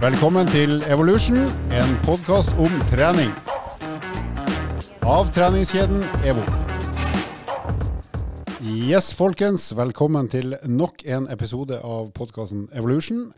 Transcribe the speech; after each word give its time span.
Velkommen 0.00 0.48
til 0.48 0.78
Evolution, 0.88 1.42
en 1.76 1.90
podkast 2.06 2.54
om 2.56 2.72
trening. 2.88 3.28
Av 5.04 5.28
treningskjeden 5.28 6.00
EVO. 6.24 6.40
Yes, 8.64 9.10
folkens. 9.12 9.66
Velkommen 9.76 10.30
til 10.32 10.56
nok 10.64 11.04
en 11.04 11.28
episode 11.28 11.82
av 11.84 12.08
podkasten 12.16 12.70
Evolution. 12.72 13.28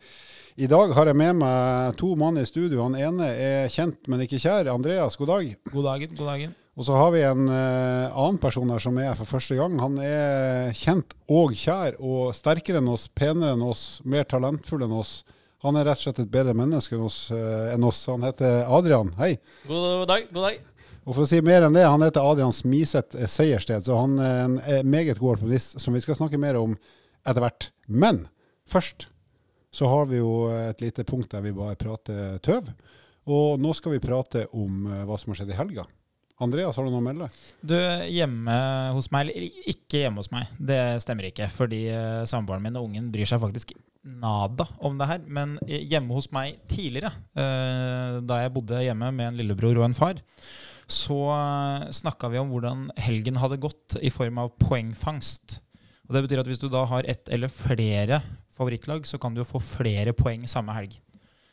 I 0.54 0.70
dag 0.70 0.94
har 0.94 1.10
jeg 1.10 1.18
med 1.18 1.40
meg 1.42 1.98
to 1.98 2.12
mann 2.14 2.38
i 2.38 2.46
studio. 2.46 2.84
Han 2.86 2.94
ene 2.94 3.32
er 3.34 3.66
kjent, 3.66 4.06
men 4.06 4.22
ikke 4.22 4.38
kjær. 4.38 4.70
Andreas, 4.70 5.18
god 5.18 5.34
dag. 5.34 5.52
God 5.74 5.90
dagen, 5.90 6.14
god 6.14 6.32
dagen. 6.36 6.56
Og 6.78 6.86
så 6.86 6.94
har 6.94 7.10
vi 7.10 7.26
en 7.26 7.44
uh, 7.50 8.14
annen 8.14 8.38
person 8.38 8.70
her 8.70 8.86
som 8.86 9.02
er 9.02 9.10
her 9.10 9.18
for 9.18 9.34
første 9.34 9.58
gang. 9.58 9.82
Han 9.82 9.98
er 9.98 10.70
kjent 10.78 11.18
og 11.26 11.58
kjær 11.58 11.98
og 11.98 12.36
sterkere 12.38 12.78
enn 12.78 12.94
oss, 12.94 13.10
penere 13.10 13.58
enn 13.58 13.66
oss, 13.66 13.98
mer 14.06 14.30
talentfull 14.30 14.86
enn 14.86 15.00
oss. 15.02 15.24
Han 15.62 15.78
er 15.78 15.86
rett 15.86 16.00
og 16.00 16.08
slett 16.08 16.20
et 16.24 16.30
bedre 16.32 16.54
menneske 16.58 16.96
enn 16.96 17.06
oss. 17.06 17.18
Uh, 17.30 17.70
enn 17.70 17.84
oss. 17.86 18.00
Han 18.10 18.26
heter 18.26 18.64
Adrian. 18.66 19.12
Hei. 19.20 19.36
God 19.68 20.08
dag. 20.10 20.26
god 20.32 20.48
dag. 20.48 20.60
Og 21.02 21.14
for 21.14 21.24
å 21.24 21.28
si 21.30 21.38
mer 21.42 21.66
enn 21.66 21.76
det, 21.76 21.84
han 21.86 22.02
heter 22.02 22.26
Adrian 22.26 22.54
Smiseth 22.54 23.18
Seiersted, 23.30 23.82
så 23.86 23.96
han 23.98 24.18
er 24.22 24.44
en 24.46 24.90
meget 24.90 25.18
god 25.18 25.36
alpinist 25.36 25.80
som 25.82 25.94
vi 25.94 26.02
skal 26.02 26.18
snakke 26.18 26.38
mer 26.38 26.58
om 26.60 26.76
etter 27.26 27.42
hvert. 27.42 27.70
Men 27.90 28.24
først 28.70 29.08
så 29.74 29.88
har 29.90 30.06
vi 30.10 30.20
jo 30.20 30.46
et 30.52 30.82
lite 30.84 31.06
punkt 31.08 31.32
der 31.32 31.42
vi 31.42 31.54
bare 31.56 31.78
prater 31.80 32.38
tøv. 32.44 32.70
Og 33.30 33.58
nå 33.62 33.74
skal 33.78 33.96
vi 33.96 34.02
prate 34.02 34.46
om 34.50 34.86
uh, 34.90 35.02
hva 35.06 35.18
som 35.18 35.30
har 35.30 35.42
skjedd 35.42 35.54
i 35.54 35.58
helga. 35.58 35.86
Andreas, 36.42 36.74
har 36.74 36.86
du 36.86 36.90
noe 36.90 37.02
å 37.02 37.06
melde? 37.06 37.28
Du, 37.62 37.76
hjemme 38.10 38.54
hos 38.96 39.12
meg, 39.14 39.30
eller 39.30 39.70
ikke 39.70 40.02
hjemme 40.02 40.22
hos 40.24 40.32
meg, 40.34 40.50
det 40.58 40.80
stemmer 41.04 41.30
ikke. 41.30 41.46
Fordi 41.54 41.84
uh, 41.94 42.26
samboeren 42.26 42.66
min 42.66 42.78
og 42.78 42.90
ungen 42.90 43.10
bryr 43.14 43.30
seg 43.30 43.42
faktisk 43.42 43.76
nada 44.02 44.66
om 44.82 44.98
det 44.98 45.08
her. 45.08 45.22
Men 45.26 45.56
hjemme 45.66 46.16
hos 46.16 46.30
meg 46.34 46.60
tidligere, 46.70 47.12
uh, 47.38 48.20
da 48.24 48.42
jeg 48.42 48.54
bodde 48.54 48.82
hjemme 48.84 49.10
med 49.14 49.30
en 49.30 49.40
lillebror 49.40 49.80
og 49.80 49.88
en 49.88 49.96
far, 49.96 50.20
så 50.90 51.18
uh, 51.30 51.88
snakka 51.94 52.32
vi 52.32 52.40
om 52.42 52.50
hvordan 52.52 52.88
helgen 53.00 53.38
hadde 53.40 53.60
gått 53.62 53.98
i 54.02 54.12
form 54.12 54.42
av 54.42 54.54
poengfangst. 54.62 55.60
Og 56.08 56.16
Det 56.16 56.24
betyr 56.26 56.42
at 56.42 56.50
hvis 56.50 56.60
du 56.60 56.68
da 56.72 56.84
har 56.90 57.08
ett 57.08 57.30
eller 57.32 57.52
flere 57.52 58.20
favorittlag, 58.52 59.06
så 59.08 59.18
kan 59.18 59.34
du 59.34 59.40
jo 59.42 59.48
få 59.48 59.62
flere 59.62 60.14
poeng 60.16 60.44
samme 60.50 60.74
helg. 60.76 60.98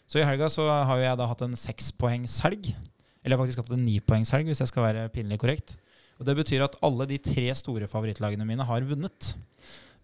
Så 0.10 0.20
i 0.20 0.26
helga 0.26 0.50
så 0.50 0.66
har 0.66 0.98
jo 0.98 1.06
jeg 1.06 1.20
da 1.20 1.28
hatt 1.30 1.44
en 1.46 1.60
sekspoengshelg. 1.60 2.72
Eller 3.22 3.36
jeg 3.36 3.38
har 3.38 3.44
faktisk 3.44 3.62
hatt 3.62 3.76
en 3.76 3.86
nipoengshelg, 3.86 4.50
hvis 4.50 4.64
jeg 4.64 4.72
skal 4.72 4.88
være 4.88 5.12
pinlig 5.14 5.38
korrekt. 5.42 5.76
Og 6.20 6.26
Det 6.28 6.36
betyr 6.36 6.66
at 6.66 6.76
alle 6.84 7.06
de 7.08 7.20
tre 7.22 7.46
store 7.56 7.88
favorittlagene 7.88 8.48
mine 8.48 8.66
har 8.66 8.84
vunnet. 8.90 9.36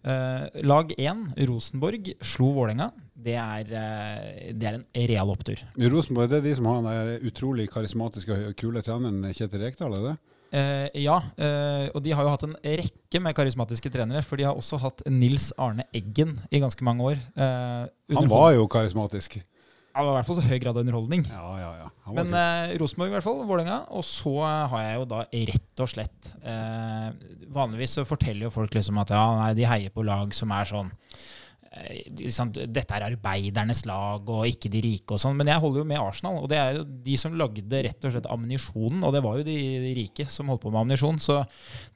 Uh, 0.06 0.46
lag 0.62 0.92
1, 0.94 1.34
Rosenborg, 1.48 2.12
slo 2.22 2.52
Vålerenga. 2.54 2.92
Det 3.26 3.34
er, 3.34 3.72
uh, 3.74 4.52
det 4.54 4.68
er 4.68 4.76
en 4.78 4.84
real 5.10 5.32
opptur. 5.32 5.58
Rosenborg 5.82 6.30
det 6.30 6.38
er 6.38 6.44
de 6.44 6.52
som 6.54 6.68
har 6.70 6.84
den 6.86 7.26
utrolig 7.26 7.66
karismatiske 7.72 8.36
og 8.52 8.54
kule 8.60 8.84
treneren 8.86 9.34
Kjetil 9.34 9.64
Rekdal? 9.64 9.96
er 9.98 10.06
det? 10.06 10.14
Uh, 10.54 10.86
ja, 11.02 11.16
og 11.90 11.98
de 12.04 12.12
har 12.14 12.22
jo 12.22 12.30
hatt 12.36 12.44
en 12.46 12.54
rekke 12.62 13.20
med 13.20 13.34
karismatiske 13.34 13.90
trenere. 13.90 14.22
For 14.22 14.38
de 14.38 14.46
har 14.46 14.54
også 14.54 14.78
hatt 14.84 15.02
Nils 15.10 15.50
Arne 15.58 15.88
Eggen 15.90 16.38
i 16.54 16.62
ganske 16.62 16.86
mange 16.86 17.02
år. 17.10 17.20
Han 17.34 18.30
var 18.30 18.52
jo 18.54 18.70
karismatisk. 18.70 19.40
Ja, 19.96 20.02
det 20.04 20.10
var 20.10 20.12
i 20.12 20.16
hvert 20.18 20.28
fall 20.28 20.36
så 20.36 20.44
høy 20.44 20.58
grad 20.60 20.76
av 20.76 20.82
underholdning. 20.84 21.22
Ja, 21.32 21.52
ja, 21.56 21.68
ja. 21.80 21.86
Men 22.12 22.34
eh, 22.36 22.74
Rosenborg, 22.82 23.08
i 23.08 23.14
hvert 23.16 23.24
fall. 23.24 23.38
Vålerenga. 23.48 23.78
Og 23.96 24.04
så 24.04 24.34
har 24.44 24.82
jeg 24.84 24.98
jo 24.98 25.06
da 25.08 25.20
rett 25.48 25.82
og 25.82 25.88
slett 25.88 26.28
eh, 26.44 27.06
Vanligvis 27.56 27.96
så 27.96 28.04
forteller 28.04 28.44
jo 28.44 28.52
folk 28.52 28.76
liksom 28.76 29.00
at 29.00 29.14
ja, 29.16 29.22
nei, 29.40 29.54
de 29.56 29.64
heier 29.64 29.94
på 29.94 30.04
lag 30.04 30.36
som 30.36 30.52
er 30.52 30.68
sånn 30.68 30.92
dette 31.76 32.96
er 32.96 33.04
arbeidernes 33.06 33.82
lag 33.88 34.28
og 34.32 34.46
ikke 34.48 34.70
de 34.72 34.80
rike 34.84 35.16
og 35.16 35.20
sånn. 35.20 35.36
Men 35.38 35.50
jeg 35.50 35.62
holder 35.62 35.82
jo 35.82 35.88
med 35.88 36.00
Arsenal, 36.00 36.38
og 36.42 36.48
det 36.50 36.58
er 36.60 36.78
jo 36.78 36.84
de 37.06 37.16
som 37.20 37.36
lagde 37.38 37.82
rett 37.86 38.06
og 38.06 38.14
slett 38.14 38.28
ammunisjonen. 38.32 39.02
Og 39.06 39.14
det 39.14 39.22
var 39.24 39.40
jo 39.40 39.46
de, 39.46 39.56
de, 39.82 39.92
rike 39.98 40.26
som 40.32 40.52
holdt 40.52 40.64
på 40.64 40.72
med 40.72 40.82
ammunisjon, 40.82 41.20
så 41.22 41.40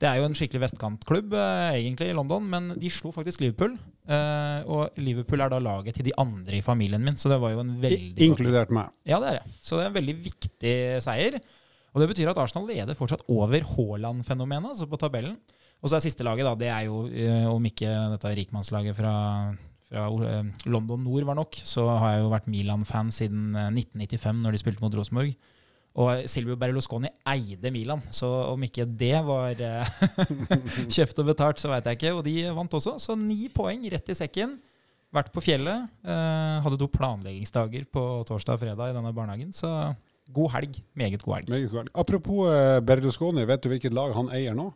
det 0.01 0.11
er 0.11 0.21
jo 0.21 0.29
en 0.29 0.37
skikkelig 0.39 0.65
vestkantklubb 0.67 1.37
eh, 1.39 1.79
egentlig 1.79 2.11
i 2.11 2.17
London. 2.17 2.49
Men 2.53 2.75
de 2.81 2.93
slo 2.93 3.15
faktisk 3.15 3.45
Liverpool, 3.45 3.79
eh, 4.11 4.69
og 4.69 5.01
Liverpool 5.01 5.45
er 5.45 5.55
da 5.55 5.63
laget 5.63 5.99
til 5.99 6.11
de 6.11 6.17
andre 6.21 6.61
i 6.61 6.65
familien 6.67 7.05
min. 7.05 7.19
Så 7.21 7.33
det 7.33 7.41
var 7.43 7.55
jo 7.55 7.65
en 7.65 7.77
veldig 7.83 8.29
Inkludert 8.31 8.75
meg. 8.75 8.93
Ja, 9.09 9.23
det 9.23 9.33
er 9.33 9.41
det. 9.41 9.57
Så 9.65 9.79
det 9.79 9.87
er 9.87 9.95
en 9.95 9.99
veldig 10.01 10.19
viktig 10.27 10.77
seier. 11.07 11.41
Og 11.91 12.03
det 12.03 12.13
betyr 12.13 12.31
at 12.31 12.39
Arsenal 12.39 12.69
leder 12.71 12.99
fortsatt 12.99 13.25
over 13.33 13.65
Haaland-fenomenet, 13.73 14.77
altså 14.77 14.87
på 14.91 15.01
tabellen. 15.01 15.41
Og 15.81 15.89
så 15.89 15.97
er 15.97 16.05
siste 16.05 16.25
laget, 16.27 16.45
da, 16.45 16.55
det 16.61 16.69
er 16.69 16.87
jo, 16.87 17.07
eh, 17.09 17.47
om 17.49 17.65
ikke 17.67 17.89
dette 18.13 18.35
rikmannslaget 18.37 18.99
fra 18.99 19.15
fra 19.91 20.07
eh, 20.07 20.45
London 20.71 21.03
nord 21.05 21.27
var 21.27 21.39
nok, 21.39 21.59
så 21.67 21.87
har 21.91 22.15
jeg 22.15 22.25
jo 22.25 22.33
vært 22.33 22.51
Milan-fan 22.51 23.11
siden 23.15 23.55
1995, 23.57 24.29
eh, 24.31 24.43
når 24.45 24.55
de 24.55 24.63
spilte 24.63 24.85
mot 24.85 24.95
Rosenborg. 24.95 25.35
Og 26.01 26.29
Silvio 26.31 26.55
Berlusconi 26.55 27.09
eide 27.27 27.73
Milan, 27.75 28.05
så 28.15 28.29
om 28.53 28.63
ikke 28.63 28.87
det 28.87 29.19
var 29.27 29.59
eh, 29.59 29.95
kjøpt 30.95 31.23
og 31.23 31.33
betalt, 31.33 31.63
så 31.63 31.73
veit 31.73 31.89
jeg 31.91 31.99
ikke. 31.99 32.13
Og 32.15 32.23
de 32.27 32.37
vant 32.55 32.77
også, 32.79 32.95
så 33.03 33.19
ni 33.19 33.49
poeng 33.53 33.83
rett 33.91 34.13
i 34.15 34.19
sekken. 34.19 34.55
Vært 35.11 35.33
på 35.35 35.43
fjellet. 35.43 35.89
hadde 36.07 36.77
to 36.79 36.87
planleggingsdager 36.87 37.83
på 37.91 38.03
torsdag 38.29 38.55
og 38.55 38.61
fredag 38.63 38.93
i 38.93 38.95
denne 38.95 39.11
barnehagen. 39.11 39.49
Så 39.51 39.67
god 40.31 40.53
helg. 40.55 40.79
Meget 40.95 41.25
god 41.25 41.41
helg. 41.41 41.51
Meget 41.51 41.73
god 41.73 41.81
helg. 41.81 41.91
Apropos 41.99 42.47
Berlusconi, 42.87 43.43
vet 43.51 43.65
du 43.65 43.73
hvilket 43.73 43.97
lag 43.97 44.15
han 44.15 44.31
eier 44.31 44.55
nå? 44.55 44.69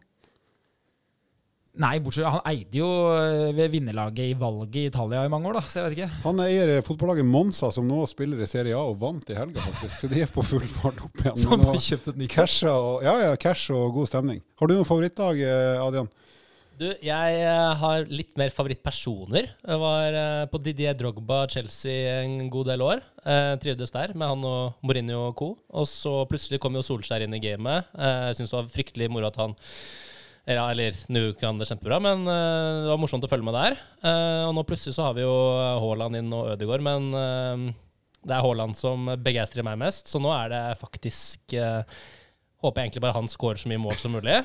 Nei, 1.83 1.97
bortsett 1.99 2.29
Han 2.31 2.45
eide 2.47 2.79
jo 2.79 2.89
eh, 3.11 3.49
ved 3.57 3.73
vinnerlaget 3.73 4.29
i 4.31 4.35
valget 4.39 4.77
i 4.79 4.85
Italia 4.93 5.25
i 5.27 5.31
mange 5.33 5.49
år, 5.51 5.57
da. 5.59 5.63
Så 5.67 5.81
jeg 5.81 5.89
vet 5.89 5.97
ikke. 5.97 6.19
Han 6.23 6.43
eier 6.45 6.71
eh, 6.77 6.83
fotballaget 6.87 7.27
Monza, 7.27 7.71
som 7.75 7.89
nå 7.89 8.05
spiller 8.07 8.45
i 8.45 8.47
Serie 8.47 8.77
A 8.79 8.83
og 8.93 9.01
vant 9.01 9.33
i 9.33 9.39
helga, 9.39 9.59
faktisk. 9.65 9.97
Så 10.05 10.11
de 10.13 10.23
er 10.23 10.31
på 10.31 10.45
full 10.47 10.63
fart 10.71 11.03
opp 11.03 11.19
igjen. 11.25 11.41
Så 11.43 11.51
han 11.51 11.65
har 11.67 11.81
kjøpt 11.83 12.13
et 12.13 12.21
nytt 12.23 12.31
cash 12.37 12.69
og, 12.71 13.03
Ja, 13.03 13.17
ja, 13.25 13.33
cash 13.43 13.75
og 13.75 13.89
god 13.97 14.13
stemning. 14.13 14.39
Har 14.61 14.71
du 14.71 14.77
noen 14.77 14.87
favorittlag, 14.87 15.43
eh, 15.43 15.83
Adrian? 15.83 16.13
Du, 16.79 16.87
jeg 17.07 17.43
har 17.79 18.07
litt 18.11 18.33
mer 18.39 18.51
favorittpersoner. 18.55 19.51
Jeg 19.63 19.79
var 19.79 20.17
på 20.51 20.59
Didier 20.63 20.97
Drogba 20.99 21.45
Chelsea 21.51 22.17
en 22.25 22.49
god 22.51 22.67
del 22.73 22.83
år. 22.83 23.03
Jeg 23.23 23.61
trivdes 23.63 23.95
der 23.95 24.11
med 24.19 24.27
han 24.33 24.43
og 24.51 24.81
Mourinho 24.83 25.21
og 25.29 25.37
co. 25.39 25.53
Og 25.71 25.87
så 25.87 26.17
plutselig 26.27 26.59
kom 26.63 26.75
jo 26.75 26.83
Solskjær 26.83 27.23
inn 27.29 27.39
i 27.39 27.43
gamet. 27.43 27.87
Jeg 27.95 28.41
syns 28.41 28.51
det 28.51 28.59
var 28.59 28.75
fryktelig 28.75 29.07
moro 29.15 29.31
at 29.31 29.39
han 29.39 29.55
ja, 30.45 30.65
eller 30.69 30.97
nå 31.09 31.23
kan 31.41 31.57
det 31.57 31.69
kjempebra, 31.71 31.99
men 32.05 32.27
uh, 32.29 32.85
det 32.85 32.91
var 32.91 33.01
morsomt 33.01 33.25
å 33.25 33.31
følge 33.31 33.47
med 33.47 33.57
der. 33.57 33.79
Uh, 34.05 34.51
og 34.51 34.53
nå 34.59 34.65
plutselig 34.69 34.97
så 34.97 35.07
har 35.07 35.17
vi 35.17 35.25
jo 35.25 35.33
Haaland 35.81 36.19
inn 36.21 36.29
og 36.37 36.51
Ødegaard, 36.53 36.85
men 36.85 37.07
uh, 37.17 37.65
det 38.25 38.37
er 38.37 38.45
Haaland 38.45 38.77
som 38.77 39.09
begeistrer 39.25 39.65
meg 39.65 39.81
mest, 39.81 40.11
så 40.13 40.21
nå 40.21 40.33
er 40.37 40.53
det 40.53 40.65
faktisk 40.81 41.57
Håper 42.65 42.81
jeg 42.81 42.89
egentlig 42.89 43.03
bare 43.05 43.17
han 43.19 43.27
scorer 43.29 43.61
så 43.61 43.69
mye 43.69 43.81
mål 43.83 43.99
som 44.01 44.15
mulig. 44.17 44.39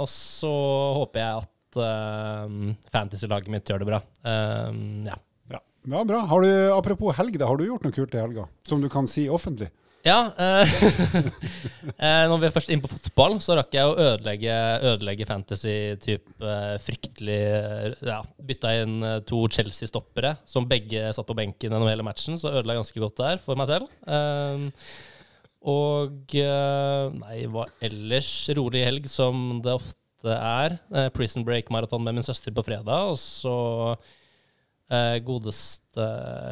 og 0.00 0.06
så 0.08 0.52
håper 0.96 1.20
jeg 1.20 1.42
at 1.42 1.76
fantasy-laget 2.94 3.52
mitt 3.52 3.68
gjør 3.68 3.82
det 3.82 3.88
bra. 3.90 3.98
ja. 4.24 5.18
ja. 5.52 5.60
Ja, 5.84 6.00
bra. 6.08 6.22
Har 6.30 6.40
du, 6.40 6.48
apropos 6.72 7.12
helg, 7.18 7.36
da, 7.36 7.50
har 7.50 7.60
du 7.60 7.66
gjort 7.66 7.84
noe 7.84 7.92
kult 7.92 8.16
i 8.16 8.22
helga 8.22 8.46
som 8.64 8.80
du 8.80 8.88
kan 8.88 9.04
si 9.12 9.26
offentlig? 9.28 9.68
Ja. 10.04 10.18
Eh, 10.36 10.72
eh, 12.04 12.24
når 12.28 12.42
vi 12.42 12.48
er 12.48 12.52
først 12.52 12.70
inne 12.72 12.84
på 12.84 12.90
fotball, 12.92 13.38
så 13.44 13.56
rakk 13.56 13.72
jeg 13.72 13.88
å 13.88 13.96
ødelegge, 13.96 14.56
ødelegge 14.90 15.28
fantasy-type 15.28 16.44
eh, 16.44 16.74
fryktelig 16.84 17.40
ja, 18.04 18.20
Bytta 18.44 18.74
inn 18.82 18.98
to 19.28 19.40
Chelsea-stoppere 19.54 20.34
som 20.48 20.68
begge 20.68 21.08
satt 21.16 21.28
på 21.28 21.36
benken 21.38 21.70
gjennom 21.70 21.88
hele 21.88 22.04
matchen, 22.04 22.36
så 22.40 22.52
ødela 22.52 22.76
jeg 22.76 22.84
ganske 22.84 23.04
godt 23.06 23.22
der 23.22 23.40
for 23.44 23.60
meg 23.60 23.70
selv. 23.70 23.88
Eh, 24.04 24.68
og 25.64 26.34
Nei, 26.36 27.38
hva 27.48 27.64
ellers? 27.80 28.28
Rolig 28.58 28.82
helg, 28.84 29.06
som 29.08 29.62
det 29.64 29.72
ofte 29.72 30.34
er. 30.36 30.76
Prison 31.16 31.44
Break-maraton 31.46 32.04
med 32.04 32.18
min 32.18 32.26
søster 32.26 32.52
på 32.52 32.64
fredag, 32.66 33.14
og 33.14 33.16
så 33.16 33.54
Eh, 34.92 35.18
godeste 35.24 36.06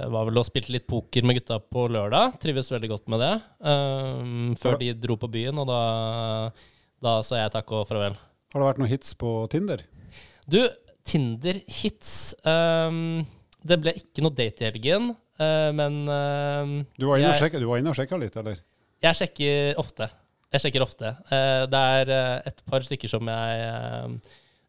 var 0.09 0.25
vel 0.25 0.41
å 0.41 0.45
spilte 0.47 0.73
litt 0.73 0.87
poker 0.89 1.25
med 1.27 1.37
gutta 1.37 1.59
på 1.61 1.85
lørdag. 1.93 2.39
Trives 2.41 2.71
veldig 2.73 2.89
godt 2.95 3.11
med 3.13 3.21
det. 3.21 3.33
Um, 3.61 4.55
før 4.57 4.79
de 4.81 4.89
dro 4.97 5.19
på 5.21 5.29
byen, 5.35 5.61
og 5.61 5.69
da, 5.69 5.81
da 7.05 7.19
sa 7.27 7.43
jeg 7.43 7.53
takk 7.53 7.75
og 7.77 7.85
farvel. 7.91 8.17
Har 8.55 8.63
det 8.63 8.71
vært 8.71 8.81
noen 8.81 8.93
hits 8.93 9.13
på 9.21 9.35
Tinder? 9.53 9.85
Du, 10.49 10.63
Tinder-hits 11.07 12.33
um, 12.47 13.21
Det 13.63 13.79
ble 13.81 13.95
ikke 14.01 14.25
noe 14.25 14.35
date 14.35 14.65
i 14.65 14.69
helgen, 14.71 15.13
uh, 15.43 15.71
men 15.77 16.03
uh, 16.09 16.75
du, 16.97 17.07
var 17.11 17.21
jeg, 17.21 17.53
du 17.61 17.69
var 17.69 17.83
inne 17.83 17.93
og 17.93 18.01
sjekka 18.01 18.21
litt, 18.21 18.37
eller? 18.41 18.65
Jeg 19.03 19.19
sjekker 19.19 19.81
ofte. 19.83 20.09
Jeg 20.53 20.65
sjekker 20.65 20.85
ofte. 20.85 21.13
Uh, 21.29 21.69
det 21.69 21.87
er 22.01 22.17
et 22.49 22.65
par 22.65 22.85
stykker 22.87 23.13
som 23.13 23.29
jeg 23.29 24.17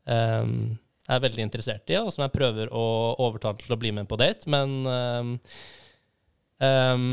um, 0.03 0.57
er 1.11 1.23
veldig 1.23 1.43
interessert 1.43 1.89
i, 1.91 1.97
og 1.99 2.11
som 2.13 2.23
jeg 2.25 2.35
prøver 2.35 2.69
å 2.71 2.83
overtale 3.25 3.59
til 3.59 3.75
å 3.75 3.79
bli 3.79 3.91
med 3.95 4.07
på 4.07 4.19
date. 4.21 4.47
Men 4.51 4.75
um, 4.87 5.33
um, 6.63 7.09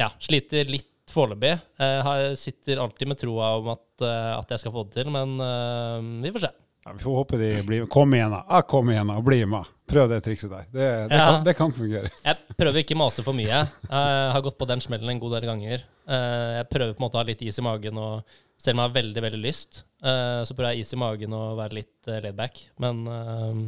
ja, 0.00 0.10
sliter 0.20 0.68
litt 0.68 0.90
foreløpig. 1.14 1.54
Jeg 1.78 2.36
sitter 2.40 2.80
alltid 2.82 3.10
med 3.12 3.20
troa 3.20 3.54
om 3.60 3.72
at, 3.74 3.86
uh, 4.02 4.34
at, 4.40 4.50
jeg 4.54 4.64
skal 4.64 4.74
få 4.74 4.86
det 4.88 4.98
til, 4.98 5.12
men 5.14 5.36
uh, 5.40 6.00
vi 6.24 6.32
får 6.34 6.46
se. 6.48 6.52
Ja, 6.84 6.92
vi 6.92 7.00
får 7.00 7.16
håpe 7.22 7.38
de 7.40 7.50
blir 7.64 7.84
med. 7.84 7.90
Kom 7.92 8.12
igjen, 8.16 8.34
da! 8.34 8.60
Kom 8.68 8.90
igjen, 8.92 9.08
da! 9.08 9.20
Bli 9.24 9.40
med! 9.48 9.70
Prøv 9.88 10.08
det 10.08 10.18
trikset 10.24 10.50
der. 10.52 10.64
Det, 10.72 10.84
det, 11.08 11.16
Ja. 11.16 11.24
kan, 11.28 11.44
det 11.44 11.54
kan 11.56 11.72
fungere. 11.72 12.10
Jeg 12.24 12.56
prøver 12.56 12.80
ikke 12.80 12.96
å 12.96 13.02
mase 13.04 13.24
for 13.24 13.36
mye. 13.36 13.60
Jeg 13.84 14.32
har 14.34 14.44
gått 14.44 14.56
på 14.60 14.68
den 14.68 14.80
smellen 14.84 15.12
en 15.12 15.20
god 15.20 15.36
del 15.38 15.46
ganger. 15.48 15.84
Eh, 16.08 16.50
Jeg 16.58 16.68
prøver 16.72 16.92
på 16.96 17.00
en 17.02 17.06
måte 17.06 17.18
å 17.18 17.22
ha 17.22 17.28
litt 17.28 17.44
is 17.44 17.60
i 17.60 17.64
magen, 17.64 18.00
og 18.00 18.36
selv 18.64 18.78
om 18.78 18.80
jeg 18.80 18.88
har 18.88 18.96
veldig 18.96 19.24
veldig 19.26 19.40
lyst, 19.42 19.84
eh, 20.00 20.40
så 20.46 20.56
prøver 20.56 20.74
jeg 20.74 20.86
is 20.86 20.94
i 20.96 21.00
magen 21.00 21.36
og 21.36 21.58
være 21.60 21.80
litt 21.80 22.08
eh, 22.08 22.24
laid. 22.24 22.62
Men 22.80 23.02
eh, 23.12 23.60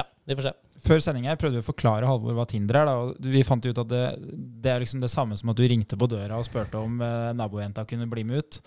ja, 0.00 0.06
vi 0.26 0.38
får 0.38 0.48
se. 0.48 0.54
Før 0.86 1.02
sending 1.02 1.26
her 1.30 1.38
prøvde 1.40 1.58
vi 1.58 1.64
å 1.64 1.66
forklare 1.66 2.06
Halvor 2.06 2.36
hva 2.36 2.46
Tinder 2.50 2.80
er. 2.80 2.90
Da, 2.90 2.96
og 3.06 3.30
vi 3.32 3.46
fant 3.46 3.64
ut 3.64 3.82
at 3.82 3.90
det, 3.90 4.04
det 4.62 4.72
er 4.72 4.82
liksom 4.82 5.02
det 5.02 5.10
samme 5.10 5.38
som 5.38 5.50
at 5.50 5.58
du 5.58 5.64
ringte 5.66 5.98
på 5.98 6.10
døra 6.10 6.38
og 6.38 6.46
spurte 6.46 6.78
om 6.78 7.00
nabojenta 7.38 7.86
kunne 7.88 8.06
bli 8.10 8.26
med 8.28 8.42
ut. 8.42 8.60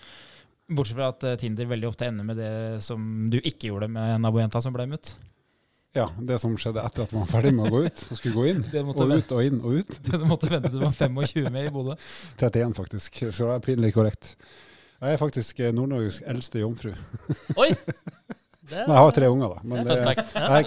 Bortsett 0.69 0.97
fra 0.97 1.11
at 1.13 1.25
Tinder 1.41 1.69
veldig 1.69 1.87
ofte 1.89 2.09
ender 2.09 2.27
med 2.27 2.39
det 2.41 2.53
som 2.85 3.29
du 3.31 3.39
ikke 3.39 3.71
gjorde 3.71 3.91
med 3.93 4.19
nabojenta 4.25 4.61
som 4.63 4.75
ble 4.75 4.87
med 4.89 4.99
ut. 4.99 5.13
Ja, 5.95 6.05
det 6.21 6.37
som 6.41 6.53
skjedde 6.59 6.83
etter 6.85 7.07
at 7.07 7.13
man 7.15 7.23
var 7.23 7.31
ferdig 7.31 7.51
med 7.57 7.65
å 7.65 7.73
gå 7.73 7.85
ut, 7.87 8.01
og 8.05 8.17
skulle 8.19 8.35
gå 8.35 8.43
inn. 8.51 8.59
Og 8.61 8.99
vente, 8.99 9.15
ut 9.15 9.31
og 9.33 9.45
inn 9.47 9.61
og 9.63 9.77
ut. 9.79 9.95
det 10.09 10.19
måtte 10.29 10.49
vente 10.51 10.69
til 10.69 10.81
du 10.81 10.85
var 10.85 10.93
25 10.93 11.47
med 11.55 11.69
i 11.69 11.71
Bodø. 11.73 11.95
31, 12.37 12.75
faktisk. 12.77 13.21
Så 13.31 13.47
det 13.47 13.55
er 13.55 13.63
pinlig 13.65 13.95
korrekt. 13.95 14.35
Jeg 14.99 15.15
er 15.15 15.19
faktisk 15.21 15.59
eh, 15.63 15.71
Nord-Norges 15.75 16.17
eldste 16.27 16.59
jomfru. 16.63 16.91
Oi! 17.59 17.71
Det, 18.69 18.83
Men 18.85 18.93
jeg 18.93 19.01
har 19.01 19.13
tre 19.17 19.25
unger, 19.33 19.49
da. 19.49 19.57
Men 19.65 19.79
er 19.79 19.83
det, 19.89 19.97
fun 19.97 20.05
jeg, 20.05 20.13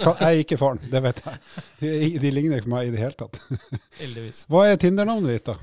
jeg 0.03 0.27
er 0.27 0.35
ikke 0.41 0.57
faren, 0.59 0.75
det 0.91 0.99
vet 1.05 1.19
jeg. 1.23 1.35
De, 1.79 1.87
de 2.19 2.29
ligner 2.35 2.59
ikke 2.59 2.67
på 2.67 2.73
meg 2.73 2.83
i 2.89 2.91
det 2.91 2.99
hele 2.99 3.15
tatt. 3.15 3.39
Heldigvis. 4.01 4.43
Hva 4.51 4.61
er 4.67 4.75
Tinder-navnet 4.81 5.31
ditt, 5.31 5.47
da? 5.47 5.55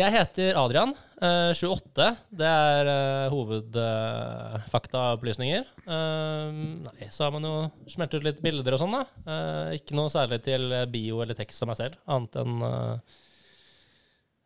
Jeg 0.00 0.08
heter 0.14 0.56
Adrian, 0.56 0.96
eh, 1.20 1.52
28. 1.52 2.16
Det 2.40 2.48
er 2.48 2.88
uh, 2.88 3.28
hovedfaktaopplysninger. 3.34 5.68
nei, 5.84 7.12
så 7.12 7.20
har 7.26 7.32
man 7.36 7.44
jo 7.44 7.68
smelt 7.92 8.16
ut 8.16 8.24
litt 8.24 8.40
bilder 8.40 8.72
og 8.72 8.80
sånn, 8.86 8.96
da. 8.96 9.04
Eh, 9.26 9.76
ikke 9.82 9.92
noe 9.98 10.08
særlig 10.16 10.40
til 10.48 10.64
bio 10.94 11.20
eller 11.26 11.36
tekst 11.36 11.60
av 11.60 11.68
meg 11.74 11.80
selv, 11.82 12.00
annet 12.08 12.32
enn 12.40 12.56
eh, 12.70 12.96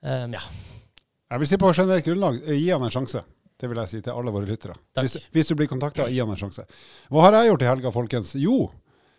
eh, 0.03 0.27
ja. 0.35 0.43
Jeg 1.31 1.43
vil 1.43 1.49
si 1.51 1.57
på 1.59 1.71
generelt 1.75 2.07
grunnlag, 2.07 2.35
eh, 2.43 2.59
gi 2.59 2.69
han 2.75 2.83
en 2.87 2.95
sjanse. 2.99 3.23
Det 3.57 3.71
vil 3.71 3.81
jeg 3.81 3.91
si 3.91 4.01
til 4.05 4.13
alle 4.13 4.33
våre 4.35 4.49
lyttere. 4.49 4.77
Hvis, 5.01 5.29
hvis 5.33 5.49
du 5.49 5.55
blir 5.57 5.71
kontakta, 5.71 6.11
gi 6.13 6.21
han 6.21 6.33
en 6.33 6.41
sjanse. 6.41 6.67
Hva 7.13 7.25
har 7.25 7.39
jeg 7.39 7.53
gjort 7.53 7.65
i 7.65 7.71
helga, 7.71 7.93
folkens? 7.95 8.35
Jo, 8.41 8.67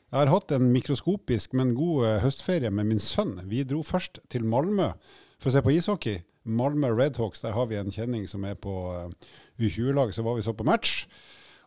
jeg 0.07 0.21
har 0.21 0.31
hatt 0.31 0.53
en 0.55 0.69
mikroskopisk, 0.71 1.55
men 1.57 1.73
god 1.75 2.05
eh, 2.07 2.19
høstferie 2.23 2.71
med 2.71 2.87
min 2.91 3.01
sønn. 3.01 3.33
Vi 3.49 3.65
dro 3.67 3.81
først 3.83 4.21
til 4.31 4.45
Malmö 4.47 4.93
for 5.35 5.49
å 5.49 5.55
se 5.57 5.63
på 5.65 5.73
ishockey. 5.73 6.21
Malmö 6.47 6.93
Redhawks, 6.93 7.41
der 7.43 7.57
har 7.57 7.67
vi 7.67 7.75
en 7.75 7.91
kjenning 7.91 8.23
som 8.29 8.45
er 8.47 8.55
på 8.61 8.75
eh, 8.93 9.33
U20-laget, 9.59 10.15
så 10.15 10.23
var 10.23 10.37
vi 10.37 10.45
så 10.45 10.55
på 10.55 10.67
match. 10.67 11.03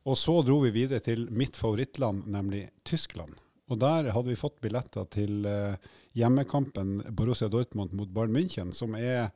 Og 0.08 0.16
så 0.16 0.38
dro 0.46 0.62
vi 0.62 0.72
videre 0.72 1.02
til 1.04 1.26
mitt 1.36 1.58
favorittland, 1.58 2.24
nemlig 2.32 2.68
Tyskland. 2.88 3.34
Og 3.70 3.78
der 3.82 4.08
hadde 4.14 4.32
vi 4.32 4.40
fått 4.40 4.56
billetter 4.64 5.04
til 5.12 5.44
eh, 5.46 5.76
hjemmekampen 6.16 7.02
Borussia 7.12 7.50
Dortmund 7.52 7.92
mot 7.98 8.08
Bayern 8.14 8.32
München, 8.34 8.72
som 8.74 8.96
er 8.96 9.28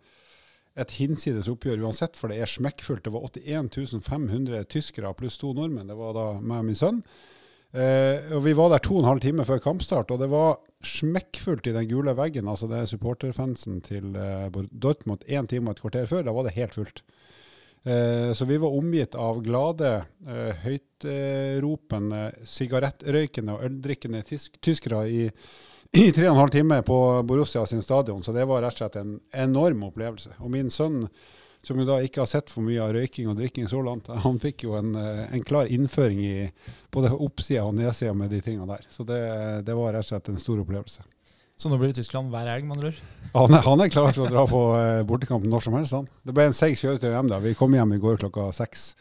et 0.74 0.96
hinsides 0.98 1.48
oppgjør 1.52 1.84
uansett, 1.86 2.18
for 2.18 2.32
det 2.32 2.40
er 2.42 2.50
smekkfullt. 2.50 3.04
Det 3.06 3.12
var 3.14 3.28
81 3.30 4.02
500 4.02 4.66
tyskere 4.72 5.14
pluss 5.18 5.38
to 5.38 5.52
nordmenn. 5.54 5.90
Det 5.90 5.98
var 5.98 6.16
da 6.16 6.26
meg 6.40 6.64
og 6.64 6.68
min 6.70 6.78
sønn. 6.78 7.02
Eh, 7.74 8.32
og 8.34 8.44
Vi 8.46 8.54
var 8.58 8.70
der 8.70 8.82
to 8.82 8.96
og 8.96 9.04
en 9.04 9.10
halv 9.12 9.22
time 9.22 9.46
før 9.46 9.62
kampstart, 9.62 10.10
og 10.14 10.20
det 10.22 10.30
var 10.30 10.58
smekkfullt 10.84 11.66
i 11.70 11.74
den 11.74 11.88
gule 11.90 12.14
veggen. 12.18 12.48
Altså 12.50 12.68
det 12.70 12.80
er 12.80 12.90
supporterfansen 12.90 13.80
til 13.86 14.14
eh, 14.18 14.62
Dortmund 14.70 15.26
én 15.26 15.46
time 15.50 15.70
og 15.70 15.76
et 15.76 15.84
kvarter 15.84 16.10
før. 16.10 16.26
Da 16.26 16.34
var 16.34 16.46
det 16.46 16.56
helt 16.58 16.74
fullt. 16.74 17.04
Eh, 17.84 18.32
så 18.32 18.46
vi 18.48 18.56
var 18.56 18.72
omgitt 18.72 19.14
av 19.14 19.42
glade, 19.44 19.92
eh, 20.26 20.62
høytropende, 20.64 22.22
sigarettrøykende 22.48 23.58
og 23.58 23.66
øldrikkende 23.68 24.22
tysk 24.24 24.56
tyskere 24.64 25.02
i, 25.10 25.26
i 25.94 26.10
tre 26.12 26.26
og 26.26 26.34
en 26.34 26.40
halv 26.42 26.50
time 26.50 26.80
på 26.82 26.98
Borussia 27.22 27.62
sin 27.66 27.82
stadion. 27.82 28.22
Så 28.22 28.32
det 28.34 28.44
var 28.50 28.64
rett 28.64 28.74
og 28.74 28.82
slett 28.82 28.98
en 28.98 29.16
enorm 29.30 29.86
opplevelse. 29.86 30.34
Og 30.42 30.50
min 30.50 30.70
sønn, 30.72 31.04
som 31.64 31.78
jo 31.78 31.86
da 31.88 32.00
ikke 32.02 32.24
har 32.24 32.30
sett 32.30 32.50
for 32.50 32.66
mye 32.66 32.82
av 32.82 32.92
røyking 32.96 33.30
og 33.30 33.38
drikking 33.38 33.68
så 33.70 33.82
langt, 33.84 34.10
han 34.26 34.40
fikk 34.42 34.66
jo 34.66 34.74
en, 34.78 34.94
eh, 34.98 35.24
en 35.30 35.46
klar 35.46 35.70
innføring 35.70 36.22
i 36.26 36.36
både 36.94 37.14
oppsida 37.14 37.62
og 37.68 37.76
nedsida 37.78 38.14
med 38.18 38.34
de 38.34 38.42
tingene 38.42 38.66
der. 38.74 38.86
Så 38.90 39.06
det, 39.06 39.20
det 39.68 39.78
var 39.78 39.94
rett 39.94 40.06
og 40.06 40.10
slett 40.10 40.32
en 40.34 40.42
stor 40.42 40.64
opplevelse. 40.64 41.06
Så 41.56 41.70
nå 41.70 41.78
blir 41.78 41.92
det 41.92 42.00
Tyskland 42.00 42.34
hver 42.34 42.48
helg, 42.50 42.66
med 42.66 42.80
andre 42.80 42.90
ord. 42.90 43.02
Han 43.34 43.54
han 43.62 43.82
er 43.84 43.90
klar 43.94 44.10
for 44.10 44.26
å 44.26 44.30
dra 44.30 44.42
på 44.50 44.62
eh, 44.80 45.02
bortekamp 45.06 45.46
når 45.46 45.68
som 45.68 45.78
helst. 45.78 45.94
han. 45.94 46.10
Det 46.26 46.34
ble 46.34 46.48
en 46.50 46.56
seig 46.56 46.74
kjøretur 46.80 47.14
hjem. 47.14 47.30
da. 47.30 47.38
Vi 47.42 47.54
kom 47.58 47.74
hjem 47.74 47.94
i 47.94 48.02
går 48.02 48.18
klokka 48.24 48.50
seks 48.54 48.96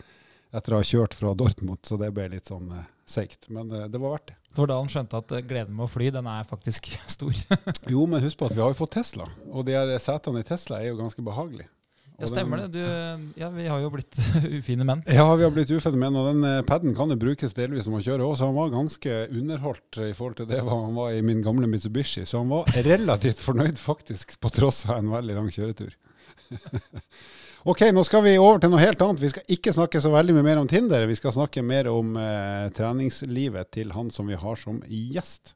etter 0.54 0.76
å 0.76 0.84
ha 0.84 0.86
kjørt 0.86 1.18
fra 1.18 1.34
Dortmund, 1.34 1.82
så 1.82 1.98
det 1.98 2.14
ble 2.14 2.30
litt 2.36 2.54
sånn 2.54 2.70
eh, 2.70 2.90
seigt. 3.06 3.50
Men 3.50 3.72
eh, 3.72 3.88
det 3.92 4.02
var 4.02 4.18
verdt 4.18 4.32
det. 4.32 4.40
Det 4.54 4.62
var 4.62 4.70
da 4.70 4.80
han 4.80 4.92
skjønte 4.92 5.22
at 5.24 5.36
eh, 5.36 5.46
gleden 5.50 5.78
med 5.78 5.88
å 5.88 5.92
fly, 5.92 6.10
den 6.14 6.28
er 6.30 6.50
faktisk 6.50 6.92
stor. 7.16 7.34
Jo, 7.94 8.08
men 8.10 8.24
husk 8.24 8.40
på 8.40 8.50
at 8.50 8.58
vi 8.58 8.64
har 8.64 8.74
jo 8.74 8.82
fått 8.84 8.98
Tesla, 9.00 9.30
og 9.52 9.66
de 9.70 9.78
setene 10.02 10.44
i 10.44 10.48
Tesla 10.48 10.82
er 10.82 10.92
jo 10.92 11.00
ganske 11.02 11.26
behagelige. 11.26 11.70
Ja, 12.22 12.28
stemmer 12.30 12.58
det. 12.62 12.68
Du, 12.78 13.32
ja, 13.42 13.50
vi 13.50 13.66
har 13.68 13.82
jo 13.82 13.90
blitt 13.92 14.18
ufine 14.60 14.86
menn. 14.88 15.02
Ja, 15.10 15.26
vi 15.36 15.44
har 15.44 15.52
blitt 15.54 15.72
ufine 15.74 15.98
menn, 16.00 16.16
og 16.20 16.30
den 16.30 16.46
eh, 16.48 16.62
paden 16.68 16.94
kan 16.96 17.12
jo 17.12 17.18
brukes 17.20 17.56
delvis 17.58 17.88
som 17.88 17.98
å 17.98 18.04
kjøre 18.06 18.26
òg, 18.28 18.36
så 18.38 18.48
han 18.48 18.58
var 18.58 18.74
ganske 18.74 19.18
underholdt 19.34 20.00
i 20.06 20.12
forhold 20.16 20.38
til 20.40 20.50
det 20.52 20.62
han 20.64 20.94
var 20.98 21.18
i 21.18 21.24
min 21.26 21.42
gamle 21.44 21.68
Mitsubishi. 21.70 22.24
Så 22.30 22.44
han 22.44 22.54
var 22.54 22.70
relativt 22.86 23.42
fornøyd, 23.42 23.82
faktisk, 23.82 24.38
på 24.40 24.54
tross 24.54 24.86
av 24.88 25.02
en 25.02 25.12
veldig 25.16 25.40
lang 25.40 25.50
kjøretur. 25.54 25.98
Ok, 27.64 27.82
nå 27.96 28.04
skal 28.04 28.24
vi 28.26 28.38
over 28.38 28.60
til 28.60 28.74
noe 28.74 28.82
helt 28.84 29.02
annet. 29.02 29.24
Vi 29.24 29.32
skal 29.34 29.56
ikke 29.56 29.74
snakke 29.76 30.02
så 30.04 30.12
veldig 30.14 30.38
mye 30.38 30.48
mer 30.48 30.62
om 30.62 30.70
Tinder. 30.70 31.08
Vi 31.10 31.18
skal 31.20 31.36
snakke 31.36 31.64
mer 31.66 31.90
om 31.92 32.16
eh, 32.20 32.70
treningslivet 32.76 33.72
til 33.76 33.94
han 33.96 34.12
som 34.14 34.32
vi 34.32 34.40
har 34.40 34.60
som 34.60 34.82
gjest. 34.88 35.56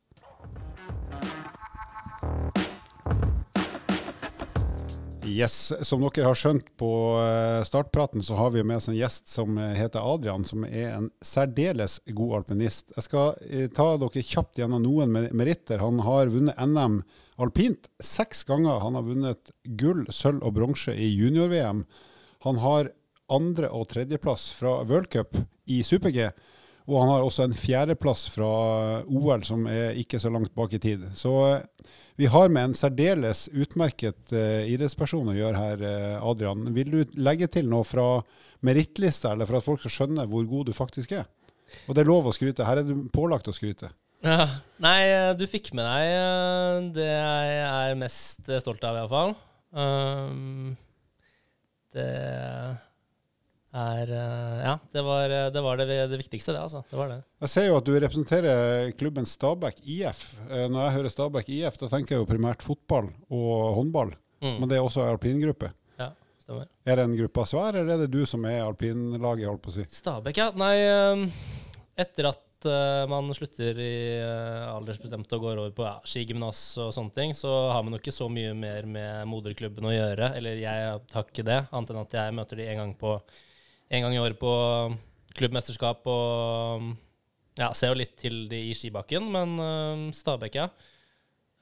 Yes, 5.27 5.73
Som 5.81 6.01
dere 6.05 6.29
har 6.29 6.37
skjønt 6.39 6.69
på 6.79 6.89
eh, 7.19 7.59
startpraten, 7.67 8.23
så 8.23 8.37
har 8.39 8.53
vi 8.55 8.63
med 8.63 8.79
oss 8.79 8.87
en 8.87 8.95
gjest 8.95 9.27
som 9.27 9.57
eh, 9.59 9.75
heter 9.75 9.99
Adrian, 9.99 10.45
som 10.47 10.63
er 10.63 10.93
en 10.95 11.09
særdeles 11.19 11.99
god 12.15 12.37
alpinist. 12.39 12.93
Jeg 12.95 13.05
skal 13.09 13.33
eh, 13.43 13.67
ta 13.67 13.89
dere 13.99 14.23
kjapt 14.23 14.61
gjennom 14.61 14.85
noen 14.85 15.11
meritter. 15.35 15.83
Han 15.83 15.99
har 16.05 16.31
vunnet 16.31 16.55
NM 16.63 17.01
alpint 17.37 17.89
seks 18.03 18.43
ganger. 18.47 18.81
Han 18.83 18.97
har 18.97 19.05
vunnet 19.07 19.51
gull, 19.79 20.05
sølv 20.13 20.43
og 20.45 20.55
bronse 20.57 20.93
i 20.95 21.09
junior-VM. 21.13 21.83
Han 22.45 22.61
har 22.63 22.91
andre- 23.33 23.71
og 23.73 23.89
tredjeplass 23.91 24.49
fra 24.55 24.81
World 24.87 25.11
Cup 25.11 25.37
i 25.65 25.81
super-G. 25.83 26.29
Og 26.87 27.01
han 27.01 27.09
har 27.11 27.25
også 27.25 27.43
en 27.43 27.55
fjerdeplass 27.55 28.29
fra 28.31 28.49
OL, 29.03 29.41
som 29.43 29.65
er 29.67 29.97
ikke 29.99 30.19
så 30.23 30.31
langt 30.31 30.53
bak 30.55 30.71
i 30.77 30.79
tid. 30.79 31.03
Så 31.19 31.33
eh, 31.49 31.89
vi 32.15 32.29
har 32.31 32.47
med 32.49 32.69
en 32.69 32.77
særdeles 32.77 33.43
utmerket 33.53 34.31
uh, 34.33 34.63
idrettsperson 34.65 35.27
å 35.29 35.35
gjøre 35.35 35.59
her, 35.59 35.83
uh, 35.83 36.23
Adrian. 36.31 36.63
Vil 36.73 36.89
du 36.89 37.17
legge 37.19 37.45
til 37.53 37.67
noe 37.69 37.85
fra 37.85 38.23
merittlista, 38.65 39.35
eller 39.35 39.45
for 39.45 39.59
at 39.59 39.67
folk 39.67 39.83
skal 39.83 39.93
skjønne 39.93 40.25
hvor 40.31 40.47
god 40.49 40.71
du 40.71 40.73
faktisk 40.73 41.13
er? 41.19 41.27
Og 41.85 41.93
det 41.93 42.01
er 42.01 42.09
lov 42.09 42.31
å 42.31 42.33
skryte. 42.33 42.65
Her 42.65 42.81
er 42.81 42.87
du 42.87 43.05
pålagt 43.13 43.51
å 43.51 43.53
skryte. 43.53 43.91
Ja. 44.25 44.47
Nei, 44.81 44.97
eh, 45.09 45.31
du 45.37 45.45
fikk 45.49 45.71
med 45.77 45.85
deg 45.85 46.09
eh, 46.13 46.89
det 46.95 47.07
jeg 47.09 47.61
er 47.67 47.95
mest 47.99 48.49
eh, 48.49 48.59
stolt 48.61 48.83
av, 48.85 48.97
iallfall. 48.99 49.33
Um, 49.77 50.75
det 51.93 52.05
er 53.77 54.09
Ja, 54.09 54.75
det 54.93 55.03
var 55.05 55.29
det, 55.53 55.61
var 55.61 55.77
det, 55.77 55.87
det 56.09 56.19
viktigste, 56.21 56.53
det, 56.55 56.61
altså. 56.63 56.83
Det 56.89 56.97
var 56.97 57.11
det. 57.11 57.17
Jeg 57.45 57.51
ser 57.53 57.67
jo 57.67 57.77
at 57.77 57.85
du 57.89 57.93
representerer 57.93 58.93
klubben 58.97 59.27
Stabæk 59.29 59.83
IF. 59.85 60.23
Når 60.47 60.79
jeg 60.81 60.95
hører 60.95 61.13
Stabæk 61.13 61.51
IF, 61.53 61.77
da 61.81 61.89
tenker 61.91 62.15
jeg 62.15 62.23
jo 62.23 62.29
primært 62.29 62.65
fotball 62.65 63.11
og 63.29 63.75
håndball. 63.77 64.15
Mm, 64.41 64.55
Men 64.61 64.69
det 64.71 64.79
er 64.79 64.85
også 64.85 65.03
en 65.03 65.13
alpingruppe. 65.13 65.69
stemmer. 66.41 66.65
Er 66.87 66.95
det 66.95 67.03
en 67.05 67.17
gruppe 67.19 67.45
svær, 67.49 67.75
eller 67.75 67.93
er 67.97 68.03
det 68.05 68.11
du 68.13 68.21
som 68.29 68.45
er 68.49 68.63
alpinlaget, 68.63 69.49
holdt 69.49 69.65
på 69.65 69.73
å 69.73 69.77
si? 69.77 69.85
Stabæk, 69.91 70.37
ja. 70.41 70.49
Nei, 70.57 70.75
eh, 70.87 71.25
etter 71.99 72.31
at 72.31 72.46
eh, 72.65 73.03
man 73.11 73.29
slutter 73.37 73.77
i 73.77 73.93
eh, 74.17 74.67
aldersbestemt 74.73 75.31
og 75.37 75.43
går 75.45 75.59
over 75.61 75.73
på 75.77 75.85
ja, 75.85 75.95
skigymnas 76.07 76.61
og 76.81 76.93
sånne 76.95 77.13
ting, 77.13 77.33
så 77.37 77.51
har 77.73 77.83
man 77.83 77.93
jo 77.93 77.99
ikke 78.01 78.15
så 78.15 78.29
mye 78.31 78.53
mer 78.57 78.87
med 78.89 79.27
moderklubben 79.29 79.85
å 79.85 79.93
gjøre. 79.93 80.31
Eller 80.39 80.57
jeg 80.63 80.87
har 81.13 81.27
ikke 81.27 81.45
det, 81.45 81.59
annet 81.69 81.93
enn 81.93 82.01
at 82.01 82.17
jeg 82.17 82.35
møter 82.39 82.57
de 82.61 82.67
en 82.71 82.81
gang, 82.81 82.93
på, 82.97 83.13
en 83.91 84.07
gang 84.07 84.15
i 84.15 84.21
året 84.23 84.39
på 84.41 84.53
klubbmesterskap 85.37 86.07
og 86.09 86.93
ja, 87.57 87.71
ser 87.77 87.93
jo 87.93 87.97
litt 88.01 88.15
til 88.17 88.45
de 88.49 88.63
i 88.71 88.75
skibakken, 88.77 89.27
men 89.33 89.53
uh, 89.61 90.07
Stabæk, 90.13 90.57
ja. 90.57 90.67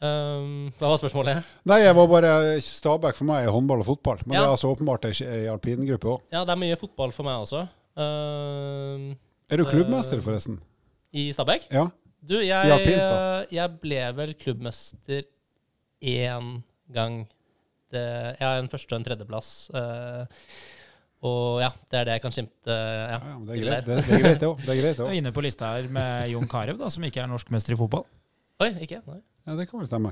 Um, 0.03 0.73
hva 0.75 0.89
var 0.91 0.99
spørsmålet? 0.99 1.45
Nei, 1.71 1.77
jeg 1.85 1.95
var 1.95 2.07
bare 2.11 2.31
Stabæk 2.63 3.15
for 3.15 3.27
meg 3.29 3.45
er 3.47 3.53
håndball 3.55 3.79
og 3.83 3.87
fotball. 3.87 4.19
Men 4.25 4.35
Ja. 4.35 4.41
det 4.43 4.47
er 4.49 4.55
altså 4.57 4.71
åpenbart 4.73 5.07
ei 5.07 5.45
alpingruppe 5.51 6.09
òg. 6.17 6.25
Ja, 6.35 6.43
det 6.43 6.51
er 6.51 6.59
mye 6.59 6.75
fotball 6.79 7.13
for 7.15 7.27
meg 7.27 7.43
også. 7.45 7.63
Uh, 7.95 9.15
Er 9.51 9.57
du 9.61 9.63
Eh, 9.63 9.69
klubbmester, 9.71 10.19
forresten? 10.25 10.59
I 11.15 11.29
Stabæk? 11.35 11.69
Ja. 11.73 11.87
Du, 12.25 12.35
jeg, 12.41 12.69
ja, 12.69 12.77
pint, 12.81 13.51
jeg 13.53 13.73
ble 13.83 13.99
vel 14.17 14.33
klubbmester 14.41 15.27
én 16.01 16.47
gang. 16.93 17.19
Det, 17.93 18.01
jeg 18.39 18.43
har 18.47 18.59
en 18.59 18.71
første 18.71 18.95
og 18.95 18.99
en 18.99 19.05
tredjeplass. 19.05 19.51
eh, 19.77 20.25
og 21.25 21.61
ja, 21.63 21.69
det 21.89 21.99
er 21.99 22.07
det 22.09 22.15
jeg 22.17 22.23
kan 22.25 22.33
skimte. 22.35 22.75
Ja, 22.75 23.17
Ja, 23.21 23.37
men 23.37 23.47
det 23.47 23.55
er 23.55 23.63
greit, 23.63 23.85
det, 23.87 23.95
det 24.05 24.17
er 24.17 24.23
greit 24.25 24.41
det 24.41 24.49
òg. 24.49 24.65
Det 24.65 24.73
er 24.73 24.81
Jeg 25.05 25.07
er 25.07 25.19
inne 25.21 25.31
på 25.33 25.41
lista 25.45 25.71
her 25.77 25.87
med 25.93 26.29
Jon 26.33 26.49
Carew, 26.51 26.77
da, 26.81 26.89
som 26.93 27.05
ikke 27.07 27.23
er 27.23 27.29
norsk 27.31 27.49
mester 27.55 27.73
i 27.73 27.79
fotball. 27.79 28.05
Oi, 28.61 28.71
ikke? 28.85 29.01
Nei. 29.07 29.21
Ja, 29.45 29.55
det 29.57 29.69
kan 29.69 29.79
vel 29.81 29.87
stemme. 29.89 30.11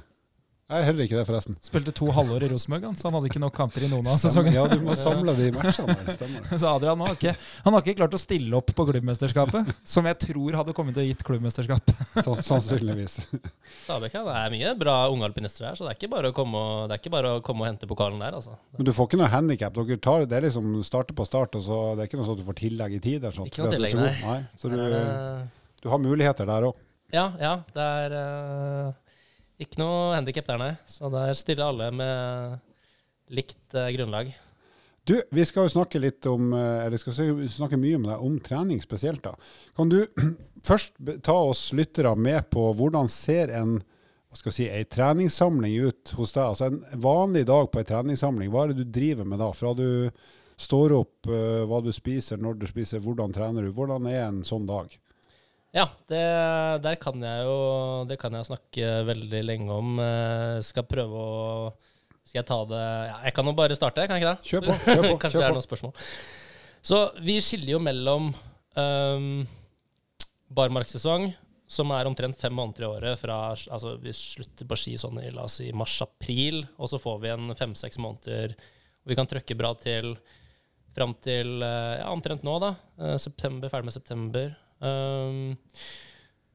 Jeg 0.73 0.81
er 0.81 0.87
heller 0.87 1.05
ikke 1.05 1.17
det, 1.19 1.23
forresten. 1.27 1.55
Spilte 1.61 1.91
to 1.93 2.07
halvår 2.15 2.47
i 2.47 2.47
Rosenborg, 2.49 2.95
så 2.97 3.05
han 3.05 3.17
hadde 3.19 3.29
ikke 3.29 3.41
nok 3.43 3.53
kamper 3.53 3.83
i 3.85 3.89
noen 3.91 4.07
av 4.09 4.15
sesongene. 4.17 4.55
Ja, 4.55 4.63
du 4.71 4.81
må 4.81 4.95
samle 4.97 5.35
de 5.37 5.51
matchene. 5.53 5.93
Stemmer. 6.15 6.47
Så 6.63 6.69
Adrian 6.71 7.03
har, 7.03 7.11
ikke, 7.13 7.33
han 7.65 7.75
har 7.75 7.83
ikke 7.83 7.99
klart 7.99 8.15
å 8.17 8.21
stille 8.21 8.57
opp 8.57 8.71
på 8.73 8.85
klubbmesterskapet, 8.87 9.69
som 9.93 10.07
jeg 10.09 10.17
tror 10.23 10.57
hadde 10.57 10.73
kommet 10.73 10.97
til 10.97 11.03
å 11.03 11.07
gitt 11.11 11.21
klubbmesterskap. 11.27 11.93
så, 12.25 12.33
Sannsynligvis. 12.39 13.19
Stabæk, 13.83 14.15
ja. 14.17 14.23
Det 14.25 14.37
er 14.39 14.55
mye 14.55 14.71
bra 14.79 14.95
unge 15.13 15.29
alpinister 15.29 15.67
her, 15.69 15.77
så 15.77 15.85
det 15.85 15.93
er 15.93 15.99
ikke 15.99 16.09
bare 16.15 16.31
å 16.33 16.37
komme 16.37 16.63
og, 16.63 16.87
det 16.89 16.97
er 16.97 17.03
ikke 17.03 17.13
bare 17.13 17.35
å, 17.37 17.43
komme 17.45 17.67
og 17.67 17.69
hente 17.69 17.89
pokalen 17.89 18.23
der, 18.23 18.39
altså. 18.39 18.57
Men 18.79 18.89
du 18.89 18.93
får 18.97 19.11
ikke 19.11 19.21
noe 19.21 19.29
handikap. 19.33 19.77
Dere 19.77 19.99
tar, 20.09 20.25
det 20.25 20.39
er 20.39 20.47
liksom 20.47 20.73
starter 20.87 21.17
på 21.17 21.27
start, 21.29 21.59
og 21.59 21.67
så 21.67 21.83
det 21.93 22.07
er 22.07 22.09
ikke 22.09 22.21
noe 22.23 22.29
sånn 22.31 22.39
at 22.39 22.41
du 22.41 22.49
får 22.49 22.59
tillegg 22.63 22.97
i 22.97 23.03
tid. 23.03 23.19
eller 23.21 23.37
sånt, 23.37 23.53
Ikke 23.53 23.67
noe 23.67 23.75
tillegg, 23.77 23.99
nei. 23.99 24.15
nei. 24.25 24.39
Så 24.57 24.73
du, 24.73 24.81
du 25.85 25.93
har 25.93 26.01
muligheter 26.01 26.49
der 26.49 26.71
òg. 26.71 26.81
Ja, 27.13 27.29
ja. 27.37 27.55
Det 27.75 27.87
er 28.01 28.17
eh, 28.17 28.93
ikke 29.61 29.81
noe 29.81 30.15
handikap 30.15 30.47
der, 30.49 30.61
nei. 30.61 30.71
Så 30.89 31.11
der 31.13 31.35
stiller 31.37 31.69
alle 31.69 31.91
med 31.93 32.57
likt 33.33 33.77
eh, 33.77 33.91
grunnlag. 33.95 34.33
Du, 35.03 35.17
vi 35.35 35.43
skal 35.45 35.67
jo 35.67 35.73
snakke 35.73 35.99
litt 35.99 36.23
om 36.31 36.53
eh, 36.55 36.85
Eller 36.85 37.01
skal 37.01 37.15
snakke 37.51 37.79
mye 37.79 37.99
med 37.99 38.07
deg 38.13 38.21
om 38.23 38.37
trening 38.43 38.79
spesielt. 38.81 39.23
da. 39.25 39.35
Kan 39.75 39.91
du 39.91 39.99
først 40.67 40.95
ta 41.25 41.35
oss 41.35 41.71
lyttere 41.75 42.15
med 42.15 42.49
på 42.53 42.69
hvordan 42.77 43.11
ser 43.11 43.53
en 43.53 43.81
hva 44.33 44.39
skal 44.39 44.53
si, 44.55 44.63
ei 44.65 44.87
treningssamling 44.89 45.75
ut 45.85 46.11
hos 46.17 46.31
deg? 46.33 46.47
Altså 46.47 46.71
En 46.71 47.01
vanlig 47.03 47.43
dag 47.45 47.67
på 47.69 47.77
ei 47.77 47.85
treningssamling, 47.85 48.49
hva 48.49 48.63
er 48.63 48.71
det 48.71 48.81
du 48.81 48.95
driver 48.95 49.27
med 49.29 49.37
da? 49.37 49.51
Fra 49.53 49.75
du 49.77 50.09
står 50.57 50.95
opp, 50.97 51.27
eh, 51.29 51.61
hva 51.69 51.83
du 51.85 51.91
spiser, 51.93 52.41
når 52.41 52.57
du 52.57 52.65
spiser, 52.65 53.03
hvordan 53.03 53.35
trener 53.35 53.67
du? 53.67 53.69
Hvordan 53.75 54.07
er 54.09 54.23
en 54.25 54.41
sånn 54.47 54.65
dag? 54.65 54.89
Ja, 55.73 55.87
det, 56.09 56.21
der 56.85 56.99
kan 57.01 57.17
jeg 57.17 57.45
jo 57.47 57.57
Det 58.05 58.19
kan 58.21 58.35
jeg 58.37 58.45
snakke 58.45 58.89
veldig 59.07 59.41
lenge 59.41 59.73
om. 59.73 59.95
Eh, 59.97 60.59
skal 60.65 60.85
prøve 60.85 61.17
å 61.17 61.71
Skal 62.21 62.43
jeg 62.43 62.47
ta 62.49 62.59
det 62.69 62.81
ja, 62.83 63.15
Jeg 63.25 63.35
kan 63.39 63.49
jo 63.49 63.55
bare 63.57 63.77
starte, 63.77 64.05
kan 64.05 64.19
jeg 64.19 64.25
ikke 64.25 64.35
det? 64.35 64.51
Kjør 64.51 64.67
på, 64.67 64.75
kjør 64.85 65.07
på, 65.07 65.15
Kanskje 65.23 65.39
kjør 65.39 65.45
det 65.45 65.49
er 65.49 65.57
noen 65.57 65.65
spørsmål. 65.65 65.95
Så 66.83 66.99
vi 67.23 67.37
skiller 67.41 67.77
jo 67.77 67.79
mellom 67.79 68.29
um, 68.75 69.27
barmarksesong, 70.51 71.29
som 71.71 71.93
er 71.95 72.09
omtrent 72.09 72.37
fem 72.37 72.53
måneder 72.53 72.83
i 72.83 72.89
året 72.89 73.21
fra 73.21 73.37
Altså 73.55 73.95
vi 74.03 74.13
slutter 74.13 74.67
på 74.67 74.77
ski 74.77 74.97
sånn 74.99 75.21
i 75.23 75.31
la 75.33 75.47
oss 75.47 75.61
si 75.61 75.71
mars-april, 75.73 76.65
og 76.75 76.91
så 76.91 76.99
får 77.01 77.21
vi 77.23 77.31
en 77.33 77.55
fem-seks 77.57 78.01
måneder 78.03 78.57
hvor 78.57 79.13
vi 79.13 79.17
kan 79.17 79.31
trøkke 79.31 79.57
bra 79.59 79.71
til 79.79 80.13
fram 80.93 81.15
til 81.23 81.63
eh, 81.65 81.95
ja, 81.99 82.11
omtrent 82.13 82.43
nå, 82.45 82.59
da. 82.61 82.75
Eh, 82.99 83.15
September, 83.21 83.71
ferdig 83.71 83.89
med 83.89 83.95
september. 83.95 84.51
Um, 84.83 85.55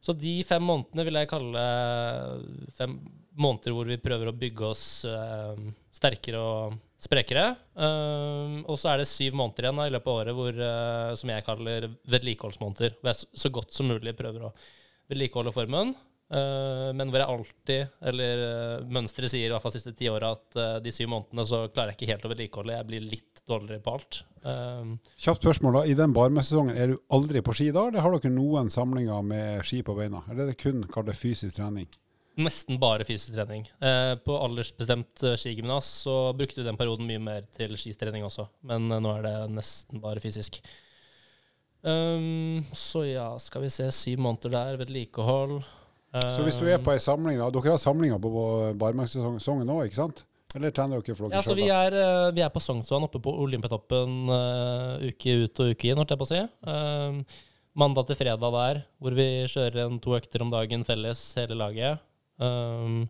så 0.05 0.15
de 0.17 0.39
fem 0.47 0.63
månedene 0.65 1.05
vil 1.09 1.19
jeg 1.21 1.31
kalle 1.31 1.63
fem 2.77 2.95
måneder 3.39 3.75
hvor 3.75 3.89
vi 3.89 3.99
prøver 4.03 4.31
å 4.31 4.37
bygge 4.37 4.69
oss 4.69 4.85
uh, 5.09 5.59
sterkere 5.95 6.41
og 6.43 6.79
sprekere. 6.99 7.53
Um, 7.79 8.61
og 8.67 8.79
så 8.81 8.93
er 8.93 9.03
det 9.03 9.11
syv 9.11 9.37
måneder 9.39 9.69
igjen 9.69 9.81
da, 9.81 9.87
i 9.87 9.95
løpet 9.95 10.11
av 10.11 10.21
året 10.23 10.39
hvor, 10.39 10.59
uh, 10.59 11.15
som 11.19 11.33
jeg 11.35 11.47
kaller 11.47 11.89
vedlikeholdsmåneder. 12.11 12.99
Hvor 12.99 13.13
jeg 13.13 13.43
så 13.45 13.53
godt 13.55 13.77
som 13.77 13.91
mulig 13.93 14.17
prøver 14.19 14.49
å 14.49 14.55
vedlikeholde 15.09 15.55
formen. 15.55 15.95
Eh, 16.31 16.89
men 16.97 17.13
hvor 17.13 17.23
jeg 17.23 17.35
alltid, 17.35 17.93
eller 18.11 18.43
uh, 18.45 18.89
mønsteret 18.95 19.33
sier 19.33 19.49
i 19.49 19.53
hvert 19.53 19.65
fall 19.65 19.75
de 19.75 19.81
siste 19.81 19.95
ti 19.99 20.11
åra, 20.13 20.33
at 20.37 20.59
eh, 20.59 20.75
de 20.85 20.95
syv 20.95 21.13
månedene 21.13 21.47
så 21.49 21.63
klarer 21.69 21.93
jeg 21.95 22.01
ikke 22.01 22.11
helt 22.13 22.27
å 22.27 22.33
vedlikeholde. 22.33 22.81
Jeg 22.81 22.89
blir 22.91 23.07
litt 23.15 23.45
dårligere 23.49 23.85
på 23.85 23.95
alt. 23.99 24.21
Kjapt 25.19 25.43
spørsmål 25.43 25.81
da. 25.81 25.87
I 25.91 25.97
den 25.99 26.13
barmesesongen, 26.17 26.77
er 26.79 26.93
du 26.93 27.01
aldri 27.13 27.43
på 27.45 27.57
ski 27.57 27.71
da, 27.75 27.89
eller 27.89 28.05
har 28.05 28.15
dere 28.15 28.33
noen 28.33 28.71
samlinger 28.73 29.25
med 29.27 29.65
ski 29.67 29.83
på 29.85 29.97
beina? 29.99 30.23
Eller 30.29 30.47
er 30.47 30.53
det 30.53 30.61
kun 30.63 30.85
kalt 30.93 31.11
fysisk 31.19 31.59
trening? 31.59 31.89
Nesten 32.39 32.79
bare 32.79 33.07
fysisk 33.07 33.35
trening. 33.35 33.65
Eh, 33.83 34.15
på 34.23 34.35
aldersbestemt 34.39 35.25
eh, 35.27 35.35
skigymnas 35.41 35.89
så 36.05 36.33
brukte 36.39 36.61
vi 36.61 36.67
den 36.69 36.77
perioden 36.79 37.09
mye 37.09 37.23
mer 37.23 37.49
til 37.57 37.75
skistrening 37.81 38.23
også, 38.27 38.47
men 38.71 38.87
eh, 38.93 39.01
nå 39.03 39.17
er 39.17 39.25
det 39.27 39.33
nesten 39.57 39.99
bare 40.03 40.23
fysisk. 40.23 40.61
Um, 41.83 42.63
så 42.75 43.05
ja, 43.09 43.27
skal 43.43 43.65
vi 43.65 43.73
se, 43.75 43.89
syv 43.95 44.23
måneder 44.23 44.55
der, 44.55 44.79
vedlikehold. 44.85 45.59
Så 46.35 46.45
hvis 46.47 46.59
du 46.61 46.67
er 46.69 46.81
på 46.83 46.93
ei 46.95 47.01
samling, 47.03 47.39
da, 47.41 47.51
dere 47.55 47.75
har 47.75 47.83
samlinger 47.83 48.21
på 48.23 48.33
barmarkssesongen 48.81 49.71
òg, 49.75 49.87
ikke 49.89 50.01
sant? 50.01 50.25
Eller 50.57 50.73
trener 50.73 51.03
dere 51.03 51.17
for 51.17 51.29
dere 51.29 51.37
ja, 51.37 51.45
sjøl? 51.45 51.59
vi 51.61 51.69
er, 51.69 51.95
eh, 52.01 52.31
vi 52.33 52.41
er 52.45 52.53
på 52.53 52.63
Sognsvann 52.65 53.05
oppe 53.05 53.21
på 53.21 53.35
Olympiatoppen 53.45 54.31
uh, 54.33 54.97
uke 55.05 55.35
ut 55.45 55.61
og 55.61 55.75
uke 55.75 55.91
inn, 55.91 56.01
holdt 56.01 56.15
jeg 56.15 56.21
på 56.23 56.29
å 56.29 56.31
si. 56.31 56.41
Uh, 56.65 57.43
mandag 57.79 58.09
til 58.09 58.19
fredag 58.19 58.55
der, 58.57 58.81
hvor 58.97 59.17
vi 59.19 59.29
kjører 59.45 59.83
en 59.85 59.99
to 60.03 60.17
økter 60.17 60.45
om 60.45 60.53
dagen 60.55 60.87
felles, 60.89 61.21
hele 61.37 61.59
laget. 61.59 62.01
Um, 62.41 63.03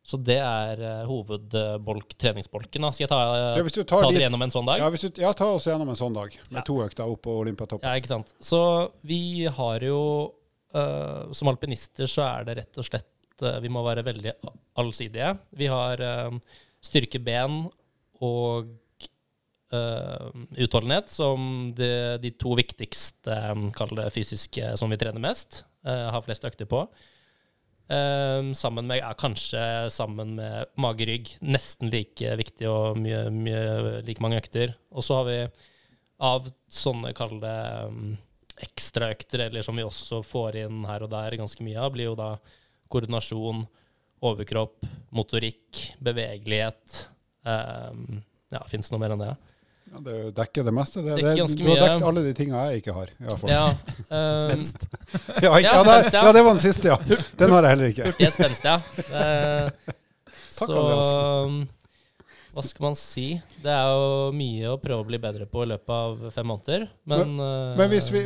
så 0.00 0.16
det 0.16 0.38
er 0.40 1.04
hovedbolk, 1.06 2.16
treningsbolken. 2.18 2.82
Da. 2.82 2.90
Skal 2.96 3.04
jeg 3.04 3.12
ta, 3.12 3.20
Ja, 3.58 3.62
hvis 3.62 3.76
du 3.76 3.82
tar 3.84 4.00
ta 4.00 4.08
de- 4.08 4.16
dere 4.16 4.24
gjennom 4.24 4.42
en 4.42 4.54
sånn 4.54 4.66
dag? 4.66 4.80
Ja, 4.80 4.88
du, 4.90 5.20
ja, 5.20 5.32
ta 5.36 5.52
oss 5.54 5.68
gjennom 5.68 5.92
en 5.92 6.00
sånn 6.00 6.16
dag, 6.16 6.32
med 6.48 6.62
Ja. 6.62 6.64
to 6.66 6.80
økter 6.80 7.04
opp 7.04 7.20
på 7.28 7.36
Olympiatoppen. 7.44 7.84
Ja, 7.84 8.00
ikke 8.00 8.14
sant. 8.16 8.32
Så 8.40 8.90
vi 9.04 9.44
har 9.44 9.84
jo 9.84 10.32
eh, 10.74 11.30
Som 11.36 11.52
alpinister 11.52 12.10
så 12.10 12.26
er 12.28 12.48
det 12.48 12.58
rett 12.60 12.80
og 12.80 12.86
slett 12.86 13.44
uh, 13.44 13.58
Vi 13.64 13.72
må 13.72 13.82
være 13.86 14.04
veldig 14.06 14.34
allsidige. 14.80 15.34
Vi 15.56 15.68
har 15.70 16.00
uh, 16.00 16.38
styrkeben 16.84 17.64
og 18.20 18.68
eh, 19.72 20.26
utholdenhet 20.60 21.10
som 21.12 21.70
de, 21.76 22.18
de 22.22 22.32
to 22.40 22.54
viktigste 22.58 23.38
kall 23.76 23.94
det 23.98 24.10
fysiske 24.14 24.74
som 24.80 24.92
vi 24.92 24.98
trener 25.00 25.22
mest. 25.22 25.64
eh, 25.86 26.08
har 26.12 26.24
flest 26.26 26.44
økter 26.44 26.68
på. 26.68 26.84
Eh, 27.90 28.52
sammen 28.54 28.86
med, 28.86 29.00
ja, 29.00 29.12
kanskje 29.18 29.90
sammen 29.90 30.36
med 30.36 30.72
mage-rygg. 30.76 31.36
Nesten 31.40 31.90
like 31.92 32.36
viktig 32.40 32.68
og 32.70 33.00
mye, 33.00 33.26
mye 33.32 34.00
like 34.06 34.22
mange 34.22 34.40
økter. 34.40 34.76
Og 34.92 35.06
så 35.06 35.20
har 35.20 35.28
vi 35.30 35.38
av 36.20 36.50
sånne 36.68 37.14
kall 37.16 37.38
det 37.40 37.58
um, 37.88 38.18
ekstraøkter, 38.64 39.46
eller 39.48 39.64
som 39.66 39.76
vi 39.78 39.84
også 39.86 40.22
får 40.26 40.62
inn 40.64 40.82
her 40.88 41.04
og 41.06 41.12
der 41.12 41.38
ganske 41.40 41.64
mye 41.66 41.78
av, 41.80 41.92
blir 41.94 42.10
jo 42.10 42.16
da 42.18 42.34
koordinasjon, 42.90 43.62
overkropp, 44.26 44.88
motorikk, 45.16 45.84
bevegelighet. 46.02 47.06
Um, 47.46 48.20
ja, 48.52 48.60
fins 48.68 48.90
det 48.90 48.94
noe 48.96 49.02
mer 49.04 49.14
enn 49.14 49.22
det? 49.22 49.30
Ja, 49.90 50.00
det 50.06 50.16
dekker 50.36 50.66
det 50.68 50.74
meste. 50.74 51.02
Det, 51.02 51.16
det, 51.18 51.32
du 51.58 51.64
har 51.66 51.80
dekket 51.80 52.06
alle 52.10 52.22
de 52.26 52.34
tinga 52.36 52.66
jeg 52.68 52.82
ikke 52.82 52.94
har. 52.94 53.10
I 53.16 53.26
hvert 53.26 53.42
fall. 53.42 53.50
Ja, 53.50 53.64
um, 53.72 54.42
Spenst. 54.44 54.86
Ja, 55.44 55.56
ikke, 55.56 55.64
Ja, 55.64 55.72
ja, 55.72 55.80
spenst, 55.86 56.14
ja. 56.14 56.22
ja, 56.26 56.32
det 56.36 56.44
var 56.44 56.54
den 56.54 56.62
siste, 56.62 56.92
ja. 56.92 57.18
Den 57.40 57.56
har 57.56 57.66
jeg 57.66 57.74
heller 57.74 57.92
ikke. 57.94 58.12
Hurtighet, 58.12 58.38
spenst, 58.38 58.68
ja. 58.68 58.78
Uh, 59.10 59.94
Takk, 60.60 60.66
så 60.66 60.72
Andreas. 60.76 61.76
Hva 62.54 62.62
skal 62.66 62.82
man 62.88 62.96
si? 62.98 63.40
Det 63.62 63.70
er 63.70 63.90
jo 63.94 64.30
mye 64.36 64.72
å 64.72 64.78
prøve 64.82 65.04
å 65.04 65.08
bli 65.08 65.18
bedre 65.22 65.46
på 65.50 65.62
i 65.64 65.70
løpet 65.70 65.90
av 65.96 66.30
fem 66.34 66.46
måneder, 66.50 66.88
men 67.06 67.36
eh, 67.38 67.76
Men 67.78 67.90
hvis 67.92 68.10
vi, 68.12 68.24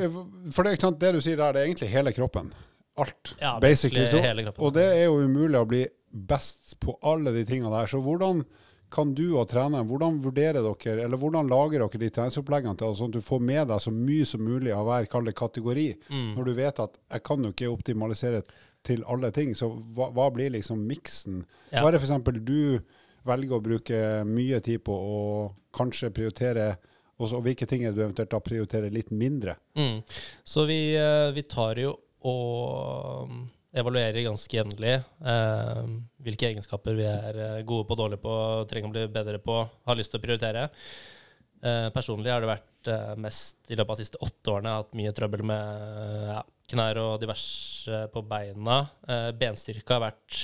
for 0.50 0.64
det, 0.64 0.74
ikke 0.78 0.86
sant, 0.88 0.98
det 1.00 1.12
du 1.16 1.20
sier 1.20 1.36
der, 1.40 1.52
det 1.52 1.62
er 1.62 1.68
egentlig 1.70 1.90
hele 1.92 2.12
kroppen. 2.16 2.52
Alt. 2.96 3.34
ja, 3.40 3.56
basically, 3.60 4.06
så- 4.06 4.20
hele 4.22 4.42
kroppen. 4.46 4.64
Og 4.64 4.72
det 4.76 4.84
er 4.84 5.04
jo 5.08 5.16
umulig 5.26 5.58
å 5.58 5.66
bli 5.66 5.86
best 6.14 6.76
på 6.80 6.96
alle 7.02 7.32
de 7.34 7.44
tinga 7.44 7.68
der. 7.70 7.86
Så 7.90 7.98
hvordan 8.00 8.44
kan 8.94 9.12
du 9.14 9.34
og 9.36 9.48
treneren, 9.50 9.88
hvordan 9.90 10.20
vurderer 10.22 10.62
dere, 10.62 11.02
eller 11.02 11.18
hvordan 11.18 11.48
lager 11.50 11.80
dere 11.82 11.98
de 11.98 12.10
treningsoppleggene 12.14 12.76
til 12.78 12.94
sånn 12.94 13.10
at 13.10 13.16
du 13.16 13.24
får 13.26 13.40
med 13.42 13.66
deg 13.72 13.80
så 13.82 13.90
mye 13.90 14.24
som 14.30 14.40
mulig 14.46 14.70
av 14.70 14.86
hver 14.86 15.08
kategori, 15.34 15.96
Mm. 16.10 16.36
når 16.36 16.44
du 16.44 16.52
vet 16.54 16.78
at 16.78 16.96
jeg 17.10 17.22
kan 17.24 17.42
jo 17.42 17.50
ikke 17.50 17.72
optimalisere 17.72 18.42
til 18.84 19.02
alle 19.08 19.32
ting. 19.32 19.50
Så 19.54 19.72
hva, 19.96 20.12
hva 20.14 20.30
blir 20.32 20.50
liksom 20.54 20.86
miksen? 20.86 21.44
Ja. 21.72 21.80
Hva 21.82 21.88
er 21.88 21.98
det 21.98 22.02
f.eks. 22.02 22.44
du 22.44 22.78
velger 23.24 23.56
å 23.56 23.64
bruke 23.64 24.00
mye 24.28 24.60
tid 24.64 24.82
på 24.84 24.94
og 24.94 25.54
kanskje 25.74 26.12
prioritere, 26.14 26.74
og 27.18 27.30
så 27.30 27.40
hvilke 27.42 27.66
ting 27.70 27.84
er 27.86 27.94
du 27.94 28.02
eventuelt 28.02 28.32
da 28.32 28.40
prioriterer 28.42 28.92
litt 28.94 29.12
mindre? 29.14 29.56
Mm. 29.78 30.00
Så 30.44 30.66
vi, 30.68 30.96
eh, 30.98 31.30
vi 31.34 31.46
tar 31.48 31.78
jo 31.82 31.94
og 32.24 33.28
um, 33.28 33.40
evaluerer 33.76 34.24
ganske 34.24 34.56
jevnlig 34.56 34.94
eh, 34.94 35.80
hvilke 36.24 36.48
egenskaper 36.48 36.96
vi 36.96 37.04
er 37.08 37.40
eh, 37.42 37.64
gode 37.68 37.84
på, 37.88 37.98
dårlige 37.98 38.22
på, 38.22 38.36
trenger 38.70 38.88
å 38.88 38.94
bli 38.94 39.02
bedre 39.12 39.40
på, 39.44 39.58
har 39.60 39.98
lyst 39.98 40.14
til 40.14 40.22
å 40.22 40.24
prioritere. 40.24 40.68
Eh, 41.64 41.88
personlig 41.94 42.32
har 42.32 42.44
det 42.44 42.50
vært 42.52 42.90
eh, 42.92 43.12
mest 43.20 43.72
i 43.72 43.76
løpet 43.76 43.90
av 43.90 43.98
de 43.98 44.06
siste 44.06 44.22
åtte 44.24 44.54
årene 44.54 44.76
hatt 44.78 44.96
mye 44.96 45.12
trøbbel 45.16 45.44
med 45.48 46.26
ja, 46.30 46.40
knær 46.72 47.02
og 47.02 47.14
diverse 47.22 48.04
på 48.14 48.24
beina. 48.30 48.80
Eh, 49.08 49.30
benstyrke 49.40 49.96
har 49.96 50.06
vært 50.10 50.42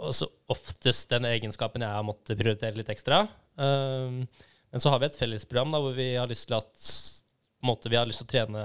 også 0.00 0.28
oftest 0.52 1.10
den 1.12 1.26
egenskapen 1.28 1.84
jeg 1.84 1.96
har 1.96 2.06
måttet 2.06 2.38
prioritere 2.38 2.78
litt 2.78 2.90
ekstra. 2.92 3.24
Um, 3.56 4.22
men 4.72 4.80
så 4.80 4.92
har 4.92 5.02
vi 5.02 5.10
et 5.10 5.18
fellesprogram 5.18 5.74
da, 5.74 5.80
hvor 5.82 5.96
vi 5.96 6.14
har 6.16 6.30
lyst 6.30 6.48
til 6.48 6.56
at 6.56 6.86
måte, 7.62 7.90
vi 7.92 7.98
har 7.98 8.08
lyst 8.08 8.22
til 8.24 8.28
å 8.28 8.32
trene 8.32 8.62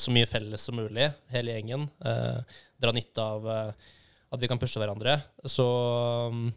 så 0.00 0.12
mye 0.14 0.28
felles 0.30 0.64
som 0.64 0.78
mulig, 0.78 1.10
hele 1.32 1.56
gjengen. 1.56 1.88
Uh, 2.04 2.40
dra 2.80 2.94
nytte 2.94 3.24
av 3.24 3.48
uh, 3.48 3.94
at 4.32 4.42
vi 4.42 4.50
kan 4.50 4.60
pushe 4.60 4.80
hverandre. 4.80 5.18
Så 5.44 5.66
um, 6.32 6.48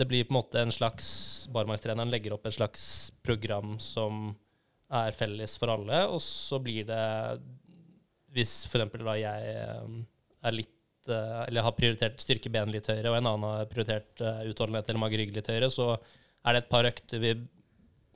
det 0.00 0.08
blir 0.08 0.26
på 0.26 0.34
en 0.34 0.40
måte 0.40 0.62
en 0.62 0.74
slags 0.74 1.08
Barmarkstreneren 1.52 2.10
legger 2.10 2.34
opp 2.34 2.46
et 2.48 2.56
slags 2.56 2.84
program 3.22 3.76
som 3.82 4.32
er 4.92 5.14
felles 5.16 5.54
for 5.60 5.72
alle, 5.72 6.04
og 6.12 6.20
så 6.20 6.58
blir 6.60 6.84
det 6.88 7.04
Hvis 8.32 8.64
f.eks. 8.68 8.92
da 9.04 9.14
jeg 9.20 9.56
er 10.42 10.56
litt 10.56 10.81
Eller 11.10 11.66
har 11.66 11.74
prioritert 11.76 12.20
styrke 12.22 12.50
ben 12.52 12.70
litt 12.72 12.86
høyere, 12.90 13.10
og 13.10 13.18
en 13.18 13.30
annen 13.30 13.48
har 13.48 13.70
prioritert 13.70 14.22
eh, 14.22 14.44
utholdenhet 14.50 14.88
eller 14.88 15.02
mage-rygg 15.02 15.34
litt 15.34 15.50
høyere, 15.50 15.70
så 15.72 15.94
er 15.96 16.54
det 16.54 16.62
et 16.62 16.72
par 16.72 16.88
økter 16.88 17.22
vi 17.22 17.34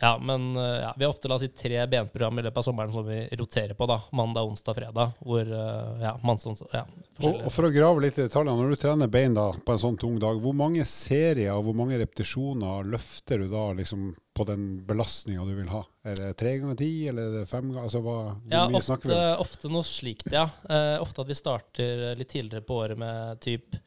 Ja, 0.01 0.15
men 0.17 0.53
ja, 0.55 0.93
vi 0.97 1.05
har 1.05 1.13
ofte 1.13 1.29
la 1.29 1.37
oss 1.37 1.45
si, 1.45 1.51
tre 1.53 1.83
benprogram 1.87 2.39
i 2.39 2.45
løpet 2.47 2.61
av 2.61 2.67
sommeren 2.67 2.93
som 2.95 3.05
vi 3.07 3.21
roterer 3.39 3.77
på. 3.77 3.87
da, 3.89 3.99
Mandag, 4.11 4.49
onsdag, 4.49 4.77
fredag. 4.77 5.13
Hvor, 5.19 5.53
ja, 6.01 6.13
mandag, 6.23 6.57
ja, 6.73 6.83
og, 7.21 7.29
og, 7.45 7.49
For 7.53 7.67
å 7.67 7.71
grave 7.73 8.03
litt 8.05 8.17
i 8.19 8.25
detaljene, 8.25 8.57
når 8.59 8.73
du 8.73 8.81
trener 8.81 9.11
bein 9.11 9.35
da, 9.37 9.49
på 9.53 9.75
en 9.75 9.81
sånn 9.81 9.99
tung 10.01 10.17
dag, 10.21 10.39
hvor 10.41 10.55
mange 10.57 10.85
serier 10.89 11.53
og 11.55 11.67
hvor 11.67 11.77
mange 11.77 11.99
repetisjoner 12.01 12.87
løfter 12.89 13.43
du 13.43 13.49
da 13.51 13.69
liksom, 13.77 14.09
på 14.33 14.47
den 14.49 14.67
belastninga 14.87 15.45
du 15.45 15.53
vil 15.57 15.71
ha? 15.73 15.83
Er 16.03 16.19
det 16.19 16.33
tre 16.39 16.57
ganger 16.59 16.77
ti, 16.79 16.91
eller 17.07 17.29
er 17.29 17.39
det 17.39 17.49
fem 17.51 17.69
ganger? 17.69 17.87
Altså, 17.87 18.01
hva, 18.03 18.17
hvor 18.43 18.55
ja, 18.55 18.65
ofte, 18.79 19.21
ofte 19.45 19.71
noe 19.71 19.87
slikt, 19.87 20.31
ja. 20.33 20.47
Eh, 20.67 20.97
ofte 21.03 21.23
at 21.23 21.31
vi 21.31 21.37
starter 21.37 22.05
litt 22.19 22.33
tidligere 22.33 22.65
på 22.67 22.81
året 22.81 22.99
med 22.99 23.41
typ 23.43 23.77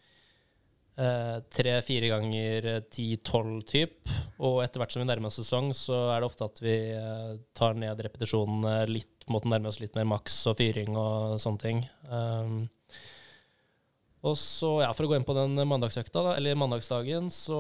tre-fire 0.97 2.09
ganger 2.09 2.69
ti-tolv 2.89 3.67
typ. 3.69 4.09
Og 4.41 4.63
etter 4.65 4.81
hvert 4.81 4.95
som 4.95 5.03
vi 5.03 5.09
nærmer 5.11 5.29
oss 5.29 5.37
sesong, 5.43 5.69
så 5.77 5.99
er 6.15 6.23
det 6.23 6.31
ofte 6.31 6.49
at 6.49 6.63
vi 6.65 6.77
tar 7.57 7.77
ned 7.77 8.01
repetisjonene 8.07 8.79
litt, 8.89 9.27
måtte 9.29 9.51
nærme 9.53 9.69
oss 9.69 9.81
litt 9.83 9.99
mer 9.99 10.09
maks 10.09 10.39
og 10.49 10.57
fyring 10.61 10.97
og 10.97 11.37
sånne 11.43 11.63
ting. 11.63 11.85
Um, 12.09 12.65
og 14.27 14.35
så, 14.41 14.71
ja, 14.83 14.91
for 14.97 15.07
å 15.07 15.11
gå 15.11 15.19
inn 15.19 15.27
på 15.27 15.37
den 15.37 15.55
mandagsøkta, 15.69 16.23
da, 16.25 16.33
eller 16.39 16.59
mandagsdagen, 16.59 17.29
så 17.31 17.59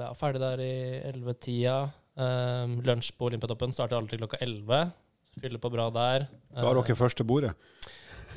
ja, 0.00 0.10
ferdig 0.18 0.42
der 0.42 0.62
i 0.64 0.74
11-tida. 1.12 1.76
Um, 2.14 2.78
lunsj 2.86 3.12
på 3.18 3.28
Olympiatoppen 3.28 3.74
starter 3.74 3.98
alltid 3.98 4.22
klokka 4.22 4.40
11. 4.42 4.94
Fyller 5.42 5.62
på 5.62 5.70
bra 5.74 5.88
der. 5.94 6.26
Da 6.54 6.66
har 6.66 6.78
dere 6.78 6.98
første 6.98 7.26
bordet. 7.26 7.54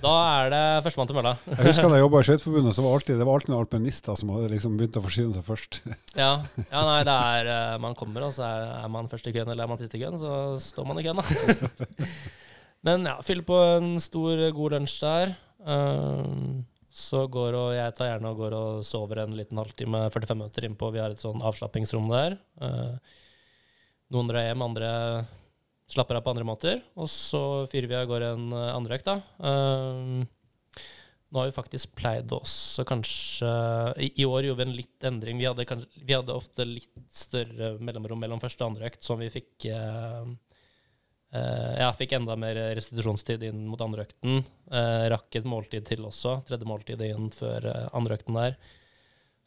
Da 0.02 0.14
er 0.44 0.52
det 0.54 0.64
førstemann 0.86 1.10
til 1.10 1.18
mølla. 1.18 1.34
Jeg 1.50 1.70
husker 1.70 1.88
da 1.92 1.98
jeg 1.98 2.06
jobba 2.06 2.22
i 2.22 2.28
Skøyteforbundet, 2.28 2.76
så 2.78 2.86
var 2.86 2.98
alltid, 2.98 3.18
det 3.20 3.28
var 3.28 3.40
alltid 3.40 3.54
noen 3.54 3.64
alpinister 3.64 4.20
som 4.20 4.32
hadde 4.36 4.52
liksom 4.54 4.78
begynt 4.80 5.00
å 5.00 5.04
forsyne 5.06 5.38
seg 5.38 5.48
først. 5.48 5.80
ja, 6.24 6.32
ja, 6.68 6.82
nei, 6.86 7.00
det 7.08 7.18
er 7.32 7.82
Man 7.84 7.98
kommer, 7.98 8.28
og 8.28 8.36
så 8.36 8.46
er, 8.48 8.68
er 8.84 8.94
man 8.94 9.10
først 9.12 9.30
i 9.30 9.34
køen 9.36 9.50
eller 9.50 9.66
er 9.66 9.72
man 9.72 9.82
sist 9.82 9.96
i 9.98 10.02
køen, 10.04 10.20
så 10.22 10.32
står 10.62 10.90
man 10.90 11.02
i 11.02 11.06
køen, 11.08 11.22
da. 11.22 12.08
Men 12.88 13.08
ja, 13.10 13.18
fyller 13.26 13.48
på 13.48 13.58
en 13.78 13.96
stor, 14.02 14.42
god 14.56 14.76
lunsj 14.78 14.98
der. 15.02 15.34
Um, 15.66 16.66
så 16.94 17.26
går 17.30 17.56
og 17.58 17.72
jeg 17.76 17.94
tar 17.98 18.12
gjerne 18.14 18.30
og 18.32 18.40
går 18.42 18.54
og 18.58 18.86
sover 18.88 19.24
en 19.24 19.34
liten 19.38 19.60
halvtime, 19.60 20.06
45 20.14 20.38
minutter 20.38 20.68
innpå. 20.68 20.92
Vi 20.94 21.02
har 21.02 21.14
et 21.14 21.22
sånn 21.22 21.44
avslappingsrom 21.46 22.08
der. 22.14 22.38
Uh, 22.62 22.96
noen 24.14 24.30
drar 24.30 24.46
hjem, 24.46 24.64
andre 24.64 24.92
slapper 25.88 26.20
av 26.20 26.26
på 26.26 26.34
andre 26.34 26.48
måter. 26.48 26.82
Og 27.00 27.10
så 27.12 27.42
fyrer 27.72 27.92
vi 27.92 28.00
av 28.00 28.10
gårde 28.10 28.34
en 28.36 28.50
andre 28.54 29.00
økt, 29.00 29.08
da. 29.08 29.22
Um, 29.40 30.26
nå 31.28 31.42
har 31.42 31.50
vi 31.50 31.56
faktisk 31.58 31.96
pleid 32.00 32.32
også 32.32 32.86
kanskje 32.88 33.50
i, 34.00 34.24
år 34.24 34.48
gjorde 34.48 34.62
vi 34.62 34.66
en 34.70 34.78
litt 34.78 35.08
endring. 35.10 35.40
Vi 35.42 35.48
hadde, 35.48 35.66
kanskje, 35.68 36.04
vi 36.08 36.16
hadde, 36.16 36.36
ofte 36.36 36.64
litt 36.68 37.02
større 37.12 37.74
mellomrom 37.84 38.22
mellom 38.24 38.40
første 38.40 38.64
og 38.64 38.72
andre 38.72 38.88
økt, 38.88 39.04
som 39.04 39.20
vi 39.20 39.28
fikk 39.34 39.68
uh, 39.76 40.24
uh, 41.36 41.74
Ja, 41.82 41.92
fikk 41.98 42.16
enda 42.16 42.38
mer 42.40 42.62
restitusjonstid 42.80 43.44
inn 43.50 43.66
mot 43.68 43.84
andre 43.84 44.08
økten. 44.08 44.40
Uh, 44.72 45.04
rakk 45.12 45.36
et 45.36 45.50
måltid 45.52 45.90
til 45.90 46.08
også. 46.08 46.40
Tredje 46.48 46.70
måltid 46.70 47.04
inn 47.10 47.28
før 47.34 47.74
andre 47.92 48.22
økten 48.22 48.40
der. 48.40 48.56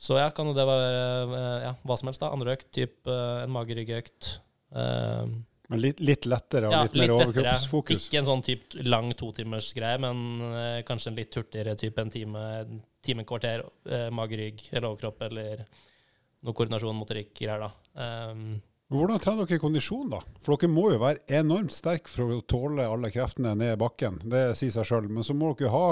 Så 0.01 0.21
ja, 0.21 0.29
kan 0.37 0.49
jo 0.49 0.57
det 0.57 0.65
være 0.69 1.41
ja, 1.65 1.75
hva 1.85 1.97
som 1.97 2.13
helst, 2.13 2.21
da. 2.21 2.33
Andre 2.33 2.59
økt, 2.59 2.69
type 2.77 3.17
en 3.41 3.57
mageryggøkt. 3.57 4.35
Uh, 4.69 5.41
men 5.71 5.83
litt, 5.83 6.01
litt, 6.03 6.27
lettere 6.27 6.69
og 6.69 6.75
ja, 6.75 6.85
litt 6.87 6.97
mer 6.99 7.13
overkroppsfokus? 7.15 8.09
Ikke 8.09 8.21
en 8.21 8.31
sånn 8.31 8.47
typ 8.47 8.79
lang 8.83 9.13
totimersgreie, 9.19 10.01
men 10.03 10.25
uh, 10.43 10.81
kanskje 10.87 11.13
en 11.13 11.21
litt 11.21 11.37
hurtigere 11.39 11.77
type 11.79 12.03
en 12.03 12.11
time, 12.11 12.47
time 13.07 13.27
kvarter, 13.29 13.63
uh, 13.87 14.09
mage-rygg 14.15 14.65
eller 14.73 14.89
overkropp, 14.91 15.23
eller 15.29 15.63
noe 16.41 16.57
koordinasjon, 16.57 16.99
motorikk-greier, 16.99 17.63
da. 17.63 17.71
Um, 18.33 18.59
hvordan 18.91 19.21
trener 19.23 19.47
dere 19.47 19.63
kondisjon, 19.63 20.09
da? 20.11 20.19
For 20.43 20.59
dere 20.59 20.73
må 20.75 20.89
jo 20.91 20.99
være 20.99 21.23
enormt 21.39 21.75
sterke 21.75 22.11
for 22.11 22.35
å 22.35 22.41
tåle 22.43 22.89
alle 22.91 23.13
kreftene 23.15 23.53
ned 23.55 23.79
bakken. 23.79 24.19
Det 24.27 24.49
sier 24.59 24.75
seg 24.75 24.89
sjøl. 24.89 25.07
Men 25.15 25.27
så 25.27 25.37
må 25.37 25.53
dere 25.55 25.71
ha 25.75 25.87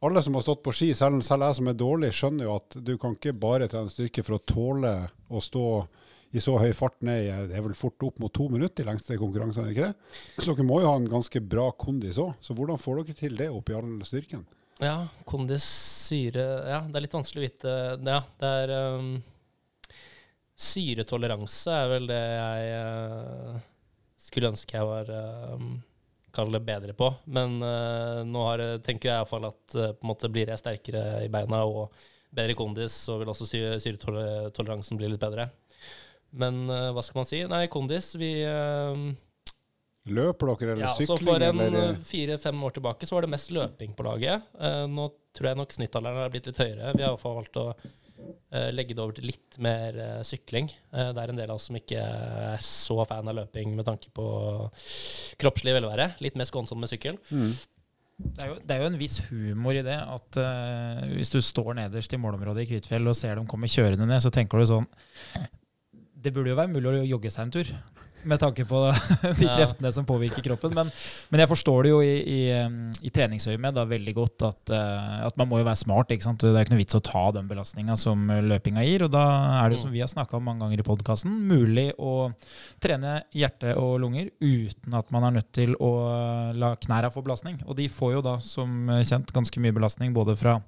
Alle 0.00 0.22
som 0.24 0.32
har 0.32 0.40
stått 0.40 0.62
på 0.64 0.72
ski, 0.72 0.94
selv, 0.96 1.20
selv 1.20 1.44
jeg 1.44 1.56
som 1.58 1.66
er 1.68 1.74
dårlig, 1.76 2.08
skjønner 2.16 2.46
jo 2.46 2.54
at 2.56 2.76
du 2.80 2.94
kan 2.96 3.12
ikke 3.12 3.34
bare 3.36 3.66
trene 3.68 3.92
styrke 3.92 4.22
for 4.24 4.38
å 4.38 4.44
tåle 4.48 4.92
å 5.28 5.42
stå 5.44 5.64
i 6.30 6.42
så 6.42 6.54
høy 6.62 6.70
fart 6.76 7.00
ned 7.02 7.48
det 7.50 7.56
er 7.58 7.64
vel 7.64 7.74
fort 7.74 8.02
opp 8.06 8.20
mot 8.22 8.32
to 8.32 8.46
minutter 8.52 8.84
i 8.84 8.86
lengste 8.86 9.18
konkurransene, 9.18 9.72
ikke 9.72 9.88
det? 9.88 10.18
Så 10.38 10.52
dere 10.52 10.66
må 10.66 10.78
jo 10.82 10.90
ha 10.92 10.94
en 11.00 11.08
ganske 11.10 11.42
bra 11.42 11.66
kondis 11.74 12.20
òg. 12.22 12.36
Så 12.44 12.54
hvordan 12.54 12.78
får 12.78 13.00
dere 13.00 13.18
til 13.18 13.36
det 13.40 13.50
oppi 13.50 13.74
all 13.74 13.98
styrken? 14.06 14.44
Ja, 14.80 15.10
kondis, 15.28 15.66
syre 16.06 16.46
Ja, 16.70 16.80
det 16.86 16.96
er 16.96 17.04
litt 17.04 17.16
vanskelig 17.16 17.42
å 17.42 17.46
vite. 17.48 17.74
Ja, 18.06 18.20
det 18.40 18.52
er 18.62 18.74
um, 18.96 19.10
Syretoleranse 20.60 21.74
er 21.74 21.90
vel 21.90 22.08
det 22.08 22.20
jeg 22.20 22.72
uh, 22.78 23.58
skulle 24.20 24.52
ønske 24.52 24.76
jeg 24.76 24.88
var 24.88 25.10
um, 25.56 25.78
Kall 26.30 26.52
det 26.54 26.62
bedre 26.62 26.94
på. 26.94 27.08
Men 27.26 27.58
uh, 27.58 28.22
nå 28.22 28.46
har, 28.46 28.62
tenker 28.86 29.10
jeg 29.10 29.18
iallfall 29.18 29.48
at 29.50 29.74
uh, 29.74 29.90
på 29.98 30.06
en 30.06 30.12
måte 30.12 30.30
blir 30.30 30.52
jeg 30.52 30.62
sterkere 30.62 31.24
i 31.24 31.32
beina 31.32 31.64
og 31.66 31.90
bedre 32.30 32.54
kondis, 32.54 32.94
så 32.94 33.16
vil 33.18 33.32
også 33.32 33.48
syretoleransen 33.82 35.00
bli 35.00 35.10
litt 35.10 35.20
bedre. 35.22 35.48
Men 36.30 36.62
uh, 36.70 36.90
hva 36.94 37.02
skal 37.04 37.22
man 37.22 37.28
si? 37.28 37.40
Nei, 37.50 37.64
kondis 37.72 38.12
Vi 38.20 38.30
uh, 38.46 38.94
Løper 40.10 40.52
dere 40.54 40.74
eller 40.74 40.86
ja, 40.86 40.92
sykling? 40.96 41.08
Så 41.10 41.16
for 41.26 41.44
en 41.44 41.62
eller? 41.62 41.96
fire-fem 42.06 42.66
år 42.66 42.76
tilbake 42.78 43.08
så 43.08 43.16
var 43.16 43.26
det 43.26 43.32
mest 43.34 43.50
løping 43.54 43.96
på 43.98 44.06
laget. 44.06 44.46
Uh, 44.56 44.86
nå 44.90 45.10
tror 45.36 45.50
jeg 45.50 45.60
nok 45.60 45.74
snittalderen 45.76 46.22
har 46.24 46.32
blitt 46.32 46.48
litt 46.48 46.60
høyere. 46.60 46.94
Vi 46.96 47.04
har 47.04 47.10
i 47.10 47.14
hvert 47.14 47.24
fall 47.24 47.40
valgt 47.40 47.60
å 47.60 47.72
legge 48.50 48.92
det 48.92 49.00
over 49.00 49.14
til 49.16 49.30
litt 49.30 49.56
mer 49.64 49.96
sykling. 50.28 50.66
det 50.92 51.22
er 51.22 51.30
en 51.32 51.38
del 51.38 51.48
av 51.48 51.56
oss 51.56 51.70
som 51.70 51.78
ikke 51.78 52.02
er 52.02 52.60
så 52.60 52.98
fan 53.08 53.30
av 53.30 53.38
løping 53.38 53.72
med 53.78 53.86
tanke 53.88 54.10
på 54.12 54.26
kroppslig 55.40 55.72
velvære. 55.78 56.10
Litt 56.20 56.36
mer 56.36 56.48
skånsom 56.50 56.82
med 56.82 56.90
sykkel. 56.92 57.16
Mm. 57.32 57.54
Det 58.20 58.42
er, 58.44 58.50
jo, 58.50 58.56
det 58.60 58.74
er, 58.74 58.82
jo, 58.82 58.90
en 58.90 58.98
viss 59.00 59.16
humor 59.30 59.76
i 59.78 59.84
det 59.84 59.96
at 59.96 60.38
uh, 60.42 61.06
hvis 61.14 61.32
du 61.32 61.38
står 61.40 61.72
nederst 61.78 62.12
i 62.12 62.20
målområdet 62.20 62.66
i 62.66 62.68
Kvitfjell 62.74 63.08
og 63.08 63.16
ser 63.16 63.38
dem 63.38 63.48
komme 63.48 63.70
kjørende 63.70 64.04
ned, 64.04 64.20
så 64.20 64.32
tenker 64.34 64.60
du 64.60 64.68
sånn 64.68 64.88
det 66.22 66.32
burde 66.34 66.52
jo 66.52 66.58
være 66.58 66.72
mulig 66.72 66.90
å 66.92 67.08
jogge 67.16 67.32
seg 67.32 67.46
en 67.46 67.52
tur, 67.54 67.72
med 68.28 68.40
tanke 68.40 68.66
på 68.68 68.80
de 69.40 69.46
kreftene 69.48 69.90
som 69.94 70.04
påvirker 70.08 70.44
kroppen. 70.44 70.74
Men, 70.76 70.90
men 71.32 71.42
jeg 71.42 71.50
forstår 71.50 71.86
det 71.86 71.92
jo 71.92 72.00
i, 72.04 72.12
i, 72.20 72.40
i 73.08 73.12
treningsøyemed 73.14 73.80
veldig 73.90 74.14
godt 74.16 74.46
at, 74.50 74.72
uh, 74.74 75.24
at, 75.28 75.38
man 75.40 75.48
må 75.48 75.60
jo 75.62 75.68
være 75.68 75.80
smart. 75.80 76.12
ikke 76.12 76.26
sant? 76.26 76.44
Det 76.44 76.52
er 76.52 76.66
ikke 76.66 76.74
noe 76.74 76.82
vits 76.82 76.98
å 76.98 77.02
ta 77.04 77.24
den 77.36 77.48
belastninga 77.50 77.96
som 78.00 78.28
løpinga 78.28 78.84
gir. 78.84 79.06
Og 79.06 79.14
da 79.14 79.24
er 79.62 79.70
det 79.70 79.78
jo, 79.78 79.86
som 79.86 79.94
vi 79.94 80.04
har 80.04 80.12
snakka 80.12 80.36
om 80.36 80.48
mange 80.50 80.66
ganger 80.66 80.82
i 80.82 80.88
podkasten, 80.90 81.38
mulig 81.48 81.88
å 81.96 82.14
trene 82.82 83.20
hjerte 83.36 83.72
og 83.80 83.96
lunger 84.04 84.28
uten 84.42 85.00
at 85.00 85.12
man 85.14 85.28
er 85.28 85.38
nødt 85.40 85.52
til 85.56 85.76
å 85.80 85.92
la 86.60 86.74
knæra 86.80 87.12
få 87.14 87.24
belastning. 87.24 87.60
Og 87.64 87.78
de 87.80 87.88
får 87.92 88.18
jo 88.18 88.26
da 88.26 88.36
som 88.44 88.98
kjent 89.00 89.32
ganske 89.32 89.64
mye 89.64 89.76
belastning 89.76 90.12
både 90.16 90.36
fra 90.36 90.60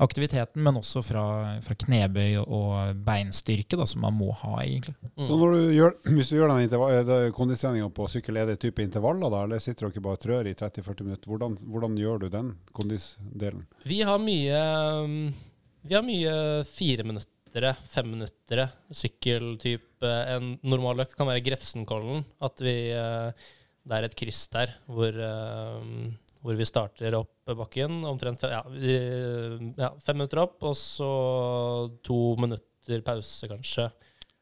aktiviteten, 0.00 0.62
men 0.64 0.78
også 0.80 1.02
fra, 1.04 1.24
fra 1.64 1.76
knebøy 1.82 2.38
og 2.40 3.00
beinstyrke, 3.04 3.76
da, 3.78 3.86
som 3.88 4.02
man 4.04 4.16
må 4.16 4.30
ha, 4.42 4.54
egentlig. 4.62 4.94
Mm. 5.12 5.26
Så 5.26 5.36
når 5.36 5.54
du 5.54 5.74
gjør, 5.76 5.96
hvis 6.16 6.30
du 6.30 6.36
gjør 6.38 6.54
den 6.54 6.78
eh, 7.16 7.26
kondistreninga 7.36 7.90
på 7.96 8.08
sykkel, 8.12 8.40
er 8.40 8.50
det 8.50 8.60
type 8.62 8.84
intervaller 8.84 9.32
da, 9.32 9.42
eller 9.44 9.62
sitter 9.62 9.88
dere 9.88 10.04
bare 10.06 10.18
og 10.18 10.24
trør 10.24 10.48
i 10.48 10.56
30-40 10.56 11.06
minutter? 11.08 11.32
Hvordan, 11.32 11.58
hvordan 11.74 11.98
gjør 12.00 12.24
du 12.24 12.30
den 12.32 12.54
kondisdelen? 12.76 13.66
Vi 13.88 14.00
har 14.06 14.22
mye 14.22 14.64
um, 15.04 15.20
Vi 15.84 15.96
har 15.96 16.04
mye 16.04 16.32
fireminuttere, 16.68 17.74
femminuttere 17.88 18.68
sykkeltype. 18.92 20.10
En 20.36 20.54
normal 20.62 21.02
løk 21.02 21.16
kan 21.16 21.28
være 21.28 21.44
Grefsenkollen. 21.44 22.24
At 22.44 22.60
vi 22.64 22.76
eh, 22.96 23.48
Det 23.80 23.96
er 23.96 24.08
et 24.08 24.16
kryss 24.16 24.46
der 24.52 24.74
hvor, 24.88 25.12
eh, 25.12 26.10
hvor 26.40 26.56
vi 26.56 26.68
starter 26.68 27.16
opp 27.20 27.39
bakken. 27.58 28.02
Omtrent 28.08 28.40
fem, 28.42 28.50
ja, 28.54 28.62
ja, 29.78 29.90
fem 30.04 30.16
minutter 30.20 30.42
opp, 30.44 30.58
og 30.70 30.76
så 30.78 31.10
to 32.06 32.20
minutter 32.40 33.02
pause, 33.06 33.48
kanskje. 33.50 33.88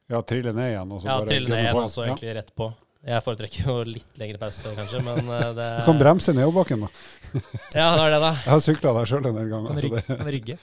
Ja, 0.09 0.23
trille 0.25 0.53
ned 0.57 0.73
igjen, 0.73 0.92
og 0.92 1.03
så 1.03 1.09
Ja, 1.11 1.16
bare 1.21 1.29
trille 1.35 1.49
ned 1.53 1.64
igjen 1.64 1.75
på. 1.77 1.83
også, 1.87 2.05
Ja. 2.07 2.12
egentlig 2.14 2.37
rett 2.38 2.55
på. 2.57 2.68
Jeg 3.09 3.23
foretrekker 3.23 3.66
jo 3.68 3.75
litt 3.87 4.16
lengre 4.18 4.38
pause, 4.42 4.73
kanskje, 4.75 5.01
men 5.07 5.18
eh, 5.31 5.53
det 5.59 5.66
Du 5.79 5.85
kan 5.87 5.99
bremse 6.01 6.33
nedoverbakken, 6.35 6.81
da. 6.83 6.88
Ja, 7.79 7.85
det 7.94 8.03
er 8.03 8.11
det, 8.14 8.21
da. 8.25 8.31
Jeg 8.42 8.51
har 8.51 8.62
sykla 8.64 8.92
der 8.97 9.07
sjøl 9.07 9.27
en 9.29 9.37
del 9.37 9.49
ganger. 9.53 9.68
Kan 9.68 9.79
så 9.79 9.87
rygge. 9.87 10.03
Kan 10.09 10.31
rygge. 10.35 10.57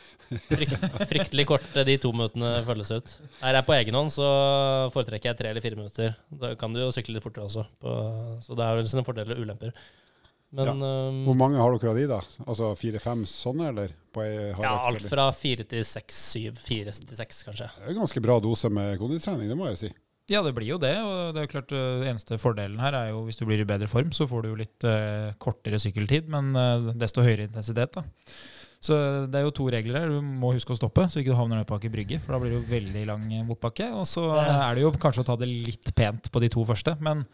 Frykt, 0.49 0.85
fryktelig 1.11 1.45
kort 1.47 1.77
eh, 1.77 1.85
de 1.87 1.95
to 2.01 2.11
minuttene 2.11 2.51
føles 2.67 2.91
ut. 2.91 3.13
Er 3.41 3.53
jeg 3.59 3.65
på 3.69 3.75
egen 3.77 3.95
hånd, 4.01 4.11
så 4.11 4.25
foretrekker 4.93 5.31
jeg 5.31 5.37
tre 5.39 5.53
eller 5.53 5.63
fire 5.63 5.79
minutter. 5.79 6.15
Da 6.41 6.51
kan 6.59 6.73
du 6.75 6.81
jo 6.81 6.89
sykle 6.91 7.15
litt 7.15 7.23
fortere 7.23 7.45
også. 7.47 7.63
På, 7.79 7.95
så 8.43 8.57
det 8.57 8.65
er 8.67 8.81
vel 8.81 8.89
sine 8.91 9.05
fordeler 9.07 9.37
og 9.37 9.45
ulemper. 9.45 9.71
Men 10.55 10.79
ja. 10.79 10.93
hvor 11.27 11.37
mange 11.39 11.59
har 11.59 11.75
dere 11.75 11.91
av 11.91 11.99
de, 11.99 12.07
da? 12.09 12.21
Altså 12.45 12.71
fire-fem 12.79 13.25
sånne, 13.29 13.69
eller? 13.73 13.93
På 14.15 14.23
ei 14.23 14.33
ja, 14.53 14.71
alt 14.87 15.03
fra 15.09 15.27
fire 15.35 15.65
til 15.67 15.83
seks, 15.87 16.17
syv. 16.31 16.57
Fire 16.63 16.93
til 16.95 17.17
seks, 17.17 17.43
kanskje. 17.47 17.69
Det 17.81 17.91
er 17.91 17.99
ganske 17.99 18.23
bra 18.23 18.39
dose 18.43 18.71
med 18.71 18.95
kondistrening, 19.01 19.51
det 19.51 19.59
må 19.59 19.67
jeg 19.69 19.77
jo 19.77 19.81
si. 19.85 19.91
Ja, 20.31 20.41
det 20.41 20.55
blir 20.57 20.71
jo 20.71 20.79
det. 20.81 20.95
og 21.05 21.35
det 21.35 21.41
er 21.41 21.45
jo 21.45 21.51
klart 21.51 21.73
uh, 21.75 22.05
Eneste 22.09 22.39
fordelen 22.41 22.79
her 22.81 22.95
er 22.97 23.11
jo 23.11 23.25
hvis 23.27 23.37
du 23.37 23.43
blir 23.45 23.61
i 23.61 23.67
bedre 23.67 23.89
form, 23.91 24.09
så 24.15 24.25
får 24.25 24.41
du 24.41 24.53
jo 24.53 24.61
litt 24.63 24.87
uh, 24.89 25.35
kortere 25.37 25.77
sykkeltid, 25.81 26.31
men 26.33 26.55
uh, 26.57 26.93
desto 26.97 27.21
høyere 27.25 27.45
intensitet. 27.45 27.99
da. 27.99 28.05
Så 28.85 28.97
det 29.31 29.39
er 29.39 29.47
jo 29.47 29.53
to 29.55 29.67
regler 29.73 29.97
her. 29.97 30.11
Du 30.13 30.21
må 30.21 30.51
huske 30.53 30.73
å 30.73 30.77
stoppe, 30.77 31.07
så 31.09 31.21
ikke 31.21 31.33
du 31.33 31.39
havner 31.39 31.61
nedpå 31.61 31.77
Aker 31.77 31.93
Brygge. 31.93 32.19
For 32.21 32.35
da 32.35 32.41
blir 32.41 32.53
det 32.53 32.59
jo 32.59 32.69
veldig 32.69 33.05
lang 33.09 33.23
eh, 33.33 33.45
motbakke. 33.47 33.87
Og 33.97 34.05
så 34.09 34.25
Ja. 34.35 34.69
er 34.69 34.77
det 34.77 34.83
jo 34.83 34.91
kanskje 34.91 35.23
å 35.23 35.29
ta 35.31 35.35
det 35.41 35.49
litt 35.49 35.93
pent 35.97 36.29
på 36.31 36.41
de 36.43 36.51
to 36.53 36.65
første. 36.67 36.93
Men 37.01 37.25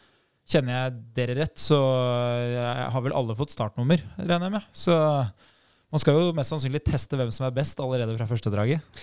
kjenner 0.52 0.76
jeg 0.76 1.00
dere 1.18 1.38
rett, 1.40 1.56
så 1.60 1.80
har 1.80 3.04
vel 3.06 3.16
alle 3.16 3.38
fått 3.40 3.54
startnummer, 3.56 4.04
regner 4.20 4.50
jeg 4.50 4.56
med. 4.58 4.70
Så 4.76 4.96
man 5.92 6.04
skal 6.04 6.20
jo 6.20 6.36
mest 6.36 6.54
sannsynlig 6.54 6.84
teste 6.88 7.20
hvem 7.20 7.32
som 7.36 7.48
er 7.48 7.56
best 7.56 7.80
allerede 7.84 8.16
fra 8.16 8.30
første 8.30 8.52
draget. 8.54 9.02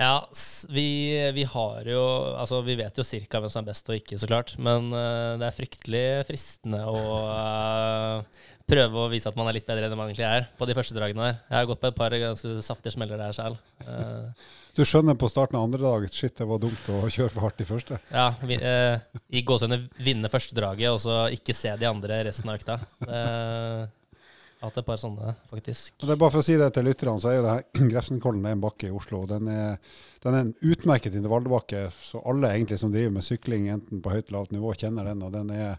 Ja, 0.00 0.24
vi, 0.72 1.12
vi 1.36 1.42
har 1.44 1.84
jo 1.86 2.00
Altså, 2.40 2.62
vi 2.64 2.78
vet 2.80 2.96
jo 2.96 3.04
cirka 3.04 3.42
hvem 3.42 3.52
som 3.52 3.60
er 3.60 3.68
best 3.68 3.90
og 3.92 3.98
ikke, 3.98 4.16
så 4.18 4.28
klart. 4.30 4.54
Men 4.56 4.88
uh, 4.94 5.36
det 5.40 5.48
er 5.48 5.56
fryktelig 5.56 6.06
fristende 6.30 6.80
å 6.88 7.02
uh, 7.28 8.48
prøve 8.68 9.04
å 9.04 9.10
vise 9.12 9.28
at 9.28 9.36
man 9.38 9.50
er 9.50 9.58
litt 9.58 9.68
bedre 9.68 9.90
enn 9.90 9.98
man 9.98 10.08
egentlig 10.08 10.28
er 10.28 10.48
på 10.56 10.68
de 10.68 10.76
første 10.78 10.96
dragene 10.96 11.28
der. 11.28 11.38
Jeg 11.50 11.58
har 11.58 11.68
gått 11.68 11.82
på 11.82 11.92
et 11.92 11.98
par 11.98 12.16
ganske 12.24 12.56
saftige 12.64 12.94
smeller 12.94 13.20
der 13.20 13.36
selv. 13.36 13.60
Eh, 13.84 14.50
Du 14.72 14.80
skjønner 14.88 15.16
på 15.20 15.28
starten 15.28 15.58
av 15.58 15.66
andre 15.66 15.82
dag 15.84 16.04
shit, 16.08 16.32
det 16.38 16.46
var 16.48 16.60
dumt 16.62 16.86
å 16.88 17.02
kjøre 17.04 17.28
for 17.34 17.44
hardt 17.44 17.58
i 17.60 17.66
første. 17.68 17.98
ja, 18.08 18.30
vi, 18.40 18.56
eh, 18.56 19.18
I 19.28 19.42
gåsehudene 19.44 19.90
vinne 20.00 20.30
første 20.32 20.56
draget, 20.56 20.88
og 20.88 21.00
så 21.02 21.26
ikke 21.34 21.52
se 21.56 21.74
de 21.76 21.88
andre 21.90 22.22
resten 22.24 22.48
av 22.48 22.56
økta. 22.56 22.78
Eh, 23.04 23.82
hatt 24.62 24.78
et 24.80 24.86
par 24.86 24.96
sånne, 25.02 25.34
faktisk. 25.50 25.92
Og 26.00 26.06
det 26.06 26.14
er 26.14 26.22
bare 26.22 26.32
for 26.32 26.40
å 26.40 26.46
si 26.46 26.56
det 26.56 26.70
til 26.72 26.88
lytterne, 26.88 27.20
så 27.20 27.28
er 27.28 27.36
jo 27.36 27.44
det 27.44 27.56
her 27.58 27.90
Grefsenkollen 27.92 28.48
en 28.48 28.64
bakke 28.64 28.88
i 28.88 28.96
Oslo. 28.96 29.26
Den 29.28 29.52
er, 29.52 29.76
den 30.24 30.38
er 30.38 30.46
en 30.46 30.54
utmerket 30.72 31.20
intervallbakke, 31.20 31.84
så 31.92 32.24
alle 32.32 32.54
egentlig 32.54 32.80
som 32.80 32.94
driver 32.94 33.12
med 33.18 33.28
sykling, 33.28 33.68
enten 33.74 34.00
på 34.00 34.14
høyt 34.14 34.24
eller 34.24 34.38
lavt 34.38 34.56
nivå, 34.56 34.72
kjenner 34.72 35.12
den. 35.12 35.26
og 35.26 35.36
den 35.36 35.52
er 35.52 35.76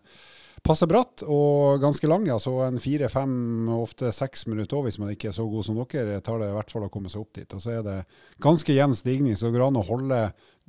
passe 0.63 0.87
bratt 0.87 1.23
og 1.25 1.81
ganske 1.83 2.07
lang. 2.07 2.27
Altså 2.31 2.53
en 2.67 2.77
fire-fem, 2.79 3.33
ofte 3.73 4.11
seks 4.15 4.45
minutter 4.47 4.77
òg, 4.79 4.85
hvis 4.87 4.99
man 5.01 5.11
ikke 5.13 5.31
er 5.31 5.35
så 5.35 5.45
god 5.49 5.65
som 5.67 5.79
dere, 5.81 6.19
tar 6.23 6.39
det 6.39 6.49
i 6.51 6.55
hvert 6.57 6.71
fall 6.71 6.85
å 6.87 6.91
komme 6.93 7.09
seg 7.11 7.23
opp 7.25 7.33
dit. 7.39 7.55
Og 7.57 7.63
så 7.63 7.77
er 7.79 7.85
det 7.87 7.97
ganske 8.43 8.75
jevn 8.75 8.95
stigning, 8.95 9.35
så 9.39 9.47
det 9.49 9.57
går 9.57 9.67
an 9.67 9.79
å 9.81 9.85
holde 9.87 10.19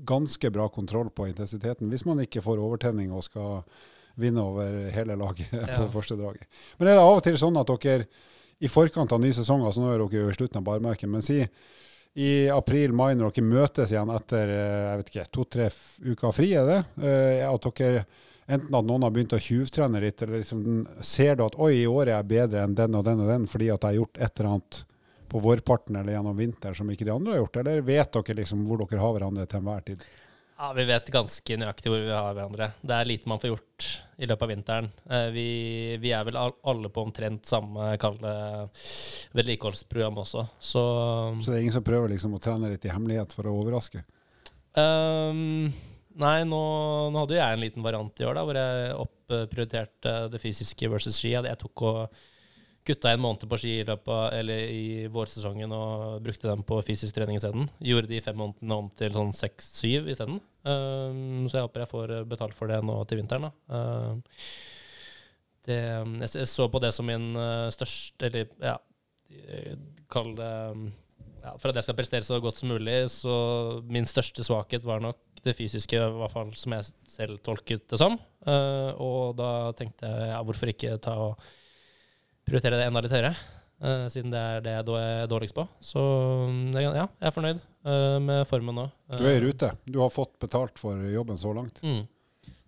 ganske 0.08 0.50
bra 0.50 0.68
kontroll 0.74 1.10
på 1.14 1.28
intensiteten 1.30 1.86
hvis 1.92 2.02
man 2.08 2.18
ikke 2.24 2.42
får 2.42 2.58
overtenning 2.58 3.12
og 3.14 3.22
skal 3.28 3.60
vinne 4.18 4.42
over 4.42 4.88
hele 4.94 5.14
laget 5.18 5.52
Ja. 5.70 5.76
på 5.84 5.90
første 5.94 6.16
draget. 6.18 6.48
Men 6.78 6.88
er 6.90 6.96
det 6.98 7.04
av 7.04 7.16
og 7.20 7.22
til 7.26 7.38
sånn 7.38 7.58
at 7.60 7.70
dere 7.82 8.08
i 8.62 8.70
forkant 8.70 9.10
av 9.12 9.20
ny 9.22 9.30
sesong, 9.34 9.62
altså 9.66 9.82
nå 9.82 9.92
er 9.92 9.98
dere 10.02 10.20
jo 10.24 10.30
i 10.30 10.36
slutten 10.36 10.58
av 10.60 10.66
barmarken, 10.66 11.10
men 11.10 11.22
si 11.26 11.40
i 12.14 12.46
april-mai 12.54 13.16
når 13.18 13.32
dere 13.34 13.46
møtes 13.50 13.90
igjen 13.90 14.10
etter 14.14 14.50
eh, 14.54 14.82
jeg 14.86 14.98
vet 15.00 15.08
ikke, 15.10 15.24
to-tre 15.34 15.66
uker 16.12 16.34
fri, 16.36 16.52
er 16.54 16.68
det? 16.68 16.76
Eh, 17.02 17.42
At 17.48 17.66
dere 17.74 18.04
enten 18.46 18.74
at 18.74 18.88
noen 18.88 19.06
har 19.06 19.12
begynt 19.14 19.36
å 19.36 19.40
tjuvtrene 19.40 20.00
litt, 20.04 20.22
eller 20.22 20.42
liksom, 20.42 20.64
ser 21.00 21.36
du 21.36 21.44
at 21.46 21.56
oi, 21.58 21.72
i 21.82 21.86
år 21.86 22.08
er 22.08 22.16
jeg 22.18 22.30
bedre 22.34 22.64
enn 22.64 22.74
den 22.76 22.98
og 22.98 23.04
den 23.06 23.22
og 23.24 23.30
den 23.30 23.46
fordi 23.50 23.70
at 23.72 23.82
jeg 23.82 23.94
har 23.94 24.00
gjort 24.02 24.20
et 24.20 24.40
eller 24.40 24.50
annet 24.54 24.82
på 25.34 25.40
vårparten 25.42 25.96
eller 25.96 26.14
gjennom 26.14 26.36
vinteren 26.38 26.76
som 26.78 26.90
ikke 26.92 27.06
de 27.08 27.14
andre 27.14 27.32
har 27.34 27.40
gjort, 27.42 27.56
eller 27.62 27.80
vet 27.86 28.12
dere 28.12 28.38
liksom 28.42 28.66
hvor 28.68 28.84
dere 28.84 29.00
har 29.02 29.16
hverandre 29.16 29.46
til 29.48 29.62
enhver 29.62 29.86
tid? 29.88 30.04
Ja, 30.54 30.68
Vi 30.72 30.84
vet 30.86 31.08
ganske 31.10 31.56
nøyaktig 31.58 31.90
hvor 31.90 31.98
vi 31.98 32.12
har 32.14 32.34
hverandre. 32.36 32.68
Det 32.80 32.94
er 32.94 33.08
lite 33.08 33.28
man 33.28 33.40
får 33.42 33.50
gjort 33.50 33.86
i 34.22 34.28
løpet 34.30 34.44
av 34.46 34.50
vinteren. 34.52 34.90
Eh, 35.10 35.30
Vi, 35.34 35.48
vi 35.98 36.12
er 36.14 36.24
vel 36.28 36.38
alle 36.38 36.90
på 36.94 37.02
omtrent 37.02 37.48
samme 37.50 37.88
kalde 37.98 38.34
vedlikeholdsprogram 39.34 40.20
også, 40.22 40.46
så 40.60 40.84
Så 41.42 41.50
det 41.50 41.56
er 41.56 41.62
ingen 41.64 41.74
som 41.74 41.86
prøver 41.86 42.14
liksom 42.14 42.36
å 42.38 42.42
trene 42.42 42.70
litt 42.70 42.86
i 42.86 42.92
hemmelighet 42.94 43.34
for 43.34 43.50
å 43.50 43.56
overraske? 43.58 44.04
Ehm, 44.78 45.72
Nei, 46.22 46.44
nå, 46.46 46.60
nå 47.10 47.24
hadde 47.24 47.38
jeg 47.40 47.56
en 47.56 47.62
liten 47.64 47.82
variant 47.82 48.20
i 48.22 48.26
år, 48.28 48.36
da, 48.38 48.44
hvor 48.46 48.58
jeg 48.58 48.94
opprioriterte 49.02 50.14
det 50.30 50.40
fysiske 50.42 50.90
versus 50.92 51.18
ski. 51.18 51.32
Jeg 51.34 51.58
tok 51.58 51.84
og 51.88 52.20
kutta 52.84 53.14
en 53.14 53.22
måned 53.24 53.46
på 53.48 53.58
ski 53.58 53.72
i 53.80 53.86
løpet 53.88 54.36
eller 54.38 54.68
i 54.68 54.84
vårsesongen 55.12 55.72
og 55.72 56.20
brukte 56.24 56.50
den 56.50 56.62
på 56.68 56.78
fysisk 56.84 57.16
trening 57.16 57.38
isteden. 57.40 57.66
Gjorde 57.82 58.10
de 58.10 58.20
fem 58.24 58.36
månedene 58.38 58.76
om 58.76 58.90
til 58.98 59.14
sånn 59.16 59.32
seks-syv 59.36 60.10
isteden. 60.12 60.38
Um, 60.68 61.48
så 61.48 61.58
jeg 61.58 61.66
håper 61.66 61.84
jeg 61.84 61.92
får 61.94 62.14
betalt 62.28 62.56
for 62.56 62.70
det 62.70 62.82
nå 62.84 62.98
til 63.08 63.22
vinteren. 63.22 63.48
Da. 63.48 63.80
Um, 63.80 64.22
det, 65.64 65.80
jeg 66.36 66.50
så 66.50 66.68
på 66.68 66.82
det 66.84 66.92
som 66.92 67.08
min 67.08 67.30
uh, 67.40 67.70
største 67.72 68.26
Eller 68.28 68.50
ja, 68.60 68.74
eh, 69.32 69.78
kall 70.12 70.34
det 70.36 70.50
um, 70.76 70.82
ja, 71.44 71.54
For 71.60 71.70
at 71.70 71.78
jeg 71.78 71.86
skal 71.86 71.98
prestere 71.98 72.26
så 72.26 72.40
godt 72.42 72.60
som 72.60 72.72
mulig, 72.72 72.96
så 73.12 73.34
min 73.84 74.08
største 74.08 74.44
svakhet 74.46 74.86
var 74.86 75.02
nok 75.04 75.20
det 75.44 75.52
fysiske, 75.58 75.98
i 75.98 76.14
hvert 76.20 76.32
fall 76.32 76.54
som 76.56 76.76
jeg 76.76 76.88
selv 77.10 77.42
tolket 77.44 77.84
det 77.92 78.00
som. 78.00 78.16
Uh, 78.48 78.90
og 79.00 79.36
da 79.36 79.50
tenkte 79.76 80.08
jeg 80.08 80.30
ja, 80.32 80.40
hvorfor 80.44 80.72
ikke 80.72 80.96
ta 81.04 81.18
og 81.28 81.44
prioritere 82.44 82.80
det 82.80 82.88
enda 82.88 83.04
litt 83.04 83.14
høyere, 83.14 83.36
Uh, 83.84 84.06
siden 84.08 84.30
det 84.32 84.38
er 84.40 84.62
det 84.64 84.72
jeg 84.72 84.84
er 84.86 85.26
dårligst 85.28 85.56
på. 85.56 85.64
Så 85.82 86.00
ja, 86.78 86.92
jeg 86.94 87.26
er 87.28 87.34
fornøyd 87.34 87.58
uh, 87.84 88.16
med 88.22 88.44
formen 88.48 88.78
nå. 88.78 88.84
Du 89.10 89.26
er 89.26 89.36
i 89.36 89.42
rute. 89.42 89.72
Du 89.84 89.98
har 90.00 90.12
fått 90.14 90.38
betalt 90.40 90.78
for 90.80 91.02
jobben 91.10 91.36
så 91.36 91.52
langt. 91.56 91.82
Mm. 91.84 92.04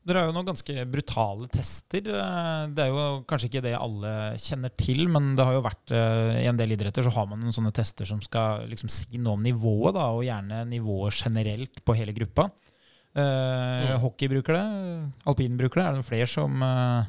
Dere 0.07 0.21
har 0.23 0.29
jo 0.29 0.35
noen 0.37 0.47
ganske 0.47 0.85
brutale 0.87 1.49
tester. 1.51 2.07
Eh, 2.15 2.67
Det 2.77 2.85
er 2.85 2.93
jo 2.93 3.25
kanskje 3.27 3.49
ikke 3.51 3.63
det 3.65 3.73
alle 3.75 4.13
kjenner 4.39 4.71
til, 4.79 5.09
men 5.11 5.33
det 5.35 5.45
har 5.49 5.57
jo 5.57 5.65
vært 5.65 5.91
eh, 5.91 6.45
i 6.45 6.47
en 6.47 6.57
del 6.61 6.77
idretter 6.77 7.03
så 7.03 7.11
har 7.17 7.27
man 7.27 7.41
noen 7.43 7.55
sånne 7.57 7.73
tester 7.75 8.07
som 8.07 8.21
skal 8.23 8.69
liksom 8.71 8.89
si 8.93 9.19
noe 9.19 9.35
om 9.35 9.43
nivået, 9.43 9.95
da, 9.99 10.07
og 10.15 10.23
gjerne 10.23 10.63
nivået 10.71 11.19
generelt 11.25 11.83
på 11.85 11.97
hele 11.99 12.15
gruppa. 12.15 12.47
Eh, 13.17 13.23
Mm. 13.87 13.99
Hockey 14.03 14.29
bruker 14.29 14.53
det, 14.55 15.13
alpin 15.27 15.57
bruker 15.59 15.81
det. 15.81 15.85
Er 15.87 15.93
det 15.95 16.01
noen 16.03 16.11
flere 16.11 16.27
som 16.29 16.63
eh, 16.63 17.07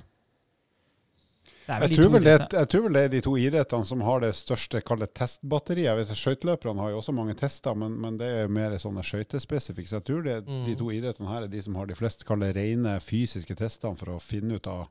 Jeg 1.67 1.97
tror, 1.97 2.11
vel 2.13 2.23
det, 2.23 2.35
jeg 2.53 2.69
tror 2.71 2.83
vel 2.85 2.93
det 2.95 3.01
er 3.03 3.09
de 3.11 3.19
to 3.25 3.33
idrettene 3.35 3.85
som 3.89 4.03
har 4.07 4.21
det 4.23 4.29
største 4.37 4.79
kallet 4.87 5.11
testbatteriet. 5.19 5.89
Jeg 5.89 5.99
vet 5.99 6.13
at 6.13 6.19
Skøyteløperne 6.21 6.79
har 6.79 6.93
jo 6.93 7.01
også 7.01 7.15
mange 7.15 7.35
tester, 7.35 7.75
men, 7.75 7.97
men 7.99 8.19
det 8.21 8.29
er 8.43 8.47
mer 8.47 8.77
sånne 8.79 9.03
skøytespesifikke. 9.03 9.89
Så 9.91 9.99
jeg 9.99 10.07
tror 10.07 10.23
det, 10.23 10.37
Mm. 10.47 10.63
de 10.63 10.75
to 10.79 10.87
idrettene 10.95 11.27
her 11.27 11.43
er 11.43 11.51
de 11.51 11.61
som 11.65 11.75
har 11.75 11.89
de 11.89 11.95
fleste 11.97 12.23
kallet 12.27 12.55
rene 12.55 12.93
fysiske 13.03 13.55
testene 13.59 13.97
for 13.99 14.13
å 14.15 14.21
finne 14.23 14.55
ut 14.55 14.67
av 14.71 14.85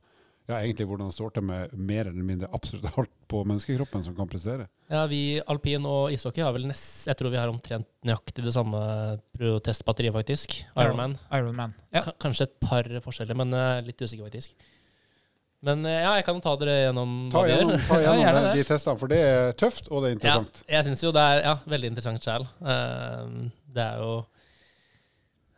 ja, 0.47 0.61
egentlig 0.61 0.87
hvordan 0.87 1.09
det 1.11 1.17
står 1.17 1.33
til 1.35 1.43
med 1.43 1.73
mer 1.75 2.07
eller 2.07 2.23
mindre 2.27 2.49
absolutt 2.55 2.93
alt 2.99 3.11
på 3.27 3.41
menneskekroppen 3.49 4.05
som 4.07 4.15
kan 4.15 4.29
prestere. 4.31 4.69
Ja, 4.93 5.03
vi 5.11 5.41
alpin 5.43 5.87
og 5.91 6.13
ishockey 6.15 6.45
har 6.45 6.53
vel 6.55 6.69
nest, 6.69 7.07
Jeg 7.09 7.19
tror 7.19 7.33
vi 7.33 7.41
har 7.41 7.51
omtrent 7.51 7.89
nøyaktig 8.07 8.45
det 8.47 8.53
samme 8.55 8.79
testbatteriet, 9.67 10.15
faktisk. 10.15 10.61
Ironman. 10.77 11.19
Iron 11.33 11.75
Ja. 11.93 12.03
Kanskje 12.21 12.43
et 12.47 12.61
par 12.61 12.85
forskjeller, 13.03 13.35
men 13.35 13.53
er 13.55 13.83
litt 13.83 13.99
usikker, 13.99 14.29
faktisk. 14.31 14.55
Men 15.67 15.83
eh, 15.89 16.01
ja, 16.05 16.15
jeg 16.21 16.27
kan 16.29 16.41
ta 16.45 16.55
dere 16.61 16.79
gjennom 16.85 17.13
Ta 17.33 17.43
hva 17.43 17.51
gjennom, 17.51 17.77
ta 17.89 18.01
gjennom 18.05 18.23
ja, 18.23 18.33
de, 18.55 18.65
testene, 18.69 18.99
for 19.01 19.11
det 19.11 19.21
er 19.27 19.53
tøft 19.59 19.91
og 19.91 20.05
det 20.05 20.13
er 20.13 20.19
interessant. 20.19 20.65
Ja, 20.65 20.79
jeg 20.79 20.89
syns 20.89 21.05
jo 21.07 21.13
det 21.17 21.29
er 21.33 21.45
ja, 21.49 21.55
veldig 21.75 21.93
interessant 21.93 22.27
sjøl. 22.27 22.49
det 23.77 23.87
er 23.87 24.03
jo 24.05 24.13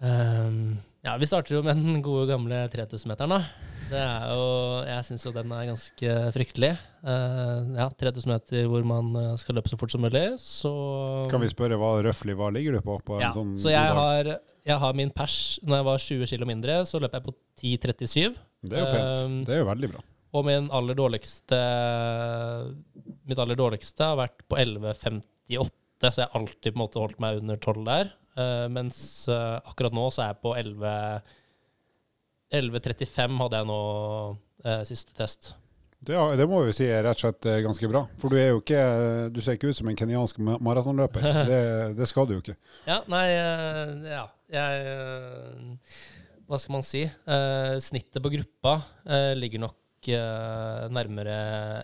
um, 0.01 0.63
Ja, 1.05 1.17
vi 1.21 1.29
starter 1.29 1.59
jo 1.59 1.65
med 1.67 1.77
den 1.77 2.01
gode 2.05 2.29
gamle 2.31 2.65
3000-meteren, 2.73 3.37
da. 3.37 3.77
Det 3.89 4.01
er 4.01 4.33
jo, 4.37 4.49
jeg 4.85 5.05
syns 5.07 5.23
jo 5.25 5.33
den 5.33 5.53
er 5.57 5.69
ganske 5.71 6.17
fryktelig. 6.35 6.73
Uh, 6.99 7.69
ja, 7.79 7.87
3000 8.01 8.33
meter 8.33 8.67
hvor 8.69 8.85
man 8.85 9.15
eh, 9.17 9.31
skal 9.41 9.57
løpe 9.57 9.71
så 9.71 9.79
fort 9.81 9.93
som 9.93 10.03
mulig, 10.05 10.25
så 10.43 10.73
Kan 11.31 11.41
vi 11.45 11.49
spørre 11.53 11.79
hva 11.81 11.95
røftlig 12.05 12.37
hva 12.37 12.51
ligger 12.53 12.77
du 12.77 12.83
på? 12.85 12.99
på 13.07 13.21
ja, 13.23 13.31
sånn 13.37 13.55
så 13.61 13.73
jeg 13.73 13.95
har, 14.01 14.33
jeg 14.67 14.79
har, 14.83 14.97
min 14.99 15.13
pers 15.15 15.57
Når 15.63 15.79
jeg 15.79 15.87
var 15.89 16.05
20 16.05 16.33
kg 16.33 16.49
mindre, 16.51 16.81
så 16.91 17.01
løp 17.01 17.17
jeg 17.17 17.27
på 17.29 17.37
10,37. 17.63 18.48
Det 18.67 18.79
er 18.79 18.83
jo 18.83 18.93
pent. 18.93 19.25
Um, 19.25 19.37
det 19.47 19.55
er 19.55 19.61
jo 19.63 19.69
veldig 19.69 19.91
bra. 19.93 20.05
Og 20.37 20.45
min 20.45 20.69
aller 20.77 20.97
dårligste 20.99 21.59
Mitt 23.29 23.41
aller 23.41 23.59
dårligste 23.59 24.11
har 24.11 24.19
vært 24.19 24.43
på 24.49 24.59
11,58, 24.61 25.23
så 26.09 26.15
jeg 26.15 26.27
har 26.27 26.37
alltid 26.37 26.73
på 26.73 26.77
en 26.77 26.83
måte 26.83 27.01
holdt 27.03 27.23
meg 27.23 27.41
under 27.43 27.61
12 27.61 27.87
der. 27.89 28.11
Uh, 28.39 28.67
mens 28.73 28.99
uh, 29.31 29.59
akkurat 29.69 29.95
nå 29.95 30.09
så 30.15 30.25
er 30.25 30.35
jeg 30.35 30.43
på 30.45 30.55
11 30.57 30.93
11.35 32.59 33.41
hadde 33.43 33.59
jeg 33.59 33.69
nå 33.69 33.81
uh, 34.65 34.85
siste 34.89 35.17
test. 35.17 35.51
Det, 35.99 36.15
det, 36.39 36.47
må 36.49 36.63
vi 36.63 36.73
si 36.77 36.87
er 36.87 37.03
rett 37.05 37.19
og 37.19 37.25
slett 37.27 37.49
ganske 37.65 37.89
bra. 37.91 38.05
For 38.23 38.31
du 38.31 38.39
er 38.39 38.53
jo 38.53 38.61
ikke 38.61 38.83
Du 39.35 39.41
ser 39.43 39.57
ikke 39.59 39.73
ut 39.73 39.81
som 39.81 39.89
en 39.91 39.99
kenyansk 39.99 40.39
maratonløper. 40.39 41.27
Det, 41.51 41.63
det, 41.99 42.07
skal 42.07 42.29
du 42.29 42.37
jo 42.37 42.45
ikke. 42.45 42.55
Ja, 42.87 43.01
nei 43.11 43.25
Ja, 44.07 44.23
jeg 44.55 44.95
Hva 46.49 46.59
skal 46.61 46.79
man 46.79 46.87
si? 46.87 47.03
snittet 47.85 48.23
på 48.25 48.31
gruppa 48.33 48.79
ligger 49.37 49.61
nok 49.67 50.09
nærmere 50.95 51.37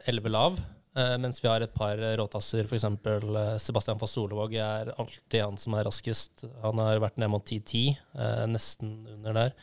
11 0.09 0.33
lav. 0.33 0.57
Uh, 0.95 1.17
mens 1.19 1.41
vi 1.43 1.49
har 1.51 1.63
et 1.65 1.73
par 1.75 1.99
råtasser, 2.21 2.69
f.eks. 2.69 2.85
Eh, 2.87 3.57
Sebastian 3.59 3.99
Foss 3.99 4.13
Solevåg 4.15 4.53
er 4.63 4.93
alltid 4.95 5.41
han 5.43 5.57
som 5.59 5.75
er 5.75 5.89
raskest. 5.89 6.45
Han 6.63 6.79
har 6.79 7.03
vært 7.03 7.19
ned 7.19 7.33
mot 7.33 7.43
10-10, 7.43 7.97
uh, 8.15 8.45
nesten 8.47 8.93
under 9.17 9.35
der. 9.35 9.57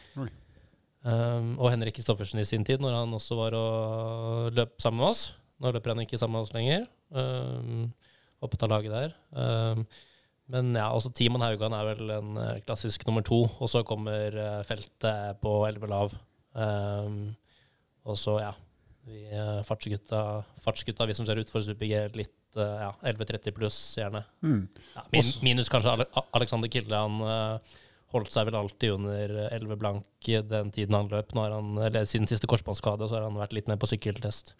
Um, 1.02 1.54
og 1.56 1.72
Henrik 1.72 1.96
Kristoffersen 1.96 2.44
i 2.44 2.46
sin 2.46 2.68
tid, 2.68 2.84
når 2.84 2.98
han 3.00 3.16
også 3.16 3.38
var 3.40 3.56
og 3.58 4.52
løp 4.58 4.76
sammen 4.84 5.00
med 5.00 5.14
oss. 5.14 5.24
Nå 5.64 5.72
løper 5.72 5.96
han 5.96 6.04
ikke 6.04 6.20
sammen 6.20 6.36
med 6.36 6.50
oss 6.50 6.54
lenger. 6.58 6.84
Um, 7.16 7.88
oppe 8.44 8.60
av 8.68 8.74
laget 8.76 8.98
der. 8.98 9.16
Um, 9.32 9.88
men 10.52 10.74
ja, 10.76 10.90
også 10.92 11.14
Timon 11.16 11.44
Haugan 11.46 11.76
er 11.78 11.88
vel 11.94 12.12
en 12.18 12.36
klassisk 12.66 13.06
nummer 13.08 13.24
to. 13.26 13.46
Og 13.60 13.72
så 13.72 13.86
kommer 13.88 14.36
feltet 14.68 15.40
på 15.44 15.56
11 15.68 15.92
lav. 15.92 16.16
Um, 16.52 17.32
og 18.04 18.18
så, 18.20 18.36
ja, 18.44 18.52
vi 19.08 19.24
uh, 19.32 19.62
fartsgutta, 19.64 20.42
fartsgutta, 20.64 21.08
vi 21.08 21.16
som 21.16 21.28
ser 21.28 21.40
ut 21.40 21.54
for 21.54 21.64
Super-G, 21.64 22.02
litt 22.20 22.60
ja, 22.60 22.90
11.30 23.08 23.56
pluss, 23.56 23.78
gjerne. 23.96 24.26
Mm. 24.44 24.66
Ja, 24.98 25.06
min, 25.14 25.32
minus 25.48 25.72
kanskje 25.72 26.04
Alexander 26.36 26.68
Kilde. 26.72 27.00
Han 27.00 27.62
holdt 28.12 28.34
seg 28.34 28.48
vel 28.50 28.58
alltid 28.60 28.96
under 28.98 29.34
11 29.48 29.80
blank 29.80 30.30
den 30.50 30.72
tiden 30.76 30.98
han 30.98 31.10
løp. 31.12 31.34
Nå 31.36 31.46
har 31.46 31.56
han, 31.56 31.74
eller 31.80 32.08
Siden 32.08 32.30
siste 32.30 32.50
korsbåndskade 32.50 33.08
så 33.08 33.18
har 33.18 33.28
han 33.28 33.40
vært 33.40 33.56
litt 33.56 33.72
mer 33.72 33.80
på 33.82 33.90
sykkeltest. 33.90 34.54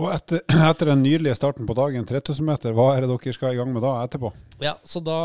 Og 0.00 0.08
etter, 0.14 0.40
etter, 0.70 0.90
den 0.94 1.04
nydelige 1.04 1.36
starten 1.36 1.68
på 1.68 1.76
dagen, 1.76 2.08
3000 2.08 2.46
meter, 2.46 2.74
hva 2.76 2.94
er 2.94 3.04
det 3.04 3.12
dere 3.12 3.36
skal 3.36 3.54
i 3.54 3.60
gang 3.60 3.72
med 3.74 3.84
da 3.84 3.98
etterpå? 4.06 4.32
Ja, 4.64 4.78
så 4.86 5.02
da 5.04 5.20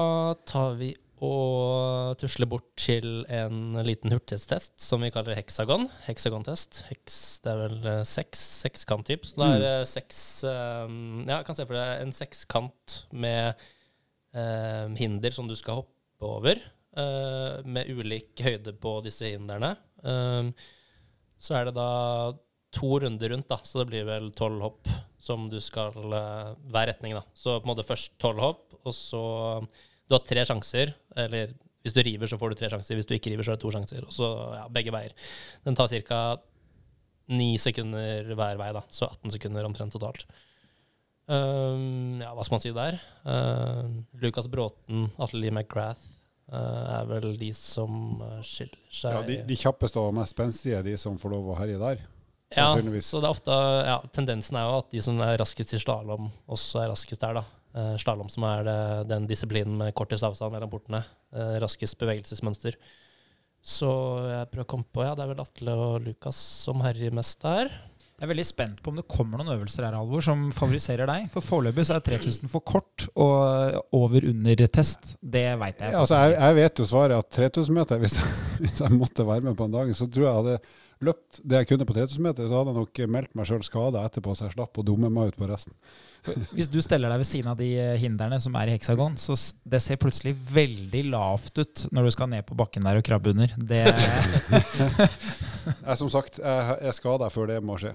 tar 0.47 0.75
vi 0.81 0.91
og 1.23 2.17
tusle 2.19 2.45
bort 2.49 2.67
til 2.77 3.23
en 3.31 3.77
liten 3.87 4.11
hurtighetstest 4.11 4.75
som 4.83 5.03
vi 5.05 5.13
kaller 5.15 5.37
heksagon. 5.39 5.87
Heksagontest. 6.09 6.81
Heks, 6.89 7.17
det 7.45 7.53
er 7.53 7.61
vel 7.61 7.77
uh, 7.87 8.01
seks, 8.07 8.41
sekskant-typ. 8.65 9.23
Så 9.23 9.39
det 9.39 9.47
er 9.55 9.65
mm. 9.85 9.89
seks 9.89 10.19
um, 10.43 10.99
Ja, 11.23 11.37
jeg 11.39 11.47
kan 11.47 11.57
se 11.57 11.65
for 11.65 11.79
deg 11.79 12.03
en 12.03 12.13
sekskant 12.15 12.97
med 13.15 13.63
uh, 14.35 14.91
hinder 14.99 15.35
som 15.35 15.47
du 15.47 15.55
skal 15.57 15.83
hoppe 15.83 16.25
over, 16.25 16.63
med 17.67 17.89
ulik 17.91 18.39
høyde 18.39 18.71
på 18.79 18.91
disse 19.03 19.27
hindrene. 19.27 19.73
så 21.35 21.57
er 21.57 21.65
det 21.67 21.73
da 21.75 21.89
to 22.75 22.91
runder 23.03 23.31
rundt, 23.31 23.47
da, 23.51 23.59
så 23.63 23.81
det 23.81 23.89
blir 23.91 24.07
vel 24.07 24.29
tolv 24.35 24.63
hopp 24.65 24.93
som 25.25 25.47
du 25.49 25.57
skal 25.63 25.95
Hver 25.95 26.89
retning, 26.91 27.15
da. 27.17 27.23
Så 27.33 27.57
på 27.57 27.65
en 27.65 27.71
måte 27.71 27.87
først 27.87 28.17
tolv 28.21 28.43
hopp, 28.43 28.65
og 28.83 28.93
så 28.93 29.21
du 30.05 30.13
har 30.13 30.25
tre 30.25 30.43
sjanser, 30.45 30.91
eller 31.17 31.55
hvis 31.85 31.93
du 31.93 32.01
river, 32.01 32.29
så 32.29 32.37
får 32.41 32.51
du 32.51 32.59
tre 32.59 32.69
sjanser. 32.73 32.97
Hvis 32.97 33.07
du 33.09 33.13
ikke 33.13 33.29
river, 33.29 33.45
så 33.45 33.53
er 33.53 33.59
det 33.59 33.61
to 33.61 33.71
sjanser. 33.73 34.05
Og 34.07 34.13
så 34.13 34.27
ja, 34.57 34.65
begge 34.73 34.93
veier. 34.93 35.13
Den 35.67 35.77
tar 35.77 35.91
ca. 36.09 36.19
ni 37.29 37.55
sekunder 37.61 38.31
hver 38.33 38.57
vei, 38.57 38.71
da. 38.73 38.81
Så 38.89 39.05
18 39.05 39.33
sekunder 39.37 39.67
omtrent 39.67 39.93
totalt. 39.93 40.25
Um, 41.25 42.21
ja, 42.21 42.31
hva 42.37 42.45
skal 42.45 42.55
man 42.55 42.61
si 42.61 42.73
der? 42.73 42.97
Uh, 43.25 44.01
Lucas 44.21 44.49
Bråten, 44.49 45.07
Atle 45.21 45.41
Lee 45.41 45.53
McGrath 45.53 46.01
uh, 46.53 46.99
er 46.99 47.07
vel 47.09 47.31
de 47.41 47.49
som 47.57 48.21
uh, 48.21 48.41
skiller 48.45 48.77
seg 48.93 49.15
Ja, 49.15 49.23
De, 49.25 49.39
de 49.47 49.57
kjappeste 49.57 50.01
og 50.01 50.13
mest 50.13 50.35
spenstige 50.35 50.83
de 50.85 50.93
som 51.01 51.17
får 51.21 51.33
lov 51.33 51.49
å 51.49 51.57
herje 51.57 51.79
der? 51.81 52.03
Ja, 52.53 52.67
så 53.01 53.19
det 53.19 53.25
er 53.25 53.31
ofte, 53.31 53.55
ja, 53.87 53.95
tendensen 54.13 54.57
er 54.59 54.67
jo 54.67 54.75
at 54.83 54.91
de 54.93 55.01
som 55.03 55.17
er 55.25 55.39
raskest 55.41 55.73
i 55.73 55.79
slalåm, 55.81 56.29
også 56.51 56.83
er 56.83 56.91
raskest 56.93 57.23
der, 57.23 57.39
da. 57.41 57.45
Uh, 57.75 57.95
slalåm, 57.99 58.29
som 58.31 58.45
er 58.47 58.61
det, 58.63 58.77
den 59.09 59.25
disiplinen 59.27 59.73
med 59.81 59.95
kortest 59.97 60.23
avstand 60.23 60.53
mellom 60.53 60.69
portene. 60.71 61.01
Uh, 61.35 61.57
raskest 61.63 61.97
bevegelsesmønster. 61.99 62.77
Så 63.65 63.89
jeg 64.29 64.47
prøver 64.51 64.67
å 64.67 64.69
komme 64.75 64.87
på 64.93 65.03
Ja, 65.03 65.15
det 65.17 65.25
er 65.25 65.33
vel 65.33 65.41
Atle 65.41 65.73
og 65.81 66.05
Lukas 66.05 66.37
som 66.37 66.85
herjer 66.85 67.15
mest 67.17 67.41
der. 67.43 67.73
Jeg 68.15 68.29
er 68.29 68.29
veldig 68.31 68.45
spent 68.47 68.77
på 68.79 68.93
om 68.93 68.99
det 69.01 69.03
kommer 69.11 69.41
noen 69.41 69.57
øvelser 69.57 69.89
her, 69.89 69.97
Alvor, 69.97 70.21
som 70.23 70.45
favoriserer 70.55 71.09
deg. 71.09 71.25
For 71.33 71.43
foreløpig 71.43 71.83
så 71.89 71.97
er 71.97 72.05
3000 72.05 72.47
for 72.53 72.63
kort 72.63 73.09
og 73.11 73.81
over-under-test. 73.97 75.17
Det 75.19 75.49
veit 75.59 75.81
jeg. 75.83 75.91
Ja, 75.91 75.99
altså, 76.05 76.21
jeg. 76.21 76.37
jeg. 76.37 76.57
vet 76.61 76.79
jo 76.79 76.87
svaret 76.87 77.19
at 77.19 77.33
3000 77.35 77.75
meter, 77.75 77.99
hvis 77.99 78.15
jeg, 78.21 78.29
hvis 78.63 78.79
jeg 78.85 78.95
måtte 78.95 79.27
være 79.27 79.49
med 79.49 79.59
på 79.59 79.67
en 79.67 79.75
dag, 79.75 79.91
så 79.97 80.07
tror 80.07 80.23
jeg 80.23 80.29
jeg 80.29 80.45
hadde 80.45 80.84
løpt 81.03 81.41
det 81.43 81.61
jeg 81.61 81.69
kunne 81.71 81.87
på 81.87 81.95
3000 81.97 82.23
meter, 82.23 82.47
så 82.47 82.59
hadde 82.59 82.71
jeg 82.71 82.79
nok 82.79 83.01
meldt 83.11 83.33
meg 83.35 83.47
sjøl 83.49 83.63
skada 83.65 84.03
etterpå, 84.07 84.35
så 84.35 84.47
jeg 84.47 84.55
slapp 84.55 84.79
å 84.79 84.85
dumme 84.85 85.09
meg 85.11 85.33
ut 85.33 85.39
på 85.39 85.49
resten. 85.49 85.75
Hvis 86.55 86.69
du 86.71 86.79
steller 86.81 87.11
deg 87.11 87.21
ved 87.21 87.27
siden 87.29 87.51
av 87.51 87.59
de 87.59 87.67
eh, 87.77 87.97
hindrene 88.01 88.39
som 88.41 88.55
er 88.57 88.71
i 88.71 88.75
heksagon, 88.77 89.17
så 89.21 89.35
det 89.67 89.81
ser 89.83 89.99
plutselig 90.01 90.33
veldig 90.55 91.03
lavt 91.11 91.61
ut 91.61 91.85
når 91.93 92.07
du 92.07 92.15
skal 92.15 92.31
ned 92.31 92.47
på 92.47 92.57
bakken 92.57 92.87
der 92.87 92.99
og 93.01 93.05
krabbe 93.05 93.35
under. 93.35 93.53
Det 93.55 93.83
jeg, 95.85 95.97
som 96.01 96.09
sagt, 96.13 96.39
jeg 96.41 96.79
er 96.81 96.97
skada 96.97 97.29
før 97.33 97.51
det 97.53 97.59
må 97.65 97.77
skje. 97.81 97.93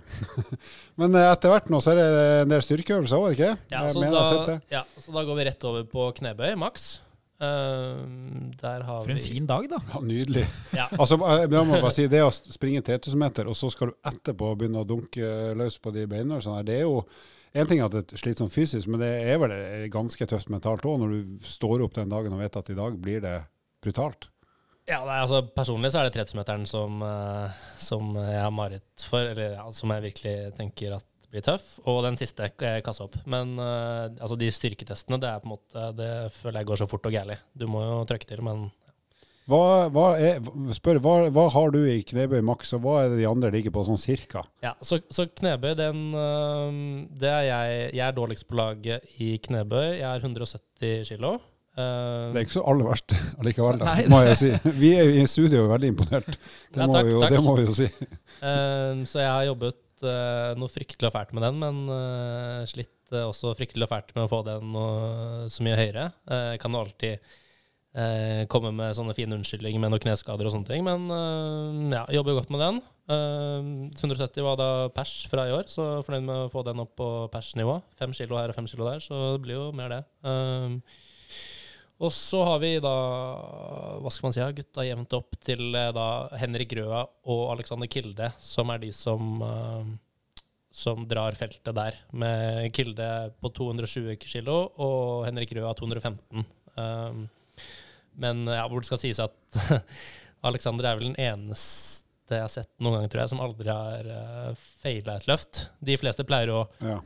Men 1.01 1.17
eh, 1.19 1.31
etter 1.33 1.55
hvert 1.55 1.71
nå 1.73 1.83
så 1.83 1.95
er 1.95 2.03
det 2.03 2.09
en 2.45 2.55
del 2.55 2.65
styrkeøvelser 2.67 3.19
òg, 3.19 3.35
ikke 3.35 3.53
ja 3.73 3.85
så, 3.91 4.03
da, 4.05 4.59
ja, 4.71 4.83
så 5.01 5.15
da 5.15 5.27
går 5.27 5.41
vi 5.41 5.47
rett 5.51 5.71
over 5.71 5.87
på 5.91 6.11
knebøy, 6.21 6.53
maks. 6.61 6.91
Uh, 7.41 8.53
For 8.61 9.09
en 9.09 9.17
vi... 9.17 9.23
fin 9.25 9.47
dag, 9.49 9.65
da. 9.71 9.79
Ja, 9.95 10.01
nydelig. 10.05 10.43
Ja. 10.77 10.89
altså, 10.93 11.17
jeg 11.17 11.49
må 11.51 11.79
bare 11.79 11.95
si, 11.97 12.05
Det 12.13 12.21
å 12.21 12.31
springe 12.31 12.83
3000 12.85 13.21
meter, 13.21 13.49
og 13.49 13.57
så 13.57 13.71
skal 13.73 13.93
du 13.93 14.11
etterpå 14.11 14.53
begynne 14.61 14.83
å 14.83 14.89
dunke 14.89 15.55
løs 15.57 15.79
på 15.81 15.93
de 15.95 16.05
beina, 16.11 16.43
sånn 16.45 16.61
det 16.69 16.83
er 16.83 16.85
jo 16.85 16.99
en 17.57 17.67
ting 17.67 17.81
at 17.83 17.95
det 17.95 18.05
er 18.05 18.21
slitsomt 18.21 18.53
fysisk, 18.55 18.87
men 18.93 19.01
det 19.03 19.11
er 19.27 19.41
vel 19.43 19.55
ganske 19.91 20.29
tøft 20.29 20.53
mentalt 20.53 20.85
òg, 20.87 21.01
når 21.01 21.17
du 21.17 21.49
står 21.49 21.83
opp 21.87 21.97
den 21.97 22.13
dagen 22.13 22.37
og 22.37 22.45
vet 22.45 22.61
at 22.61 22.71
i 22.71 22.77
dag 22.79 23.01
blir 23.01 23.25
det 23.25 23.39
brutalt. 23.83 24.29
Ja, 24.91 25.01
nei, 25.07 25.21
altså 25.23 25.43
Personlig 25.55 25.93
så 25.93 26.01
er 26.01 26.09
det 26.09 26.17
30-meteren 26.19 26.67
som, 26.69 27.03
uh, 27.03 27.51
som 27.79 28.15
jeg 28.19 28.41
har 28.43 28.55
mareritt 28.55 29.05
for, 29.07 29.33
eller 29.33 29.57
ja, 29.59 29.67
som 29.75 29.93
jeg 29.95 30.07
virkelig 30.09 30.37
tenker 30.59 30.97
at 30.99 31.10
blir 31.31 31.45
tøff. 31.47 31.79
Og 31.89 32.03
den 32.07 32.19
siste 32.21 32.51
eh, 32.51 32.81
kassa 32.85 33.07
opp. 33.07 33.17
Men 33.31 33.57
uh, 33.61 34.11
altså 34.19 34.39
de 34.41 34.51
styrketestene, 34.55 35.21
det 35.23 35.31
er 35.31 35.41
på 35.43 35.51
en 35.51 35.55
måte, 35.57 35.89
det 35.99 36.13
føler 36.37 36.63
jeg 36.63 36.71
går 36.73 36.83
så 36.83 36.91
fort 36.91 37.09
og 37.09 37.17
gærlig. 37.17 37.41
Du 37.55 37.67
må 37.71 37.83
jo 37.87 38.05
trøkke 38.09 38.29
til, 38.29 38.45
men 38.47 38.69
hva, 39.51 39.89
hva, 39.91 40.07
er, 40.21 40.37
spør, 40.77 41.01
hva, 41.03 41.15
hva, 41.35 41.49
har 41.51 41.73
du 41.75 41.81
i 41.83 41.97
knebøy 42.07 42.39
maks, 42.47 42.71
og 42.77 42.85
hva 42.85 43.01
er 43.01 43.09
det 43.11 43.19
de 43.19 43.27
andre 43.27 43.49
ligger 43.51 43.73
på 43.75 43.83
sånn 43.89 43.99
cirka? 43.99 44.45
Ja, 44.63 44.77
Så, 44.79 45.01
så 45.11 45.27
knebøy, 45.27 45.73
den 45.81 46.05
det 47.19 47.33
er 47.33 47.47
jeg, 47.49 47.81
jeg 47.97 48.05
er 48.07 48.15
dårligst 48.15 48.47
på 48.47 48.61
laget 48.61 49.09
i 49.19 49.33
knebøy. 49.43 49.97
Jeg 49.97 50.07
er 50.07 50.23
170 50.23 51.09
kilo. 51.09 51.39
Uh, 51.79 52.31
det 52.35 52.41
er 52.41 52.47
ikke 52.47 52.57
så 52.57 52.65
aller 52.67 52.87
verst 52.89 53.13
allikevel, 53.39 53.79
da, 53.79 53.93
må 54.13 54.23
jeg 54.27 54.39
si. 54.41 54.49
Vi 54.75 54.91
er 54.99 55.07
jo 55.07 55.21
i 55.21 55.29
studio 55.31 55.67
veldig 55.71 55.93
imponert. 55.95 56.27
Det, 56.31 56.81
ja, 56.81 56.87
må, 56.87 56.97
takk, 56.97 57.07
vi 57.07 57.15
jo, 57.15 57.21
det 57.31 57.43
må 57.47 57.55
vi 57.59 57.67
jo 57.69 57.77
si. 57.79 57.87
Uh, 58.43 59.07
så 59.07 59.23
jeg 59.23 59.31
har 59.31 59.47
jobbet 59.51 59.79
uh, 60.07 60.57
noe 60.59 60.73
fryktelig 60.73 61.11
og 61.11 61.15
fælt 61.17 61.35
med 61.37 61.47
den, 61.47 61.61
men 61.63 62.65
slitt 62.71 62.97
også 63.11 63.57
fryktelig 63.59 63.89
og 63.89 63.91
fælt 63.91 64.13
med 64.15 64.27
å 64.27 64.31
få 64.31 64.41
den 64.47 64.73
noe, 64.75 65.47
så 65.51 65.65
mye 65.67 65.79
høyere. 65.79 66.11
Uh, 66.31 66.55
kan 66.63 66.75
jo 66.75 66.83
alltid 66.85 67.31
komme 68.47 68.71
med 68.71 68.95
sånne 68.95 69.17
fine 69.19 69.35
unnskyldninger 69.35 69.83
med 69.83 69.91
noen 69.91 70.03
kneskader 70.05 70.47
og 70.47 70.53
sånne 70.55 70.69
ting. 70.69 70.85
Men 70.87 71.09
ja, 71.91 72.05
jobber 72.15 72.37
godt 72.37 72.53
med 72.55 72.63
den. 72.63 72.77
Eh, 73.11 73.91
170 73.99 74.45
var 74.45 74.59
da 74.59 74.71
pers 74.95 75.25
fra 75.31 75.49
i 75.49 75.55
år, 75.55 75.67
så 75.71 75.87
fornøyd 76.07 76.27
med 76.27 76.45
å 76.45 76.51
få 76.53 76.63
den 76.67 76.83
opp 76.83 76.95
på 77.01 77.09
persnivå. 77.33 77.81
Fem 77.99 78.15
kilo 78.15 78.39
her 78.39 78.53
og 78.53 78.59
fem 78.59 78.69
kilo 78.71 78.87
der, 78.87 79.03
så 79.03 79.35
det 79.35 79.43
blir 79.47 79.59
jo 79.59 79.71
mer 79.75 79.91
det. 79.95 80.03
Eh, 80.23 80.77
og 82.01 82.13
så 82.17 82.41
har 82.49 82.61
vi 82.63 82.75
da 82.81 82.93
hva 84.01 84.13
skal 84.13 84.29
man 84.29 84.35
si, 84.37 84.45
gutta 84.61 84.85
jevnt 84.87 85.17
opp 85.19 85.37
til 85.45 85.75
eh, 85.77 85.91
da 85.97 86.07
Henrik 86.41 86.73
Røa 86.79 87.03
og 87.29 87.43
Alexander 87.53 87.91
Kilde, 87.93 88.31
som 88.41 88.73
er 88.73 88.81
de 88.85 88.93
som 88.97 89.43
eh, 89.45 89.91
som 90.71 91.03
drar 91.11 91.35
feltet 91.35 91.75
der, 91.75 91.97
med 92.15 92.71
Kilde 92.73 93.05
på 93.43 93.51
220 93.57 94.15
kg 94.23 94.49
og 94.55 95.25
Henrik 95.27 95.51
Røa 95.59 95.73
215. 95.75 96.45
Um, 96.79 97.25
men 98.23 98.45
ja, 98.47 98.63
hvor 98.71 98.79
det 98.79 98.87
skal 98.87 99.01
sies 99.03 99.19
at 99.19 99.59
Alexander 100.47 100.87
er 100.87 101.01
vel 101.01 101.11
den 101.11 101.19
eneste 101.19 102.07
jeg 102.31 102.45
har 102.47 102.53
sett 102.55 102.71
noen 102.79 103.01
gang, 103.01 103.11
tror 103.11 103.25
jeg, 103.25 103.33
som 103.33 103.43
aldri 103.43 103.75
har 103.75 104.55
feila 104.79 105.17
et 105.19 105.27
løft. 105.27 105.65
De 105.83 105.99
fleste 105.99 106.23
pleier 106.29 106.55
å, 106.55 106.61
Ja. 106.79 107.01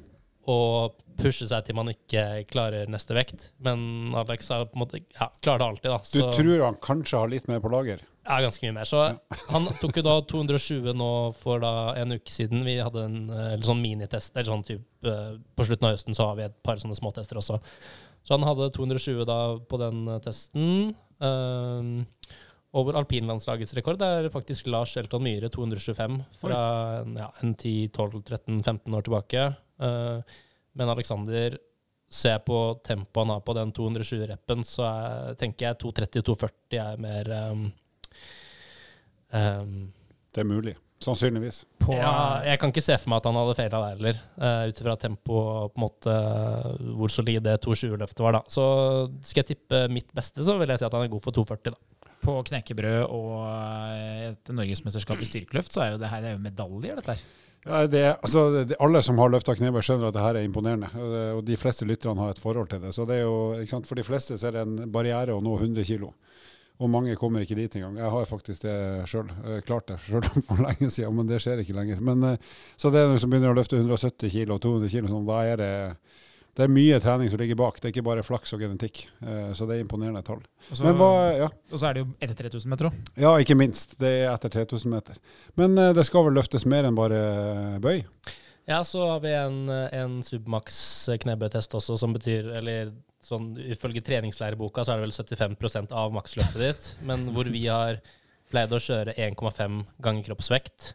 Å 0.50 0.92
pushe 1.20 1.46
seg 1.48 1.66
til 1.66 1.76
man 1.78 1.92
ikke 1.92 2.44
klarer 2.50 2.90
neste 2.90 3.16
vekt, 3.16 3.50
men 3.64 4.14
Alex 4.18 4.50
har 4.52 4.66
på 4.68 4.78
en 4.78 4.82
måte, 4.82 5.04
ja, 5.14 5.30
klarer 5.44 5.62
det 5.64 5.68
alltid. 5.70 5.90
da. 5.92 6.32
Du 6.32 6.42
tror 6.42 6.66
han 6.66 6.82
kanskje 6.82 7.22
har 7.22 7.32
litt 7.32 7.48
mer 7.50 7.62
på 7.64 7.72
lager? 7.72 8.02
ja, 8.24 8.38
ganske 8.40 8.64
mye 8.64 8.74
mer. 8.78 8.88
Så 8.88 9.02
han 9.50 9.66
tok 9.80 9.98
jo 10.00 10.04
da 10.04 10.14
220 10.30 10.96
nå 10.96 11.10
for 11.38 11.62
da 11.62 11.92
en 12.00 12.16
uke 12.16 12.32
siden. 12.32 12.64
Vi 12.66 12.78
hadde 12.80 13.04
en 13.04 13.18
eh, 13.28 13.50
eller 13.54 13.66
sånn 13.66 13.82
minitest. 13.82 14.32
eller 14.34 14.50
sånn 14.50 14.64
typ, 14.66 14.86
eh, 15.04 15.36
På 15.56 15.66
slutten 15.68 15.88
av 15.88 15.96
høsten 15.96 16.16
så 16.16 16.30
har 16.30 16.38
vi 16.38 16.46
et 16.48 16.56
par 16.64 16.80
sånne 16.80 16.96
småtester 16.96 17.40
også. 17.40 17.60
Så 18.24 18.38
han 18.38 18.46
hadde 18.48 18.72
220 18.72 19.26
da 19.28 19.40
på 19.68 19.80
den 19.80 20.06
eh, 20.08 20.22
testen. 20.24 20.94
Um, 21.20 22.06
over 22.74 22.96
alpinlandslagets 22.98 23.76
rekord 23.76 24.00
er 24.02 24.26
faktisk 24.34 24.66
Lars 24.66 24.96
Elton 24.98 25.22
Myhre 25.22 25.46
225 25.52 26.16
fra 26.40 26.56
ja, 27.06 27.28
en 27.44 27.52
10-12-13-15 27.54 28.96
år 28.98 29.04
tilbake. 29.06 29.44
Eh, 29.84 30.40
men 30.74 30.92
Alexander 30.92 31.58
Ser 32.14 32.36
jeg 32.36 32.44
på 32.46 32.58
tempoet 32.84 33.24
han 33.24 33.32
har 33.32 33.40
på 33.42 33.54
den 33.56 33.72
220-reppen, 33.74 34.60
så 34.62 34.84
er, 34.86 35.32
tenker 35.40 35.70
jeg 35.70 35.78
230-240 35.82 36.76
er 36.78 37.00
mer 37.00 37.30
um, 37.50 37.64
um, 39.34 39.72
Det 40.30 40.44
er 40.44 40.46
mulig. 40.46 40.76
Sannsynligvis. 41.02 41.64
På, 41.82 41.96
ja, 41.96 42.44
jeg 42.46 42.60
kan 42.60 42.70
ikke 42.70 42.84
se 42.84 42.96
for 43.00 43.10
meg 43.10 43.18
at 43.18 43.26
han 43.28 43.38
hadde 43.40 43.56
feila 43.58 43.80
der 43.82 43.96
heller, 43.96 44.20
uh, 44.38 44.62
ut 44.70 44.80
ifra 44.84 44.94
tempo 45.00 45.40
og 45.40 45.72
på 45.72 45.80
en 45.80 45.84
måte 45.84 46.14
uh, 46.14 46.92
hvor 47.00 47.12
solid 47.12 47.42
det 47.44 47.58
220-løftet 47.64 48.22
var. 48.24 48.38
da. 48.38 48.42
Så 48.52 48.64
skal 49.24 49.42
jeg 49.42 49.54
tippe 49.54 49.84
mitt 49.92 50.14
beste, 50.14 50.44
så 50.46 50.54
vil 50.60 50.70
jeg 50.70 50.84
si 50.84 50.86
at 50.86 50.96
han 50.96 51.08
er 51.08 51.12
god 51.12 51.24
for 51.24 51.34
240. 51.40 51.74
da. 51.74 52.10
på 52.24 52.36
knekkebrød 52.48 53.02
og 53.12 53.32
eh, 53.50 54.30
et 54.30 54.52
norgesmesterskap 54.54 55.20
i 55.20 55.26
styrkeløft, 55.28 55.74
så 55.74 55.82
er 55.84 55.90
jo 55.92 55.98
det 56.00 56.08
her 56.08 56.22
det 56.24 56.30
er 56.30 56.38
jo 56.38 56.44
medaljer, 56.46 57.00
dette 57.00 57.18
her. 57.18 57.26
Ja, 57.64 57.86
det, 57.88 58.02
altså, 58.20 58.64
det, 58.68 58.76
alle 58.82 59.00
som 59.02 59.18
har 59.22 59.30
løfta 59.32 59.54
knebøy, 59.56 59.80
skjønner 59.84 60.10
at 60.10 60.16
det 60.16 60.24
her 60.24 60.38
er 60.38 60.44
imponerende. 60.44 60.90
Og 61.38 61.40
de 61.46 61.56
fleste 61.56 61.88
lytterne 61.88 62.20
har 62.20 62.34
et 62.34 62.42
forhold 62.42 62.68
til 62.72 62.82
det. 62.82 62.92
Så 62.96 63.06
det 63.08 63.22
er 63.22 63.24
jo, 63.24 63.38
sant? 63.70 63.88
For 63.88 63.96
de 63.96 64.04
fleste 64.04 64.36
så 64.36 64.50
er 64.50 64.58
det 64.58 64.64
en 64.66 64.92
barriere 64.92 65.36
å 65.36 65.40
nå 65.44 65.56
100 65.56 65.86
kg. 65.88 66.10
Og 66.82 66.90
mange 66.90 67.14
kommer 67.16 67.44
ikke 67.44 67.56
dit 67.56 67.76
engang. 67.78 67.96
Jeg 68.02 68.10
har 68.10 68.26
faktisk 68.28 68.66
det 68.66 68.76
sjøl. 69.08 69.30
Klart 69.66 69.88
det 69.92 70.00
sjøl 70.04 70.24
for 70.48 70.60
lenge 70.64 70.90
siden, 70.90 71.14
men 71.16 71.30
det 71.30 71.40
skjer 71.42 71.62
ikke 71.62 71.76
lenger. 71.76 72.02
Men, 72.04 72.24
eh, 72.34 72.52
så 72.76 72.90
det 72.92 73.00
er 73.00 73.12
noen 73.12 73.22
som 73.22 73.32
begynner 73.32 73.54
å 73.54 73.58
løfte 73.58 73.78
170 73.78 74.32
kg 74.34 74.56
og 74.56 74.62
200 74.64 74.90
kg, 74.90 75.10
sånn, 75.12 75.28
da 75.28 75.40
er 75.46 75.62
det 75.62 75.72
det 76.54 76.64
er 76.66 76.70
mye 76.70 77.00
trening 77.02 77.30
som 77.30 77.40
ligger 77.40 77.58
bak. 77.58 77.80
Det 77.80 77.88
er 77.88 77.92
ikke 77.94 78.04
bare 78.06 78.22
flaks 78.26 78.52
og 78.54 78.60
genetikk. 78.62 79.04
Eh, 79.26 79.52
Så 79.58 79.66
det 79.66 79.76
er 79.76 79.82
imponerende 79.84 80.22
tall. 80.22 80.42
Og 80.70 80.76
så, 80.76 80.84
Men 80.86 80.96
hva, 81.00 81.08
ja. 81.44 81.48
og 81.72 81.78
så 81.80 81.88
er 81.88 81.94
det 81.96 82.04
jo 82.04 82.08
etter 82.22 82.34
3000 82.44 82.70
meter 82.70 82.88
òg. 82.90 83.00
ja, 83.18 83.32
ikke 83.42 83.56
minst. 83.58 83.96
Det 83.98 84.12
er 84.22 84.30
etter 84.32 84.52
3000 84.54 84.90
meter. 84.92 85.18
Men 85.56 85.76
eh, 85.78 85.92
det 85.96 86.06
skal 86.06 86.24
vel 86.28 86.36
løftes 86.38 86.66
mer 86.70 86.86
enn 86.86 86.94
bare 86.98 87.18
bøy? 87.82 88.04
Ja, 88.66 88.78
så 88.86 89.02
har 89.10 89.20
vi 89.20 89.32
en, 89.36 89.68
en 89.68 90.22
submax 90.24 90.78
knebøytest 91.20 91.74
også, 91.76 91.98
som 92.00 92.14
betyr 92.16 92.46
Eller 92.56 92.94
sånn 93.24 93.50
ifølge 93.60 94.00
treningslæreboka 94.04 94.84
så 94.84 94.94
er 94.94 95.00
det 95.02 95.08
vel 95.08 95.16
75% 95.56 95.92
av 95.96 96.12
maksløftet 96.12 96.60
ditt, 96.60 96.88
men 97.08 97.26
hvor 97.32 97.48
vi 97.48 97.66
har 97.66 97.98
pleid 98.52 98.72
å 98.72 98.80
kjøre 98.80 99.14
1,5 99.16 99.78
ganger 100.04 100.26
kroppsvekt. 100.28 100.90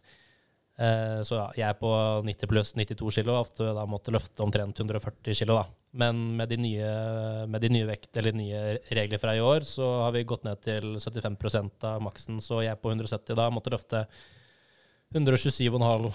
Eh, 0.80 1.20
så 1.28 1.36
ja, 1.36 1.46
jeg 1.58 1.66
er 1.68 1.80
på 1.80 1.90
90 2.24 2.48
pluss 2.48 2.72
92 2.78 3.12
kilo, 3.18 3.36
ofte 3.36 3.68
da 3.76 3.84
måtte 3.90 4.14
løfte 4.16 4.46
omtrent 4.46 4.80
140 4.80 5.36
kilo, 5.36 5.58
da. 5.60 5.66
Men 6.00 6.22
med 6.40 6.54
de 6.54 6.60
nye, 6.62 6.92
med 7.52 7.66
de 7.66 7.72
nye 7.74 7.88
vekt, 7.90 8.16
nye 8.38 8.62
regler 8.96 9.20
fra 9.20 9.34
i 9.36 9.44
år, 9.44 9.68
så 9.68 9.88
har 10.06 10.14
vi 10.16 10.24
gått 10.30 10.46
ned 10.48 10.62
til 10.64 10.96
75% 10.96 11.88
av 11.90 12.00
maksen, 12.06 12.40
så 12.44 12.62
jeg 12.64 12.78
er 12.78 12.80
på 12.80 12.94
170 12.94 13.36
da 13.36 13.50
måtte 13.52 13.74
løfte 13.74 14.06
127,5 15.16 16.08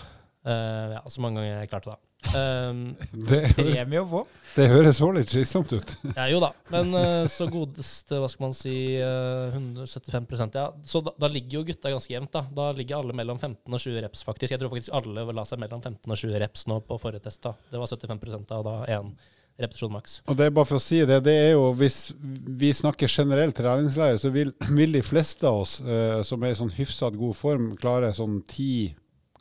eh, 0.46 0.94
ja, 0.94 1.02
så 1.10 1.20
mange 1.20 1.42
ganger 1.42 1.60
jeg 1.60 1.72
klarte, 1.74 1.92
da. 1.92 2.13
Um, 2.32 2.94
Det, 3.28 3.40
Premie 3.56 4.00
å 4.00 4.06
få. 4.08 4.22
det 4.54 4.68
høres 4.72 4.98
så 5.00 5.10
litt 5.14 5.30
slitsomt 5.32 5.74
ut. 5.74 5.94
ja, 6.14 6.26
jo 6.32 6.40
da, 6.42 6.50
men 6.72 6.94
uh, 6.96 7.26
så 7.30 7.46
godeste, 7.50 8.18
hva 8.22 8.30
skal 8.30 8.46
man 8.46 8.56
si, 8.56 8.74
uh, 9.00 9.54
175% 9.54 10.58
ja. 10.58 10.66
Så 10.86 11.02
da, 11.04 11.14
da 11.20 11.30
ligger 11.30 11.60
jo 11.60 11.66
gutta 11.70 11.92
ganske 11.92 12.14
jevnt, 12.14 12.32
da. 12.34 12.44
Da 12.54 12.70
ligger 12.76 13.02
alle 13.02 13.16
mellom 13.16 13.38
15 13.40 13.68
og 13.68 13.80
20 13.80 14.02
reps, 14.06 14.24
faktisk. 14.26 14.54
Jeg 14.54 14.62
tror 14.62 14.72
faktisk 14.72 14.96
alle 14.96 15.26
la 15.34 15.46
seg 15.48 15.62
mellom 15.62 15.82
15 15.82 16.02
og 16.10 16.18
20 16.18 16.42
reps 16.44 16.66
nå 16.70 16.80
på 16.88 17.00
forrige 17.02 17.26
test, 17.28 17.42
da. 17.46 17.54
Det 17.70 17.80
var 17.80 17.90
75 17.90 18.44
da, 18.48 18.60
og 18.60 18.68
da 18.68 18.76
én 18.96 19.14
repetisjon 19.60 19.92
maks. 19.94 20.18
Og 20.26 20.38
det 20.38 20.48
er 20.48 20.54
bare 20.54 20.68
for 20.68 20.80
å 20.80 20.82
si 20.82 21.00
det, 21.06 21.20
det 21.26 21.34
er 21.44 21.52
jo 21.54 21.68
hvis 21.78 21.98
vi 22.18 22.72
snakker 22.74 23.10
generelt 23.10 23.56
treningsleir, 23.58 24.18
så 24.18 24.32
vil, 24.34 24.50
vil 24.74 24.96
de 24.98 25.02
fleste 25.06 25.46
av 25.46 25.62
oss 25.62 25.76
uh, 25.84 26.20
som 26.26 26.42
er 26.42 26.54
i 26.54 26.58
sånn 26.58 26.74
hyfsat 26.74 27.18
god 27.18 27.38
form, 27.38 27.72
klare 27.78 28.10
sånn 28.16 28.40
10, 28.42 28.94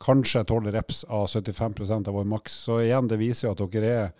kanskje 0.04 0.44
12 0.44 0.70
reps 0.74 1.04
av 1.08 1.26
75% 1.32 2.08
av 2.08 2.14
vår 2.14 2.28
maks. 2.28 2.60
Så 2.66 2.82
igjen, 2.84 3.08
det 3.08 3.20
viser 3.20 3.48
jo 3.48 3.54
at 3.56 3.64
dere 3.72 3.92
er 3.96 4.12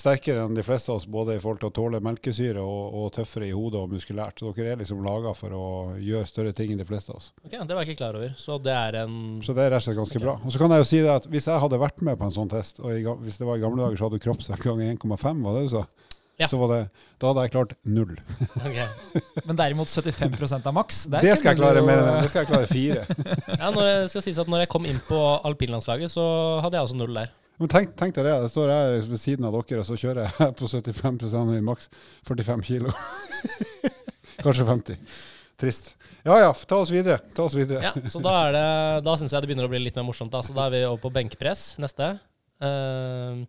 sterkere 0.00 0.42
enn 0.42 0.56
de 0.56 0.62
fleste 0.64 0.90
av 0.90 0.96
oss, 0.98 1.06
både 1.06 1.36
i 1.36 1.40
forhold 1.42 1.60
til 1.62 1.68
å 1.68 1.74
tåle 1.76 2.00
melkesyre 2.02 2.62
og, 2.62 2.96
og 2.98 3.10
tøffere 3.14 3.46
i 3.46 3.52
hodet 3.54 3.82
og 3.82 3.92
muskulært. 3.92 4.40
Så 4.40 4.50
dere 4.56 4.72
er 4.74 4.80
liksom 4.80 5.04
laga 5.04 5.34
for 5.38 5.54
å 5.54 5.66
gjøre 6.02 6.26
større 6.26 6.54
ting 6.56 6.72
enn 6.74 6.80
de 6.80 6.88
fleste 6.88 7.12
av 7.12 7.20
oss. 7.20 7.30
Ok, 7.44 7.52
Det 7.52 7.76
var 7.76 7.84
jeg 7.84 7.92
ikke 7.92 8.00
klar 8.00 8.18
over. 8.18 8.34
Så 8.40 8.58
det 8.64 8.74
er 8.74 8.98
en 9.04 9.14
Så 9.44 9.54
det 9.54 9.66
er 9.66 9.74
rett 9.76 9.84
og 9.84 9.86
slett 9.86 10.00
ganske 10.00 10.24
bra. 10.24 10.36
Og 10.40 10.54
så 10.54 10.62
kan 10.62 10.74
jeg 10.74 10.82
jo 10.82 10.90
si 10.90 11.04
det 11.04 11.14
at 11.14 11.30
hvis 11.30 11.48
jeg 11.52 11.62
hadde 11.66 11.82
vært 11.84 12.02
med 12.08 12.18
på 12.18 12.26
en 12.26 12.36
sånn 12.40 12.50
test, 12.50 12.82
og 12.82 12.90
i, 12.96 13.04
hvis 13.04 13.38
det 13.38 13.48
var 13.48 13.60
i 13.60 13.64
gamle 13.64 13.84
dager, 13.84 14.00
så 14.00 14.08
hadde 14.08 14.18
du 14.18 14.26
kroppsvekt 14.26 14.66
ganger 14.66 14.96
1,5, 14.96 15.44
var 15.46 15.58
det 15.60 15.66
du 15.68 15.74
sa? 15.76 15.86
Ja. 16.40 16.48
Så 16.50 16.58
var 16.58 16.70
det, 16.72 16.80
da 17.22 17.30
hadde 17.30 17.44
jeg 17.44 17.52
klart 17.54 17.72
null. 17.86 18.16
Okay. 18.58 18.86
Men 19.46 19.58
derimot 19.58 19.90
75 19.92 20.56
av 20.58 20.74
maks. 20.74 21.04
Det 21.12 21.22
skal 21.38 21.52
jeg 21.52 21.60
klare 21.60 21.84
mer 21.86 22.02
enn 22.02 22.24
det 22.24 22.32
skal 22.32 22.42
jeg 22.42 22.50
klare 22.50 22.70
fire. 22.70 23.04
Ja, 23.60 23.70
når 23.70 23.86
jeg 23.86 24.08
skal 24.10 24.24
sies 24.26 24.40
at 24.42 24.50
når 24.50 24.64
jeg 24.64 24.70
kom 24.72 24.88
inn 24.90 24.98
på 25.06 25.18
alpinlandslaget, 25.46 26.10
så 26.12 26.24
hadde 26.64 26.78
jeg 26.80 26.88
også 26.88 26.98
null 26.98 27.14
der. 27.20 27.30
Men 27.62 27.70
tenk, 27.70 27.92
tenk 27.94 28.16
deg 28.16 28.26
det, 28.26 28.32
jeg 28.34 28.50
står 28.50 28.72
her 28.74 28.96
ved 29.06 29.20
siden 29.22 29.46
av 29.46 29.54
dere, 29.54 29.84
og 29.84 29.86
så 29.86 29.98
kjører 30.00 30.26
jeg 30.26 30.56
på 30.58 30.70
75% 30.72 31.54
i 31.54 31.62
maks 31.62 31.86
45 32.26 32.66
kilo. 32.66 32.94
Kanskje 34.44 34.66
50. 34.66 34.98
Trist. 35.60 35.92
Ja 36.26 36.40
ja, 36.40 36.50
ta 36.66 36.80
oss 36.82 36.90
videre. 36.90 37.20
Ta 37.36 37.46
oss 37.46 37.54
videre. 37.54 37.84
Ja, 37.84 37.92
så 38.10 38.18
da 38.24 38.32
er 38.48 38.54
det 38.56 38.66
Da 39.06 39.14
syns 39.20 39.34
jeg 39.34 39.44
det 39.44 39.50
begynner 39.50 39.68
å 39.68 39.70
bli 39.70 39.84
litt 39.84 39.94
mer 39.98 40.06
morsomt. 40.08 40.32
Da. 40.34 40.42
Så 40.42 40.56
da 40.56 40.66
er 40.66 40.74
vi 40.74 40.82
over 40.88 40.98
på 41.04 41.12
benkpress 41.14 41.76
neste. 41.82 42.16
Ehm, 42.64 43.44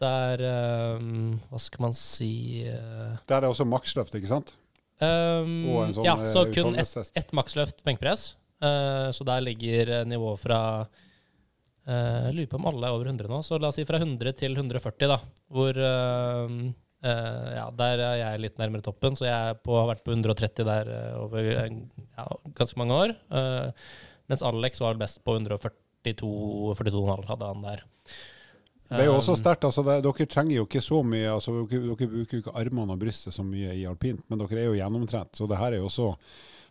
der 0.00 0.42
er 0.46 1.02
Hva 1.50 1.60
skal 1.62 1.84
man 1.88 1.94
si 1.96 2.64
eh, 2.68 3.12
Der 3.28 3.42
er 3.42 3.48
også 3.50 3.66
maksløft, 3.68 4.16
ikke 4.18 4.30
sant? 4.30 4.54
Um, 4.98 5.92
sånn 5.94 6.06
Ja, 6.06 6.16
så 6.26 6.42
eh, 6.46 6.54
kun 6.56 6.74
ett 6.78 7.12
et 7.18 7.36
maksløft 7.36 7.84
benkpress. 7.86 8.32
Uh, 8.58 9.14
så 9.14 9.22
der 9.26 9.44
ligger 9.46 9.92
eh, 10.00 10.06
nivået 10.10 10.42
fra 10.42 10.60
uh, 10.82 12.26
lurer 12.34 12.48
på 12.50 12.58
om 12.58 12.66
alle 12.72 12.88
er 12.88 12.96
over 12.96 13.06
100 13.12 13.30
nå, 13.30 13.38
så 13.46 13.60
la 13.62 13.70
oss 13.70 13.78
si 13.78 13.86
fra 13.86 14.00
100 14.02 14.34
til 14.40 14.58
140, 14.58 15.06
da. 15.12 15.20
Hvor 15.54 15.78
uh, 15.78 16.56
uh, 17.06 17.48
Ja, 17.54 17.68
der 17.78 18.02
er 18.08 18.16
jeg 18.24 18.42
litt 18.42 18.58
nærmere 18.58 18.82
toppen, 18.88 19.14
så 19.18 19.28
jeg 19.28 19.52
er 19.52 19.60
på, 19.62 19.76
har 19.78 19.86
vært 19.92 20.02
på 20.06 20.16
130 20.16 20.66
der 20.66 20.90
eh, 20.96 21.14
over 21.22 21.50
eh, 21.52 21.78
ja, 22.18 22.26
ganske 22.58 22.80
mange 22.80 22.98
år. 22.98 23.14
Eh, 23.30 23.86
mens 24.28 24.42
Alex 24.44 24.82
var 24.82 24.98
best 25.00 25.22
på 25.24 25.38
142 25.38 25.78
42,5 26.08 27.24
hadde 27.28 27.52
han 27.52 27.64
der. 27.64 27.86
Det 28.88 29.02
er 29.02 29.10
jo 29.10 29.16
også 29.18 29.34
Um, 29.36 29.40
sterkt. 29.42 29.64
altså 29.68 29.82
Dere 29.84 30.26
trenger 30.26 30.56
jo 30.56 30.66
ikke 30.68 30.80
så 30.84 31.02
mye 31.04 31.32
altså 31.34 31.52
Dere, 31.68 31.90
dere 31.92 32.12
bruker 32.12 32.38
jo 32.38 32.44
ikke 32.44 32.54
armene 32.56 32.94
og 32.94 33.00
brystet 33.02 33.34
så 33.36 33.44
mye 33.44 33.74
i 33.76 33.82
alpint, 33.88 34.22
men 34.30 34.40
dere 34.40 34.62
er 34.62 34.70
jo 34.70 34.78
gjennomtrent. 34.78 35.34
Så 35.36 35.48
det 35.50 35.58
her 35.60 35.74
er 35.74 35.82
jo 35.82 35.90
også 35.90 36.14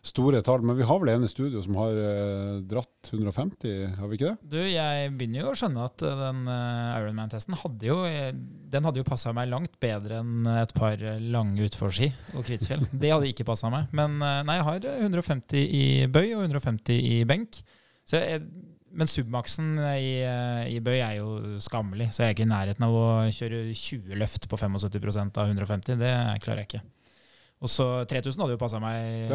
store 0.08 0.40
tall. 0.46 0.62
Men 0.62 0.76
vi 0.78 0.86
har 0.86 0.98
vel 1.02 1.10
en 1.12 1.24
i 1.26 1.30
studio 1.30 1.60
som 1.62 1.74
har 1.78 1.96
eh, 1.98 2.58
dratt 2.70 3.10
150, 3.12 3.96
har 3.98 4.08
vi 4.10 4.18
ikke 4.18 4.30
det? 4.30 4.50
Du, 4.54 4.58
jeg 4.62 5.10
begynner 5.18 5.42
jo 5.42 5.52
å 5.52 5.56
skjønne 5.58 5.86
at 5.88 6.04
eh, 6.06 6.20
den 6.22 6.42
eh, 6.54 6.98
Ironman-testen 7.00 7.58
hadde 7.62 7.90
jo 7.90 7.98
eh, 8.06 8.30
Den 8.72 8.86
hadde 8.86 9.02
jo 9.02 9.08
passa 9.08 9.34
meg 9.36 9.50
langt 9.50 9.74
bedre 9.82 10.20
enn 10.22 10.46
et 10.54 10.74
par 10.76 11.02
lange 11.22 11.66
utforski 11.66 12.10
og 12.38 12.46
Kvitfjell. 12.46 12.86
Det 13.02 13.12
hadde 13.14 13.30
ikke 13.30 13.46
passa 13.48 13.70
meg. 13.74 13.90
Men 13.94 14.18
nei, 14.22 14.58
jeg 14.58 14.66
har 14.70 14.88
150 15.06 15.76
i 15.82 15.84
bøy 16.10 16.32
og 16.38 16.46
150 16.46 16.98
i 16.98 17.20
benk. 17.28 17.60
Så 18.08 18.22
jeg, 18.22 18.46
men 18.90 19.10
submaksen 19.10 19.74
i, 19.78 20.12
eh, 20.24 20.68
i 20.72 20.78
bøy 20.84 20.96
er 20.96 21.16
jo 21.18 21.58
skammelig, 21.62 22.10
så 22.14 22.22
jeg 22.24 22.32
er 22.32 22.36
ikke 22.36 22.46
i 22.46 22.52
nærheten 22.52 22.86
av 22.86 22.94
å 22.94 23.08
kjøre 23.34 23.64
20 23.72 24.18
løft 24.20 24.48
på 24.50 24.58
75% 24.60 25.40
av 25.40 25.50
150. 25.50 25.98
Det 26.00 26.14
klarer 26.44 26.62
jeg 26.64 26.70
ikke. 26.70 26.82
Og 27.58 27.70
så 27.72 27.86
3000 28.06 28.44
hadde 28.44 28.54
jo 28.54 28.60
passa 28.60 28.78
meg 28.82 29.26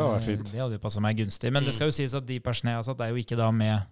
meg 1.04 1.20
gunstig. 1.20 1.51
Men 1.51 1.68
det 1.68 1.76
skal 1.76 1.91
jo 1.91 1.95
sies 1.95 2.16
at 2.16 2.28
de 2.28 2.39
persene 2.43 2.72
jeg 2.72 2.80
har 2.80 2.88
satt, 2.88 3.04
er 3.04 3.12
jo 3.12 3.20
ikke 3.20 3.39
da 3.39 3.49
med 3.51 3.84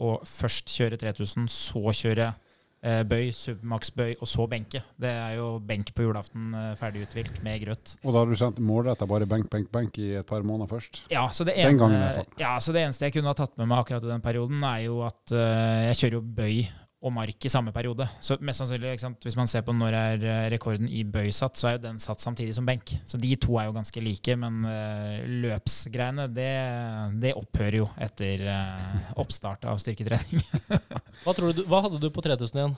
å 0.00 0.14
først 0.24 0.70
kjøre 0.72 0.98
3000, 1.00 1.48
så 1.52 1.82
kjøre 1.92 2.30
eh, 2.30 2.44
bøy, 2.82 3.30
submax-bøy, 3.34 4.16
og 4.20 4.28
så 4.30 4.46
benke. 4.50 4.82
Det 5.00 5.10
er 5.10 5.36
jo 5.38 5.48
benk 5.58 5.90
på 5.96 6.06
julaften, 6.06 6.52
eh, 6.54 6.74
ferdig 6.78 7.02
uthvilt 7.06 7.42
med 7.42 7.60
grøt. 7.64 7.96
Og 8.04 8.12
da 8.12 8.18
har 8.22 8.26
du 8.30 8.36
trent 8.38 8.60
målretta 8.62 9.08
bare 9.10 9.26
benk, 9.26 9.50
benk, 9.50 9.70
benk 9.74 9.98
i 9.98 10.12
et 10.20 10.26
par 10.26 10.42
måneder 10.46 10.70
først? 10.70 11.02
Ja, 11.10 11.26
så 11.32 11.44
det, 11.44 11.56
Den 11.56 11.74
ene, 11.74 11.78
gangen 11.78 11.98
i 11.98 12.04
hvert 12.04 12.20
fall. 12.20 12.28
ja, 12.38 12.58
så 12.62 12.72
det 12.72 12.84
eneste 12.86 13.08
jeg 13.08 13.16
kunne 13.18 13.32
ha 13.32 13.34
tatt 13.34 13.56
med 13.58 13.66
meg 13.66 13.82
akkurat 13.82 14.04
i 14.04 14.12
den 14.12 14.22
perioden, 14.24 14.62
er 14.62 14.84
jo 14.86 15.00
at 15.06 15.34
uh, 15.34 15.88
jeg 15.88 15.98
kjører 16.02 16.18
jo 16.20 16.22
bøy 16.22 16.68
og 16.98 17.12
mark 17.14 17.46
i 17.46 17.50
samme 17.52 17.70
periode. 17.74 18.08
Så 18.20 18.36
mest 18.42 18.58
sannsynlig? 18.58 18.96
Hvis 19.22 19.36
man 19.38 19.46
ser 19.50 19.62
på 19.66 19.74
når 19.76 19.94
er 19.94 20.24
eh, 20.26 20.46
rekorden 20.54 20.88
i 20.90 21.04
bøy 21.06 21.30
satt, 21.34 21.54
så 21.58 21.70
er 21.70 21.76
jo 21.76 21.84
den 21.84 22.00
satt 22.02 22.22
samtidig 22.22 22.56
som 22.56 22.66
benk. 22.66 22.90
Så 23.06 23.20
de 23.22 23.30
to 23.38 23.54
er 23.60 23.68
jo 23.68 23.76
ganske 23.76 24.02
like, 24.02 24.36
men 24.40 24.66
uh, 24.66 25.22
løpsgreiene, 25.44 26.26
det, 26.34 26.50
det, 27.22 27.36
opphører 27.38 27.78
jo 27.80 27.88
etter 28.02 28.42
uh, 28.50 29.14
oppstart 29.22 29.68
av 29.70 29.78
styrketrening. 29.82 30.42
hva, 31.22 31.36
du, 31.38 31.62
hva, 31.70 31.84
hadde 31.86 32.02
du 32.02 32.10
på 32.10 32.24
3000 32.26 32.62
igjen? 32.62 32.76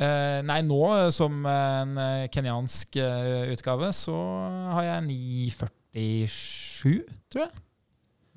Uh, 0.00 0.40
nei, 0.48 0.60
nå 0.66 0.82
som 1.14 1.46
en 1.46 1.96
kenyansk 2.32 2.98
utgave, 3.54 3.94
så 3.94 4.18
har 4.74 4.88
jeg 4.88 5.08
9,47, 5.94 7.18
tror 7.30 7.46
jeg. 7.46 7.69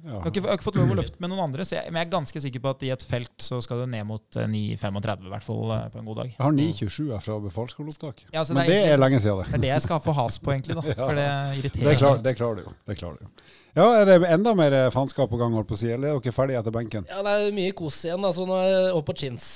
Jeg 0.03 0.11
har, 0.11 0.25
ikke, 0.27 0.41
jeg, 0.41 0.49
har 0.49 0.57
ikke, 0.57 0.65
fått 0.65 0.77
lov 0.81 0.89
å 0.91 0.95
løfte 0.99 1.21
med 1.23 1.31
noen 1.31 1.41
andre, 1.45 1.63
jeg, 1.63 1.87
men 1.87 2.01
jeg 2.01 2.07
er 2.09 2.11
ganske 2.11 2.41
sikker 2.43 2.61
på 2.65 2.71
at 2.73 2.81
i 2.83 2.89
et 2.91 3.03
felt 3.07 3.45
så 3.45 3.61
skal 3.63 3.83
du 3.83 3.85
ned 3.87 4.03
mot 4.09 4.35
9,35 4.35 5.29
i 5.29 5.31
hvert 5.31 5.45
fall 5.45 5.71
eh, 5.71 5.85
på 5.93 6.01
en 6.01 6.09
god 6.09 6.19
dag. 6.19 6.33
Jeg 6.33 6.43
har 6.43 6.55
9,27 6.57 7.21
fra 7.23 7.37
befalsskoleopptak. 7.45 8.25
Ja, 8.33 8.43
men 8.49 8.59
det 8.59 8.65
er, 8.65 8.73
egentlig, 8.73 8.91
er, 8.97 8.99
lenge 8.99 9.21
siden. 9.23 9.47
Det 9.47 9.59
er 9.59 9.63
det 9.63 9.71
jeg 9.71 9.85
skal 9.85 10.01
få 10.03 10.15
has 10.17 10.39
på, 10.43 10.51
egentlig. 10.51 10.75
da, 10.75 10.83
ja. 10.91 10.97
For 10.99 11.21
det 11.21 11.29
irriterer 11.61 11.87
det, 11.87 11.95
klar, 12.01 12.19
det 12.25 12.35
klarer 12.41 12.59
du 12.59 12.65
jo. 12.65 12.75
Det 12.91 12.99
klarer 12.99 13.21
du 13.21 13.29
jo. 13.29 13.31
Ja, 13.73 13.87
Er 14.01 14.05
det 14.11 14.17
enda 14.29 14.53
mer 14.59 14.75
eh, 14.81 14.89
faenskap 14.93 15.31
på 15.31 15.39
gang, 15.39 15.55
holdt 15.55 15.71
på 15.71 15.79
å 15.79 15.81
si, 15.85 15.89
eller 15.95 16.11
er 16.11 16.19
dere 16.19 16.35
ferdige 16.35 16.59
etter 16.59 16.75
benken? 16.75 17.07
Ja, 17.07 17.23
Det 17.23 17.37
er 17.39 17.55
mye 17.55 17.79
kos 17.79 18.03
igjen. 18.03 18.27
altså 18.27 18.49
Nå 18.49 18.59
er 18.59 18.69
det 18.73 18.93
opp 18.99 19.07
på 19.07 19.15
chins. 19.23 19.49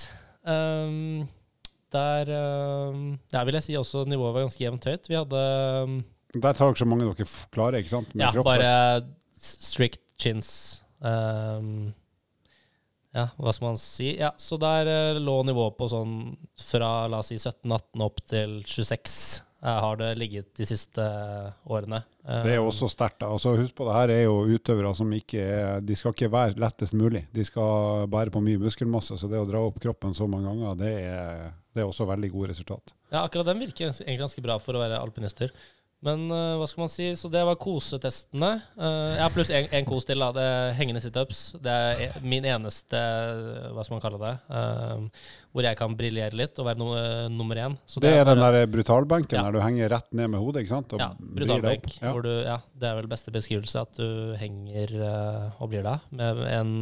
Um, 0.48 1.28
der 1.92 2.32
um, 2.32 3.18
der 3.32 3.46
vil 3.48 3.60
jeg 3.60 3.68
si 3.68 3.76
også 3.80 4.08
nivået 4.08 4.32
var 4.32 4.48
ganske 4.48 4.64
jevnt 4.64 4.88
høyt. 4.88 5.12
Vi 5.12 5.20
hadde 5.20 5.46
um, 5.84 6.02
Der 6.34 6.56
tar 6.56 6.72
dere 6.72 6.80
så 6.80 6.88
mange 6.88 7.12
dere 7.12 7.30
klarer, 7.52 7.84
ikke 7.84 7.98
sant? 7.98 8.16
Med 8.16 8.26
ja, 8.32 8.48
bare 8.48 8.72
strict 9.38 10.07
chins. 10.22 10.82
Um, 11.00 11.92
ja, 13.16 13.30
hva 13.38 13.54
skal 13.56 13.72
man 13.72 13.82
si? 13.82 14.12
Ja, 14.20 14.34
så 14.38 14.60
der 14.62 14.90
uh, 14.90 15.20
lå 15.22 15.40
nivået 15.48 15.78
på 15.80 15.90
sånn 15.92 16.36
fra 16.62 17.08
la 17.10 17.22
oss 17.24 17.32
si 17.34 17.40
17-18 17.40 18.08
opp 18.08 18.24
til 18.26 18.62
26. 18.66 19.44
Har 19.68 19.98
det 19.98 20.12
ligget 20.20 20.52
de 20.56 20.68
siste 20.70 21.02
årene. 21.66 21.98
Det 22.22 22.52
er 22.54 22.62
også 22.62 22.86
sterkt. 22.92 23.24
Altså, 23.26 23.56
husk 23.58 23.74
på 23.76 23.88
det 23.88 23.96
her 23.96 24.12
er 24.14 24.22
jo 24.28 24.36
utøvere 24.54 24.92
som 24.96 25.10
ikke 25.16 25.42
er 25.42 25.82
De 25.82 25.96
skal 25.98 26.14
ikke 26.14 26.30
være 26.30 26.60
lettest 26.62 26.94
mulig. 26.94 27.24
De 27.34 27.46
skal 27.46 28.06
bære 28.12 28.34
på 28.36 28.42
mye 28.46 28.62
muskelmasse, 28.62 29.18
så 29.18 29.30
det 29.32 29.42
å 29.42 29.48
dra 29.50 29.64
opp 29.66 29.80
kroppen 29.82 30.14
så 30.14 30.28
mange 30.30 30.52
ganger, 30.52 30.78
det 30.78 30.92
er, 31.08 31.42
det 31.74 31.82
er 31.82 31.90
også 31.90 32.06
veldig 32.06 32.30
gode 32.36 32.52
resultat. 32.52 32.94
Ja, 33.10 33.24
akkurat 33.24 33.50
den 33.50 33.66
virker 33.66 33.90
egentlig 33.90 34.20
ganske 34.22 34.46
bra 34.46 34.60
for 34.62 34.78
å 34.78 34.84
være 34.84 35.02
alpinister. 35.02 35.56
Men 36.06 36.28
uh, 36.30 36.60
hva 36.60 36.68
skal 36.70 36.84
man 36.84 36.92
si, 36.94 37.08
så 37.18 37.30
det 37.34 37.42
var 37.48 37.58
kosetestene. 37.58 38.52
Uh, 38.78 39.16
ja, 39.18 39.30
pluss 39.34 39.50
én 39.50 39.88
kos 39.88 40.06
til. 40.06 40.22
da, 40.22 40.30
det 40.36 40.46
er 40.46 40.76
Hengende 40.78 41.02
situps. 41.02 41.40
Det 41.64 41.74
er 41.74 42.02
e, 42.06 42.10
min 42.22 42.46
eneste, 42.46 43.00
hva 43.74 43.86
skal 43.86 43.98
man 43.98 44.04
kalle 44.04 44.20
det, 44.22 44.34
uh, 44.52 45.32
hvor 45.56 45.66
jeg 45.66 45.80
kan 45.80 45.96
briljere 45.98 46.38
litt 46.38 46.60
og 46.62 46.70
være 46.70 46.80
no, 46.84 46.92
nummer 47.34 47.64
én. 47.64 47.80
Så 47.90 48.04
det, 48.04 48.12
det 48.14 48.22
er, 48.22 48.30
den 48.30 48.44
der 48.44 48.70
brutalbenken 48.70 49.40
ja. 49.40 49.48
der 49.48 49.58
du 49.58 49.64
henger 49.64 49.90
rett 49.96 50.12
ned 50.14 50.30
med 50.36 50.44
hodet? 50.44 50.62
ikke 50.62 50.76
sant? 50.76 50.94
Og 50.94 51.02
ja, 51.02 51.10
brutalbenk. 51.18 51.90
Ja. 51.98 52.12
Hvor 52.12 52.28
du, 52.28 52.34
ja, 52.46 52.60
det 52.78 52.92
er 52.92 53.02
vel 53.02 53.10
beste 53.10 53.34
beskrivelse, 53.34 53.88
at 53.88 53.98
du 53.98 54.38
henger 54.38 54.94
og 55.58 55.74
blir 55.74 55.86
da, 55.88 55.98
med 56.14 56.46
en 56.52 56.78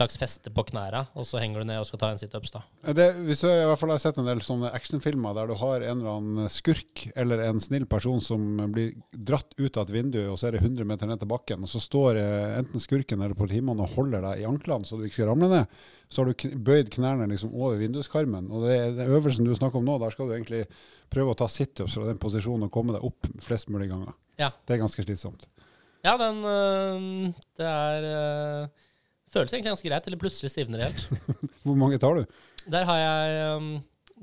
slags 0.00 0.16
feste 0.16 0.50
på 0.54 0.64
knærne, 0.70 1.02
og 1.12 1.26
så 1.28 1.40
henger 1.42 1.60
du 1.60 1.68
ned 1.68 1.80
og 1.82 1.86
skal 1.88 2.00
ta 2.00 2.10
en 2.14 2.20
situps. 2.20 2.54
hvis 2.56 3.42
jeg, 3.44 3.62
i 3.62 3.66
hvert 3.68 3.80
fall 3.80 3.92
har 3.92 4.00
sett 4.00 4.18
en 4.18 4.28
del 4.28 4.40
sånne 4.44 4.72
actionfilmer 4.72 5.36
der 5.36 5.50
du 5.50 5.54
har 5.60 5.84
en 5.84 6.00
eller 6.00 6.16
annen 6.16 6.52
skurk 6.52 7.04
eller 7.14 7.44
en 7.44 7.60
snill 7.60 7.84
person 7.90 8.20
som 8.24 8.56
blir 8.72 8.94
dratt 9.12 9.52
ut 9.58 9.76
av 9.76 9.84
et 9.84 9.94
vindu, 9.94 10.20
og 10.30 10.38
så 10.40 10.48
er 10.48 10.56
det 10.56 10.64
100 10.64 10.88
meter 10.88 11.10
ned 11.10 11.20
til 11.20 11.30
bakken, 11.30 11.66
og 11.66 11.72
så 11.72 11.82
står 11.84 12.20
eh, 12.22 12.56
enten 12.62 12.82
skurken 12.82 13.20
eller 13.20 13.36
politimannen 13.36 13.84
og 13.84 13.94
holder 13.98 14.24
deg 14.24 14.42
i 14.42 14.48
anklene 14.48 14.88
så 14.88 14.96
du 14.96 15.04
ikke 15.04 15.20
skal 15.20 15.32
ramle 15.34 15.52
ned. 15.52 15.80
Så 16.10 16.24
har 16.24 16.32
du 16.32 16.58
bøyd 16.66 16.90
knærne 16.90 17.28
liksom 17.30 17.52
over 17.54 17.76
vinduskarmen. 17.78 18.48
Og 18.50 18.64
det, 18.66 18.78
den 18.96 19.12
øvelsen 19.14 19.46
du 19.46 19.52
snakker 19.54 19.78
om 19.78 19.86
nå, 19.86 20.00
der 20.02 20.10
skal 20.10 20.26
du 20.26 20.34
egentlig 20.34 20.64
prøve 21.12 21.34
å 21.34 21.38
ta 21.38 21.46
situps 21.46 21.94
fra 21.98 22.08
den 22.08 22.18
posisjonen 22.22 22.66
og 22.66 22.74
komme 22.74 22.96
deg 22.96 23.04
opp 23.06 23.28
flest 23.44 23.70
mulig 23.70 23.92
ganger. 23.92 24.16
Ja. 24.40 24.48
Det 24.66 24.74
er 24.74 24.82
ganske 24.82 25.04
slitsomt. 25.04 25.46
Ja, 26.02 26.16
den 26.16 26.40
øh, 26.48 27.34
Det 27.60 27.68
er 27.68 28.06
øh 28.08 28.88
Føles 29.30 29.52
egentlig 29.52 29.70
ganske 29.70 29.86
greit, 29.86 30.06
eller 30.08 30.20
plutselig 30.20 30.50
stivner 30.50 30.82
det 30.82 30.90
helt. 30.90 31.24
Hvor 31.66 31.78
mange 31.78 32.00
tar 32.02 32.18
du? 32.18 32.38
Der 32.70 32.86
har 32.88 32.98
jeg, 32.98 33.42
um, 33.56 33.68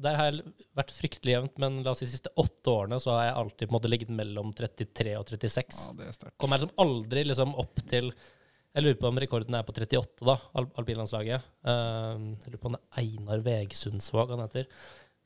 der 0.04 0.18
har 0.20 0.30
jeg 0.30 0.56
vært 0.78 0.94
fryktelig 0.96 1.36
jevnt, 1.36 1.54
men 1.64 1.80
la 1.86 1.94
oss 1.94 2.02
si 2.04 2.08
de 2.10 2.14
siste 2.16 2.34
åtte 2.44 2.74
årene 2.74 3.00
så 3.02 3.14
har 3.16 3.30
jeg 3.30 3.38
alltid 3.42 3.64
på 3.64 3.72
en 3.72 3.78
måte 3.78 3.92
ligget 3.92 4.12
mellom 4.20 4.52
33 4.58 5.16
og 5.20 5.32
36. 5.32 5.80
Ja, 5.88 5.96
det 6.02 6.10
er 6.10 6.18
sterkt. 6.18 6.38
Kommer 6.44 6.60
liksom 6.60 6.76
aldri 6.84 7.24
liksom 7.28 7.56
opp 7.64 7.84
til 7.88 8.12
Jeg 8.12 8.84
lurer 8.84 8.98
på 9.00 9.10
om 9.10 9.18
rekorden 9.24 9.56
er 9.58 9.64
på 9.66 9.74
38, 9.74 10.28
da, 10.28 10.36
alpinlandslaget. 10.60 11.48
Uh, 11.66 12.36
jeg 12.44 12.52
lurer 12.52 12.62
på 12.62 12.72
om 12.72 12.76
det 12.76 12.84
er 12.84 13.06
Einar 13.06 13.46
Vegsundsvåg 13.48 14.36
han 14.36 14.44
heter. 14.44 14.68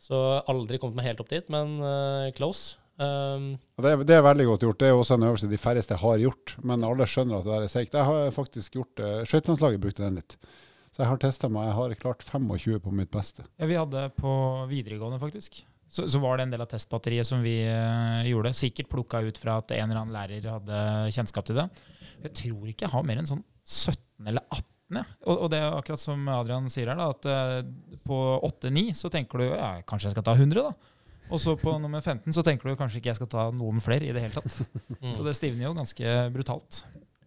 Så 0.01 0.17
aldri 0.49 0.79
kommet 0.81 1.01
meg 1.01 1.09
helt 1.09 1.25
opp 1.25 1.33
dit, 1.33 1.49
men 1.53 1.75
uh, 1.81 2.29
close. 2.37 2.77
Um, 3.01 3.45
det, 3.81 3.89
er, 3.89 4.03
det, 4.05 4.15
er, 4.15 4.25
veldig 4.25 4.45
godt 4.51 4.65
gjort. 4.67 4.79
Det 4.81 4.89
er 4.91 4.97
også 4.97 5.17
en 5.17 5.25
øvelse 5.25 5.49
de 5.49 5.57
færreste 5.57 5.97
har 5.97 6.21
gjort. 6.21 6.55
Men 6.67 6.85
alle 6.85 7.07
skjønner 7.09 7.39
at 7.39 7.47
det 7.47 7.57
er 7.57 7.71
seigt. 7.73 7.97
Jeg 7.97 8.07
har 8.07 8.35
faktisk 8.35 8.77
gjort 8.77 8.93
det. 8.99 9.09
Uh, 9.09 9.23
Skøytelandslaget 9.29 9.83
brukte 9.83 10.05
den 10.05 10.19
litt. 10.21 10.37
Så 10.91 11.03
jeg 11.03 11.09
har 11.09 11.21
testa 11.23 11.49
meg. 11.49 11.69
Jeg 11.69 11.77
har 11.79 11.97
klart 12.03 12.25
25 12.27 12.81
på 12.83 12.93
mitt 12.95 13.11
beste. 13.13 13.47
Ja, 13.57 13.69
Vi 13.69 13.79
hadde 13.79 14.07
på 14.17 14.33
videregående, 14.69 15.21
faktisk. 15.21 15.63
Så, 15.91 16.05
så 16.07 16.21
var 16.23 16.37
det 16.37 16.45
en 16.45 16.53
del 16.53 16.63
av 16.63 16.69
testbatteriet 16.71 17.27
som 17.27 17.41
vi 17.43 17.57
uh, 17.65 18.21
gjorde. 18.27 18.53
Sikkert 18.55 18.91
plukka 18.91 19.23
ut 19.25 19.39
fra 19.41 19.57
at 19.63 19.73
en 19.75 19.87
eller 19.89 20.03
annen 20.03 20.15
lærer 20.15 20.51
hadde 20.53 20.83
kjennskap 21.15 21.47
til 21.47 21.57
det. 21.57 21.67
Jeg 22.27 22.35
tror 22.43 22.69
ikke 22.69 22.85
jeg 22.85 22.93
har 22.93 23.07
mer 23.07 23.23
enn 23.23 23.31
sånn 23.31 23.43
17 23.65 24.29
eller 24.29 24.45
18. 24.45 24.67
Ja. 24.91 25.03
Og, 25.23 25.35
og, 25.35 25.49
det 25.53 25.59
er 25.61 25.73
akkurat 25.73 26.01
som 26.01 26.25
Adrian 26.31 26.67
sier 26.71 26.91
her, 26.91 26.99
da, 26.99 27.09
at 27.11 27.27
uh, 27.63 27.99
på 28.07 28.17
8-9 28.47 28.89
så 28.99 29.11
tenker 29.11 29.39
du 29.39 29.45
ja, 29.47 29.77
kanskje 29.87 30.09
jeg 30.09 30.17
skal 30.17 30.27
ta 30.27 30.35
100, 30.35 30.67
da. 30.67 30.90
Og 31.31 31.39
så 31.41 31.55
på 31.59 31.73
nummer 31.79 32.03
15 32.03 32.35
så 32.35 32.43
tenker 32.45 32.69
du 32.69 32.79
kanskje 32.79 32.99
ikke 32.99 33.11
jeg 33.13 33.19
skal 33.21 33.29
ta 33.31 33.45
noen 33.55 33.81
flere 33.83 34.07
i 34.07 34.15
det 34.15 34.25
hele 34.25 34.35
tatt. 34.35 34.61
Mm. 35.01 35.15
Så 35.17 35.23
det 35.25 35.31
stivner 35.33 35.63
jo 35.65 35.71
ganske 35.73 36.09
brutalt. 36.29 36.83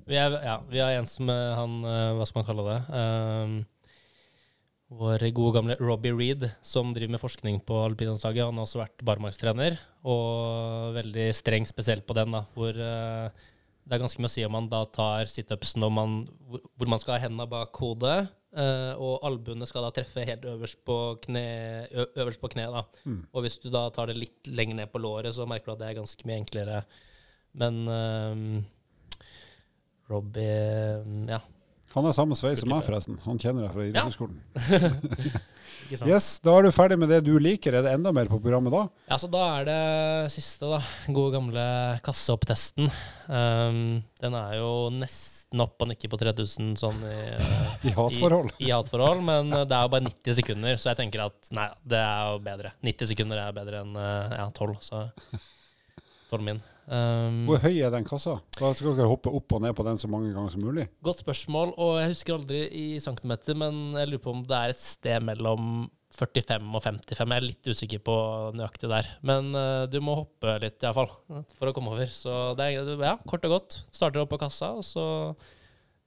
Vi 0.07 0.14
er, 0.20 0.34
ja, 0.44 0.59
vi 0.70 0.78
er 0.78 1.00
en 1.00 1.09
som 1.11 1.30
eh, 1.32 1.55
han 1.59 1.72
eh, 1.88 2.11
Hva 2.14 2.26
skal 2.28 2.38
man 2.38 2.46
kalle 2.46 2.66
det? 2.68 2.76
Um, 2.94 3.55
vår 4.94 5.24
gode 5.34 5.57
gamle 5.57 5.76
Robbie 5.80 6.14
Reed, 6.14 6.44
som 6.62 6.92
driver 6.94 7.16
med 7.16 7.22
forskning 7.22 7.59
på 7.66 7.80
alpinlandslaget. 7.88 8.44
Han 8.46 8.61
har 8.61 8.68
også 8.68 8.78
vært 8.84 9.02
barmarkstrener, 9.09 9.78
og 10.07 10.94
veldig 10.94 11.26
streng 11.34 11.66
spesielt 11.66 12.07
på 12.07 12.14
den, 12.14 12.36
da, 12.36 12.44
hvor 12.55 12.78
uh, 12.78 13.48
det 13.84 13.96
er 13.96 14.05
ganske 14.05 14.22
mye 14.22 14.30
å 14.30 14.34
si 14.36 14.44
om 14.46 14.55
man 14.55 14.70
da 14.70 14.84
tar 14.86 15.26
situpsen 15.32 15.82
hvor 15.82 16.88
man 16.88 17.02
skal 17.02 17.16
ha 17.16 17.24
hendene 17.24 17.48
bak 17.50 17.74
hodet, 17.82 18.28
Uh, 18.55 18.94
og 19.02 19.24
albuene 19.26 19.66
skal 19.66 19.82
da 19.82 19.90
treffe 19.96 20.22
helt 20.28 20.44
øverst 20.46 20.78
på 20.86 20.96
kne, 21.24 21.42
øverst 22.14 22.42
på 22.42 22.52
kne 22.52 22.68
da. 22.70 22.84
Mm. 23.02 23.24
Og 23.32 23.42
hvis 23.46 23.59
du 23.59 23.66
da 23.74 23.88
tar 23.94 24.12
det 24.12 24.20
litt 24.20 24.46
lenger 24.46 24.78
ned 24.78 24.92
på 24.92 25.02
låret, 25.02 25.34
så 25.34 25.46
merker 25.50 25.72
du 25.72 25.74
at 25.74 25.82
det 25.82 25.88
er 25.88 25.98
ganske 25.98 26.28
mye 26.28 26.38
enklere. 26.42 26.84
Men 27.59 27.82
uh, 27.90 28.62
Robbie 30.12 31.02
mm, 31.02 31.26
Ja. 31.32 31.42
Han 31.94 32.07
har 32.09 32.14
samme 32.16 32.34
sveis 32.34 32.59
som 32.59 32.72
meg, 32.72 32.82
forresten. 32.82 33.20
Han 33.22 33.38
kjenner 33.38 33.68
deg 33.68 33.74
fra 33.74 33.84
idrettshøyskolen. 33.86 34.38
Ja. 35.92 36.07
yes, 36.09 36.38
da 36.40 36.55
er 36.57 36.64
du 36.64 36.70
ferdig 36.72 36.96
med 36.96 37.11
det 37.12 37.18
du 37.26 37.34
liker. 37.42 37.74
Er 37.76 37.84
det 37.84 37.92
enda 37.92 38.09
mer 38.14 38.28
på 38.30 38.38
programmet 38.40 38.72
da? 38.72 38.86
Ja, 39.11 39.18
så 39.20 39.28
da 39.28 39.42
er 39.59 39.66
det 39.68 40.32
siste, 40.32 40.70
da. 40.70 40.78
Gode 41.12 41.34
gamle 41.36 41.64
kasseopptesten. 42.07 42.88
Um, 43.28 44.00
den 44.22 44.36
er 44.38 44.57
jo 44.62 44.70
nest 44.96 45.34
nesten 45.34 45.34
opp 45.62 45.82
og 45.84 45.90
nikker 45.90 46.11
på 46.11 46.18
3000 46.20 46.74
sånn 46.80 47.00
i, 47.07 47.18
I 47.90 47.94
hatforhold. 47.94 48.52
I, 48.59 48.68
I, 48.68 48.72
hatforhold, 48.74 49.22
men 49.26 49.52
eh, 49.52 49.66
det 49.68 49.76
er 49.78 49.86
jo 49.86 49.92
bare 49.94 50.07
90 50.09 50.38
sekunder, 50.40 50.78
så 50.80 50.90
jeg 50.92 51.02
tenker 51.02 51.26
at 51.28 51.50
nei, 51.55 51.68
det 51.94 52.00
er 52.00 52.30
jo 52.32 52.44
bedre. 52.46 52.74
90 52.90 53.12
sekunder 53.14 53.42
er 53.42 53.57
bedre 53.57 53.82
enn 53.84 53.98
eh, 54.00 54.38
ja, 54.40 54.46
12, 54.50 54.78
så 54.84 55.05
12 56.32 56.46
min. 56.46 56.62
Um, 56.84 57.46
Hvor 57.48 57.62
høy 57.62 57.78
er 57.80 57.92
den 57.94 58.05
kassa? 58.05 58.36
Da 58.59 58.68
skal 58.76 58.92
dere 58.98 59.09
hoppe 59.09 59.32
opp 59.32 59.55
og 59.57 59.62
ned 59.64 59.72
på 59.76 59.86
den 59.86 60.00
så 60.00 60.09
mange 60.11 60.34
ganger 60.34 60.52
som 60.52 60.64
mulig? 60.66 60.88
Godt 61.05 61.22
spørsmål, 61.22 61.72
og 61.80 62.00
jeg 62.02 62.11
husker 62.12 62.36
aldri 62.36 62.64
i 62.68 62.86
centimeter, 63.00 63.57
men 63.57 63.94
jeg 63.96 64.11
lurer 64.11 64.24
på 64.26 64.34
om 64.34 64.42
det 64.48 64.59
er 64.59 64.74
et 64.74 64.82
sted 64.82 65.24
mellom 65.24 65.86
45 66.15 66.69
og 66.79 66.83
55. 66.85 67.19
Jeg 67.19 67.37
er 67.37 67.45
litt 67.45 67.69
usikker 67.69 68.01
på 68.07 68.15
nøyaktig 68.55 68.91
der. 68.91 69.09
Men 69.27 69.51
uh, 69.57 69.85
du 69.91 69.99
må 70.05 70.17
hoppe 70.21 70.57
litt, 70.62 70.79
iallfall, 70.85 71.11
for 71.59 71.71
å 71.71 71.75
komme 71.75 71.95
over. 71.95 72.11
Så 72.12 72.55
det 72.59 72.71
er 72.71 72.93
ja, 73.03 73.17
kort 73.27 73.47
og 73.49 73.57
godt. 73.57 73.79
Starter 73.95 74.23
opp 74.23 74.31
på 74.35 74.41
kassa, 74.45 74.73
og 74.79 74.87
så 74.87 75.05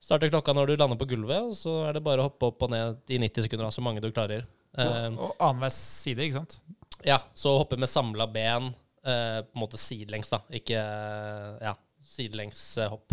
starter 0.03 0.31
klokka 0.31 0.55
når 0.55 0.71
du 0.71 0.75
lander 0.79 0.99
på 0.99 1.09
gulvet. 1.11 1.51
Og 1.51 1.57
så 1.59 1.75
er 1.89 1.97
det 1.97 2.05
bare 2.07 2.23
å 2.23 2.29
hoppe 2.29 2.51
opp 2.51 2.67
og 2.67 2.73
ned 2.73 3.11
i 3.11 3.19
90 3.23 3.49
sekunder, 3.49 3.73
så 3.75 3.83
mange 3.83 4.03
du 4.03 4.09
klarer. 4.13 4.47
Uh, 4.77 5.11
og 5.11 5.31
annenhver 5.35 5.73
side, 5.75 6.23
ikke 6.23 6.39
sant? 6.39 6.59
Ja. 7.05 7.21
Så 7.37 7.57
hoppe 7.59 7.79
med 7.79 7.91
samla 7.91 8.29
ben, 8.31 8.71
uh, 9.03 9.39
på 9.43 9.57
en 9.57 9.65
måte 9.65 9.81
sidelengs, 9.81 10.31
da. 10.31 10.39
Ikke 10.55 10.79
ja, 11.63 11.75
sidelengs 12.15 12.63
hopp. 12.93 13.11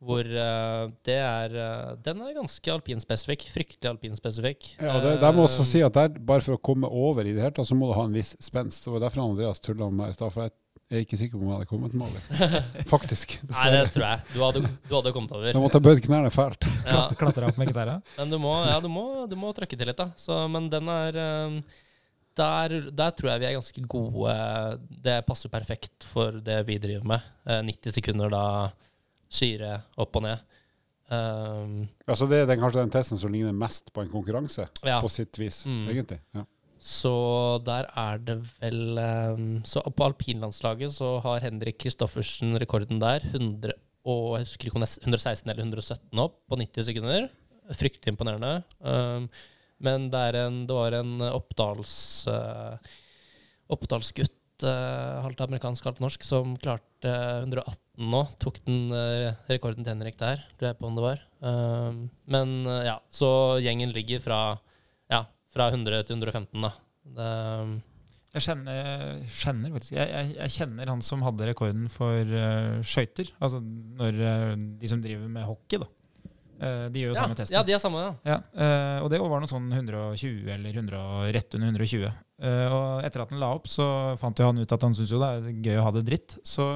Hvor 0.00 0.24
uh, 0.24 0.88
det 1.04 1.16
er 1.20 1.54
uh, 1.60 1.90
Den 2.00 2.22
er 2.24 2.32
ganske 2.38 2.72
alpinspesifikk. 2.72 3.44
Fryktelig 3.52 3.90
alpinspesifikk. 3.90 4.70
Ja, 4.80 4.96
det, 5.04 5.18
der 5.20 5.34
må 5.36 5.44
også 5.44 5.66
si 5.68 5.82
at 5.84 5.96
der, 5.96 6.14
bare 6.16 6.40
for 6.44 6.56
å 6.56 6.62
komme 6.70 6.88
over 6.88 7.26
i 7.28 7.34
det 7.36 7.44
hele 7.44 7.52
tatt, 7.56 7.68
så 7.68 7.76
må 7.76 7.90
du 7.90 7.96
ha 7.98 8.06
en 8.08 8.16
viss 8.16 8.32
spenst. 8.40 8.86
Det 8.86 8.94
var 8.94 9.04
derfor 9.04 9.26
Andreas 9.26 9.60
tulla 9.60 9.90
med 9.90 10.00
meg 10.00 10.14
i 10.14 10.16
stad. 10.16 10.32
For 10.32 10.46
jeg, 10.46 10.56
er 10.90 11.04
ikke 11.04 11.20
sikker 11.20 11.36
på 11.36 11.44
om 11.44 11.52
jeg 11.52 11.60
hadde 11.60 11.68
kommet 11.70 11.92
med 12.00 12.08
over. 12.08 12.56
Faktisk. 12.94 13.36
Nei, 13.52 13.68
det 13.76 13.84
tror 13.92 14.06
jeg. 14.06 14.24
Du 14.32 14.40
hadde, 14.42 14.64
du 14.88 14.96
hadde 14.96 15.12
kommet 15.14 15.36
Jeg 15.36 15.42
over. 15.52 15.60
måtte 15.66 15.78
ha 15.78 15.86
bøyd 15.90 16.02
knærne 16.08 16.32
fælt. 16.34 16.70
Ja, 16.90 17.04
Klatra 17.20 17.52
opp 17.52 17.60
med 17.60 17.70
gitara. 17.70 18.00
men 18.16 18.32
du 18.32 18.40
må, 18.42 18.56
ja, 18.66 18.80
du 18.82 18.88
må, 18.90 19.06
du 19.30 19.36
må 19.38 19.52
trykke 19.54 19.76
til 19.76 19.92
litt, 19.92 20.00
da. 20.00 20.08
Så, 20.18 20.40
men 20.50 20.72
den 20.72 20.88
er 20.90 21.20
eh, 21.20 21.60
der, 22.40 22.76
der 22.88 23.12
tror 23.14 23.34
jeg 23.34 23.42
vi 23.44 23.50
er 23.50 23.58
ganske 23.58 23.84
gode. 23.84 24.34
Det 25.04 25.20
passer 25.28 25.52
perfekt 25.52 26.08
for 26.08 26.40
det 26.40 26.62
vi 26.66 26.80
driver 26.82 27.06
med. 27.12 27.32
Eh, 27.46 27.60
90 27.68 28.00
sekunder 28.00 28.32
da 28.32 28.44
syre 29.30 29.76
opp 30.00 30.16
og 30.18 30.24
ned. 30.26 30.46
Um, 31.10 31.88
Altså 32.06 32.28
det 32.30 32.42
er 32.42 32.48
den, 32.50 32.60
kanskje 32.62 32.84
den 32.84 32.92
testen 32.94 33.18
som 33.18 33.32
ligner 33.34 33.54
mest 33.56 33.90
på 33.94 34.02
en 34.04 34.10
konkurranse, 34.12 34.68
ja. 34.86 35.00
på 35.02 35.10
sitt 35.10 35.38
vis, 35.40 35.64
Mm. 35.66 35.88
egentlig. 35.90 36.20
Ja. 36.34 36.44
Så 36.80 37.12
der 37.66 37.90
er 37.98 38.18
det 38.24 38.38
vel 38.60 38.96
um, 38.96 39.62
Så 39.68 39.82
på 39.92 40.06
alpinlandslaget 40.06 40.94
så 40.94 41.18
har 41.20 41.42
Henrik 41.44 41.76
Kristoffersen 41.82 42.56
rekorden 42.58 42.98
der. 43.02 43.20
100 43.34 43.74
og 44.08 44.38
jeg 44.38 44.46
husker 44.46 44.66
ikke 44.70 44.78
om 44.78 44.84
det 44.84 44.88
er 44.96 45.02
116 45.04 45.50
eller 45.50 45.62
117 45.66 46.22
opp 46.22 46.38
på 46.48 46.56
90 46.56 46.86
sekunder. 46.88 47.26
Fryktelig 47.76 48.14
imponerende. 48.14 48.62
Um, 48.80 49.28
men 49.80 50.08
det, 50.10 50.22
er 50.30 50.38
en, 50.46 50.62
det 50.66 50.74
var 50.74 50.96
en 50.96 51.20
Oppdals 51.28 52.24
uh, 52.32 52.78
Oppdalsgutt, 53.70 54.64
uh, 54.64 55.20
halvt 55.26 55.44
amerikansk, 55.44 55.84
halvt 55.84 56.00
norsk, 56.00 56.24
som 56.24 56.56
klarte 56.56 57.12
118 57.44 57.76
nå. 58.00 58.22
Tok 58.42 58.60
den 58.66 58.94
uh, 58.94 59.36
rekorden 59.50 59.84
til 59.84 59.92
Henrik 59.92 60.18
der, 60.20 60.42
lurer 60.56 60.72
jeg 60.72 60.78
på 60.80 60.88
om 60.88 60.96
det 60.98 61.04
var. 61.04 61.22
Um, 61.44 62.00
men 62.30 62.56
uh, 62.68 62.80
ja, 62.86 62.96
så 63.12 63.30
gjengen 63.62 63.92
ligger 63.94 64.22
fra 64.24 64.40
ja, 65.10 65.24
fra 65.52 65.70
100 65.72 66.06
til 66.08 66.18
115, 66.18 66.64
da. 66.64 66.72
Det, 67.10 67.30
Jeg 68.30 68.44
kjenner, 68.44 69.22
kjenner 69.26 69.72
faktisk 69.74 69.94
jeg, 69.96 70.10
jeg, 70.12 70.34
jeg 70.36 70.52
kjenner 70.54 70.90
han 70.92 71.00
som 71.02 71.24
hadde 71.26 71.48
rekorden 71.48 71.88
for 71.90 72.34
uh, 72.34 72.78
skøyter. 72.86 73.32
Altså 73.42 73.62
når 73.62 74.20
uh, 74.20 74.52
de 74.80 74.90
som 74.92 75.02
driver 75.02 75.32
med 75.32 75.48
hockey, 75.48 75.82
da. 75.82 75.90
Uh, 76.60 76.86
de 76.92 77.00
gjør 77.00 77.14
jo 77.14 77.16
ja, 77.16 77.20
samme 77.22 77.36
testen. 77.38 77.56
ja, 77.56 77.62
de 77.64 77.72
er 77.72 77.80
samme, 77.80 78.00
ja. 78.04 78.10
Ja, 78.34 78.38
eh, 78.52 78.98
og 79.00 79.08
det 79.08 79.20
var 79.22 79.40
noe 79.40 79.48
sånn 79.48 79.70
120 79.72 80.50
eller 80.52 80.74
100, 80.76 80.98
rett 81.32 81.56
under 81.56 81.70
120. 81.72 82.10
Eh, 82.44 82.74
og 82.76 83.06
etter 83.06 83.24
at 83.24 83.32
han 83.32 83.40
la 83.40 83.48
opp, 83.56 83.68
så 83.70 83.86
fant 84.20 84.36
jo 84.36 84.50
han 84.50 84.60
ut 84.60 84.74
at 84.76 84.84
han 84.84 84.96
syntes 84.96 85.14
jo 85.14 85.22
det 85.22 85.30
er 85.38 85.62
gøy 85.64 85.80
å 85.80 85.86
ha 85.86 85.92
det 85.96 86.04
dritt. 86.04 86.36
Så 86.44 86.66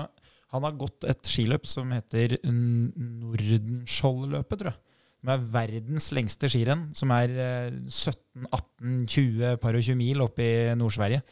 han 0.54 0.62
har 0.62 0.76
gått 0.78 1.02
et 1.10 1.18
skiløp 1.26 1.66
som 1.66 1.90
heter 1.90 2.36
Nordenskjoldløpet, 2.46 4.60
tror 4.60 4.70
jeg. 4.70 4.78
Som 5.24 5.32
er 5.32 5.46
verdens 5.54 6.12
lengste 6.14 6.48
skirenn. 6.52 6.82
Som 6.94 7.10
er 7.16 7.28
eh, 7.32 7.72
17-18-20 7.88 9.56
par 9.62 9.74
og 9.74 9.82
20 9.82 9.96
mil 9.98 10.20
oppe 10.22 10.42
i 10.46 10.74
Nord-Sverige. 10.78 11.22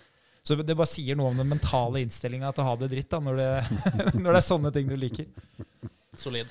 Så 0.42 0.58
det 0.58 0.74
bare 0.74 0.90
sier 0.90 1.14
noe 1.18 1.30
om 1.30 1.38
den 1.38 1.52
mentale 1.52 2.00
innstillinga 2.02 2.50
til 2.50 2.62
å 2.64 2.68
ha 2.72 2.76
det 2.80 2.88
dritt, 2.90 3.10
da, 3.12 3.18
når 3.22 3.34
det, 3.38 3.62
når 4.18 4.30
det 4.32 4.38
er 4.40 4.48
sånne 4.48 4.70
ting 4.74 4.86
du 4.90 4.96
liker. 4.98 5.26
Solid. 6.18 6.50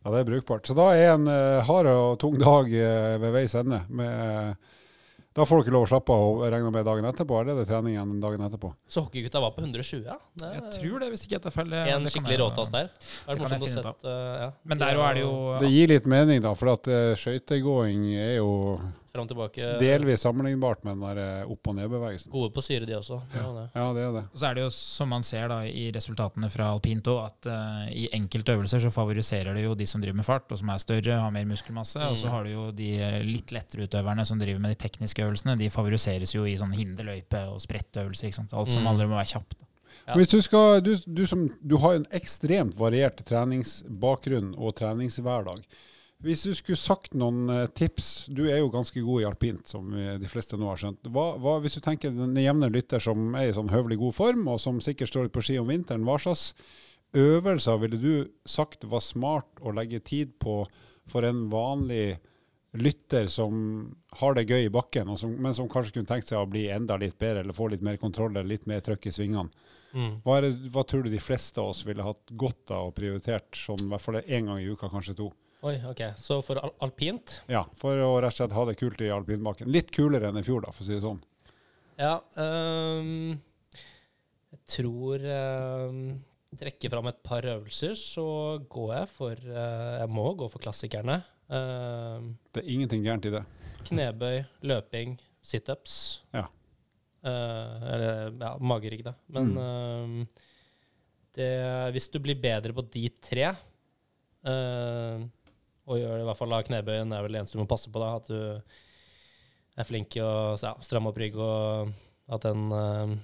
Ja, 0.00 0.08
det 0.14 0.20
er 0.22 0.30
brukbart. 0.30 0.64
Så 0.64 0.72
da 0.78 0.86
er 0.96 1.12
en 1.12 1.28
uh, 1.28 1.60
hard 1.66 1.86
og 1.92 2.16
tung 2.22 2.38
dag 2.40 2.72
eh, 2.72 3.20
ved 3.20 3.30
veis 3.34 3.52
ende. 3.58 3.82
Med, 3.92 4.08
eh, 4.08 4.52
da 5.38 5.46
får 5.46 5.60
du 5.60 5.66
ikke 5.66 5.74
lov 5.74 5.86
å 5.86 5.90
slappe 5.92 6.14
av 6.14 6.24
og 6.28 6.44
regne 6.50 6.70
med 6.74 6.86
dagen 6.88 7.06
etterpå. 7.08 7.40
Eller 7.40 7.54
er 7.54 7.60
det 7.62 7.68
trening 7.70 7.94
igjen 7.94 8.14
dagen 8.22 8.44
etterpå? 8.48 8.72
Så 8.90 9.04
hockeygutta 9.04 9.42
var 9.44 9.54
på 9.54 9.62
120, 9.62 10.02
ja. 10.06 10.16
Det 10.40 10.52
Jeg 10.56 10.72
tror 10.78 11.04
det, 11.04 11.10
hvis 11.14 11.26
ikke 11.26 11.36
jeg 11.36 11.44
tar 11.46 11.54
feil. 11.54 11.74
En 11.78 12.08
skikkelig 12.10 12.40
råtass 12.42 12.72
der. 12.74 12.88
Det 12.88 12.98
det 12.98 13.34
er 13.34 13.38
kan 13.38 13.44
morsomt 13.44 13.66
jeg 13.66 13.70
å 13.70 13.76
sette 13.76 13.92
uh, 14.08 14.38
ja. 14.42 14.48
Men 14.68 14.82
der 14.82 15.02
er 15.04 15.18
det 15.18 15.22
jo 15.22 15.34
Det 15.62 15.70
gir 15.72 15.92
litt 15.94 16.08
mening, 16.10 16.42
da, 16.44 16.54
for 16.58 16.74
at 16.74 16.90
uh, 16.90 17.12
skøytegåing 17.18 18.08
er 18.18 18.34
jo 18.40 18.50
Fram 19.12 19.24
og 19.24 19.28
tilbake. 19.30 19.78
delvis 19.80 20.20
sammenlignbart 20.20 20.84
med 20.84 20.96
den 20.98 21.04
der 21.08 21.18
eh, 21.42 21.50
opp- 21.50 21.66
og 21.70 21.74
nedbevegelsen. 21.78 22.30
Gode 22.32 22.50
på 22.52 22.60
syre, 22.62 22.84
de 22.86 22.92
også. 22.98 23.20
Ja. 23.34 23.42
var 23.46 23.54
det. 23.62 23.70
Ja, 23.74 23.86
det 23.96 24.02
er 24.04 24.12
det. 24.18 24.24
Og 24.32 24.38
så 24.42 24.46
er 24.50 24.54
det 24.54 24.62
jo, 24.66 24.70
som 24.70 25.08
man 25.08 25.22
ser 25.22 25.48
da 25.48 25.60
i 25.64 25.90
resultatene 25.94 26.50
fra 26.52 26.68
alpint 26.74 27.08
òg, 27.08 27.20
at 27.26 27.48
uh, 27.48 27.86
i 27.90 28.08
enkelte 28.12 28.52
øvelser 28.58 28.78
så 28.84 28.90
favoriserer 28.92 29.54
det 29.56 29.64
jo 29.64 29.74
de 29.74 29.86
som 29.86 30.00
driver 30.00 30.16
med 30.20 30.24
fart, 30.28 30.50
og 30.52 30.58
som 30.58 30.68
er 30.70 30.78
større, 30.78 31.20
har 31.22 31.30
mer 31.30 31.44
muskelmasse. 31.48 31.98
Og 32.10 32.16
så 32.20 32.26
Mm. 32.28 32.32
har 32.32 32.44
du 32.44 32.50
jo 32.50 32.70
de 32.72 32.90
eh, 33.00 33.22
litt 33.24 33.50
lettere 33.52 33.86
utøverne 33.88 34.26
som 34.26 34.38
driver 34.38 34.60
med 34.60 34.76
de 34.76 34.88
tekniske 34.88 35.22
øvelsene. 35.24 35.56
De 35.58 35.70
favoriseres 35.70 36.34
jo 36.34 36.44
i 36.44 36.56
sånn 36.60 36.74
hinderløype 36.76 37.46
og 37.48 37.60
sprettøvelser. 37.64 38.26
ikke 38.28 38.34
sant? 38.42 38.52
Alt 38.52 38.70
som 38.70 38.82
Mm. 38.82 38.88
aldri 38.92 39.06
må 39.08 39.16
være 39.16 39.32
kjapt. 39.34 39.56
da. 39.58 39.64
Ja. 40.08 40.14
Hvis 40.14 40.28
du, 40.28 40.40
skal, 40.40 40.80
du, 40.80 40.96
du, 41.06 41.26
som, 41.26 41.48
du 41.66 41.76
har 41.76 41.94
en 41.96 42.06
ekstremt 42.12 42.74
variert 42.78 43.18
treningsbakgrunn 43.26 44.54
og 44.56 44.74
treningshverdag. 44.78 45.62
Hvis 46.24 46.42
du 46.48 46.50
skulle 46.58 46.80
sagt 46.80 47.12
noen 47.14 47.46
eh, 47.52 47.68
tips 47.78 48.26
Du 48.34 48.40
er 48.48 48.58
jo 48.58 48.72
ganske 48.74 48.98
god 49.06 49.22
i 49.22 49.26
alpint, 49.28 49.68
som 49.70 49.92
de 49.94 50.30
fleste 50.30 50.58
nå 50.58 50.66
har 50.66 50.80
skjønt. 50.80 51.06
Hva, 51.14 51.28
hva, 51.38 51.58
hvis 51.62 51.78
du 51.78 51.84
tenker 51.84 52.10
den 52.14 52.34
jevne 52.42 52.70
lytter 52.74 53.02
som 53.02 53.36
er 53.38 53.50
i 53.50 53.54
sånn 53.54 53.70
høvelig 53.70 54.00
god 54.02 54.16
form, 54.16 54.46
og 54.50 54.58
som 54.62 54.82
sikkert 54.82 55.12
står 55.12 55.30
på 55.34 55.44
ski 55.46 55.60
om 55.62 55.70
vinteren, 55.70 56.06
hva 56.08 56.18
slags 56.22 56.52
øvelser 57.16 57.78
ville 57.80 58.00
du 58.02 58.14
sagt 58.48 58.84
var 58.84 59.00
smart 59.00 59.62
å 59.62 59.72
legge 59.72 60.02
tid 60.04 60.34
på 60.42 60.64
for 61.08 61.24
en 61.24 61.46
vanlig 61.48 62.18
lytter 62.76 63.26
som 63.32 63.88
har 64.20 64.34
det 64.36 64.44
gøy 64.48 64.66
i 64.66 64.72
bakken, 64.72 65.08
og 65.08 65.18
som, 65.20 65.32
men 65.32 65.54
som 65.56 65.70
kanskje 65.70 65.96
kunne 65.96 66.10
tenkt 66.10 66.28
seg 66.28 66.42
å 66.42 66.50
bli 66.50 66.66
enda 66.72 66.98
litt 67.00 67.16
bedre, 67.18 67.40
eller 67.40 67.56
få 67.56 67.70
litt 67.72 67.84
mer 67.84 67.96
kontroll 68.00 68.34
eller 68.34 68.48
litt 68.48 68.68
mer 68.68 68.82
trøkk 68.84 69.08
i 69.08 69.14
svingene? 69.14 69.48
Mm. 69.96 70.18
Hva, 70.24 70.40
det, 70.44 70.52
hva 70.68 70.84
tror 70.84 71.06
du 71.06 71.10
de 71.12 71.22
fleste 71.22 71.62
av 71.62 71.72
oss 71.72 71.80
ville 71.88 72.04
hatt 72.04 72.34
godt 72.36 72.74
av 72.76 72.90
og 72.90 72.96
prioritert 72.98 73.56
sånn, 73.56 73.86
i 73.86 73.92
hvert 73.94 74.04
fall 74.04 74.20
én 74.20 74.50
gang 74.50 74.60
i 74.60 74.68
uka, 74.68 74.90
kanskje 74.92 75.16
to? 75.16 75.30
Oi, 75.66 75.74
ok. 75.90 76.00
Så 76.16 76.36
for 76.46 76.60
al 76.62 76.70
alpint 76.86 77.40
Ja, 77.50 77.64
For 77.80 77.98
å 77.98 78.12
rett 78.22 78.30
og 78.30 78.36
slett 78.36 78.52
ha 78.54 78.62
det 78.68 78.76
kult 78.78 79.00
i 79.02 79.08
alpinbakken. 79.10 79.66
Litt 79.74 79.90
kulere 79.94 80.28
enn 80.30 80.38
i 80.38 80.44
fjor, 80.46 80.62
da, 80.62 80.70
for 80.70 80.84
å 80.84 80.86
si 80.86 80.94
det 80.94 81.02
sånn. 81.02 81.18
Ja, 81.98 82.12
øhm, 82.38 83.32
jeg 84.54 84.60
tror 84.70 85.24
um, 85.26 86.02
Trekke 86.58 86.88
fram 86.92 87.08
et 87.10 87.18
par 87.26 87.44
øvelser, 87.44 87.92
så 87.98 88.24
går 88.72 88.92
jeg 88.94 89.08
for 89.12 89.34
uh, 89.50 89.98
Jeg 90.00 90.08
må 90.14 90.28
gå 90.38 90.46
for 90.48 90.62
klassikerne. 90.62 91.18
Um, 91.50 92.30
Det 92.54 92.62
er 92.62 92.70
ingenting 92.72 93.02
gærent 93.04 93.26
i 93.28 93.34
det. 93.34 93.42
knebøy, 93.90 94.38
løping, 94.70 95.18
situps. 95.44 96.20
Ja. 96.32 96.46
Uh, 97.24 97.82
eller 97.92 98.30
ja, 98.38 98.54
magerygg, 98.62 99.02
da. 99.10 99.12
Men 99.34 99.50
Mm. 99.52 99.58
øhm, 99.58 100.28
det, 101.34 101.50
hvis 101.94 102.08
du 102.14 102.18
blir 102.22 102.38
bedre 102.40 102.72
på 102.74 102.82
de 102.94 103.08
tre 103.22 103.50
øh, 104.48 105.26
og 105.88 105.96
gjør 105.96 106.18
det 106.18 106.24
i 106.24 106.28
hvert 106.28 106.38
fall 106.38 106.54
av 106.54 106.66
knebøyen 106.68 107.14
er 107.16 107.24
vel 107.24 107.34
det 107.34 107.40
eneste 107.42 107.56
du 107.56 107.62
må 107.62 107.70
passe 107.70 107.90
på, 107.92 108.02
da. 108.02 108.10
At 108.20 108.28
du 108.28 109.78
er 109.78 109.88
flink 109.88 110.18
i 110.18 110.22
å 110.24 110.56
ja, 110.60 110.74
stramme 110.84 111.12
opp 111.12 111.20
rygg, 111.20 111.38
og 111.40 111.92
at, 112.28 112.44
den, 112.44 112.66
øh, 112.74 113.14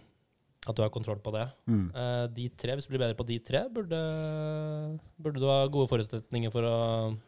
at 0.64 0.76
du 0.76 0.80
har 0.80 0.90
kontroll 0.92 1.18
på 1.20 1.32
det. 1.34 1.44
Mm. 1.68 1.86
Uh, 1.92 2.24
de 2.32 2.48
tre, 2.56 2.74
Hvis 2.74 2.86
du 2.88 2.94
blir 2.94 3.02
bedre 3.02 3.18
på 3.18 3.26
de 3.28 3.38
tre, 3.44 3.64
burde, 3.72 3.98
burde 5.20 5.40
du 5.42 5.46
ha 5.48 5.58
gode 5.72 5.90
forutsetninger 5.90 6.52
for 6.52 6.64
å 6.66 6.76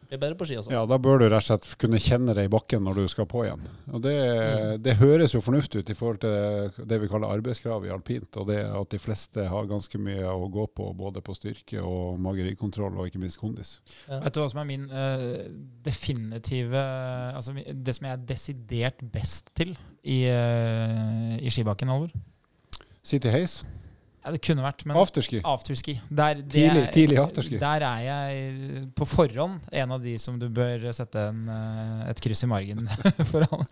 bli 0.09 0.17
bedre 0.17 0.37
på 0.39 0.47
ski 0.49 0.57
også. 0.57 0.71
Ja, 0.73 0.83
da 0.89 0.97
bør 1.01 1.21
du 1.21 1.27
rett 1.27 1.43
og 1.43 1.45
slett 1.45 1.67
kunne 1.81 1.99
kjenne 2.01 2.33
det 2.37 2.47
i 2.47 2.51
bakken 2.51 2.83
når 2.87 3.01
du 3.01 3.11
skal 3.11 3.27
på 3.29 3.45
igjen. 3.45 3.63
Og 3.93 4.01
det, 4.05 4.15
Mm. 4.17 4.81
det 4.83 4.95
høres 4.99 5.33
jo 5.33 5.41
fornuftig 5.43 5.81
ut 5.83 5.89
i 5.89 5.95
forhold 5.97 6.19
til 6.21 6.85
det 6.87 6.97
vi 7.01 7.07
kaller 7.11 7.31
arbeidskrav 7.35 7.85
i 7.85 7.91
alpint, 7.93 8.29
og 8.37 8.47
det 8.49 8.59
at 8.65 8.89
de 8.93 8.99
fleste 9.01 9.45
har 9.49 9.69
ganske 9.69 9.99
mye 10.01 10.23
å 10.29 10.47
gå 10.51 10.65
på, 10.73 10.89
både 10.97 11.21
på 11.21 11.35
styrke 11.37 11.81
og 11.83 12.19
mage-rygg-kontroll, 12.23 12.97
og 12.97 13.07
ikke 13.09 13.21
minst 13.21 13.39
kondis. 13.41 13.77
Ja. 14.07 14.19
Vet 14.23 14.33
du 14.33 14.41
hva 14.41 14.49
som 14.51 14.61
er 14.63 14.69
min 14.69 14.87
uh, 14.89 15.45
definitive 15.85 16.77
Altså 17.37 17.53
det 17.53 17.95
som 17.95 18.07
jeg 18.07 18.15
er 18.15 18.25
desidert 18.29 19.03
best 19.13 19.51
til 19.57 19.75
i, 20.03 20.23
uh, 20.31 21.35
i 21.37 21.51
skibakken, 21.53 21.89
Alvor? 21.93 22.11
City 23.07 23.31
Haze, 23.31 23.63
Ja, 24.27 24.31
det 24.35 24.41
kunne 24.43 24.59
vært, 24.59 24.81
men 24.83 24.97
afterski. 24.99 25.37
Afterski. 25.47 25.93
Der, 26.11 26.41
det 26.41 26.49
Tidlig- 26.51 26.81
er- 26.83 26.91
tidlig 26.91 27.17
afterski. 27.21 27.59
Der 27.61 27.83
er 27.87 27.99
jeg 28.03 28.81
på 28.97 29.05
forhånd 29.07 29.61
en 29.71 29.93
av 29.95 30.01
de 30.03 30.17
som 30.19 30.35
du 30.41 30.49
bør 30.51 30.83
sette 30.91 31.21
en, 31.29 31.45
eh, 31.47 32.09
et 32.11 32.19
kryss 32.25 32.43
i 32.43 32.49
margen 32.51 32.89
foran. 33.31 33.63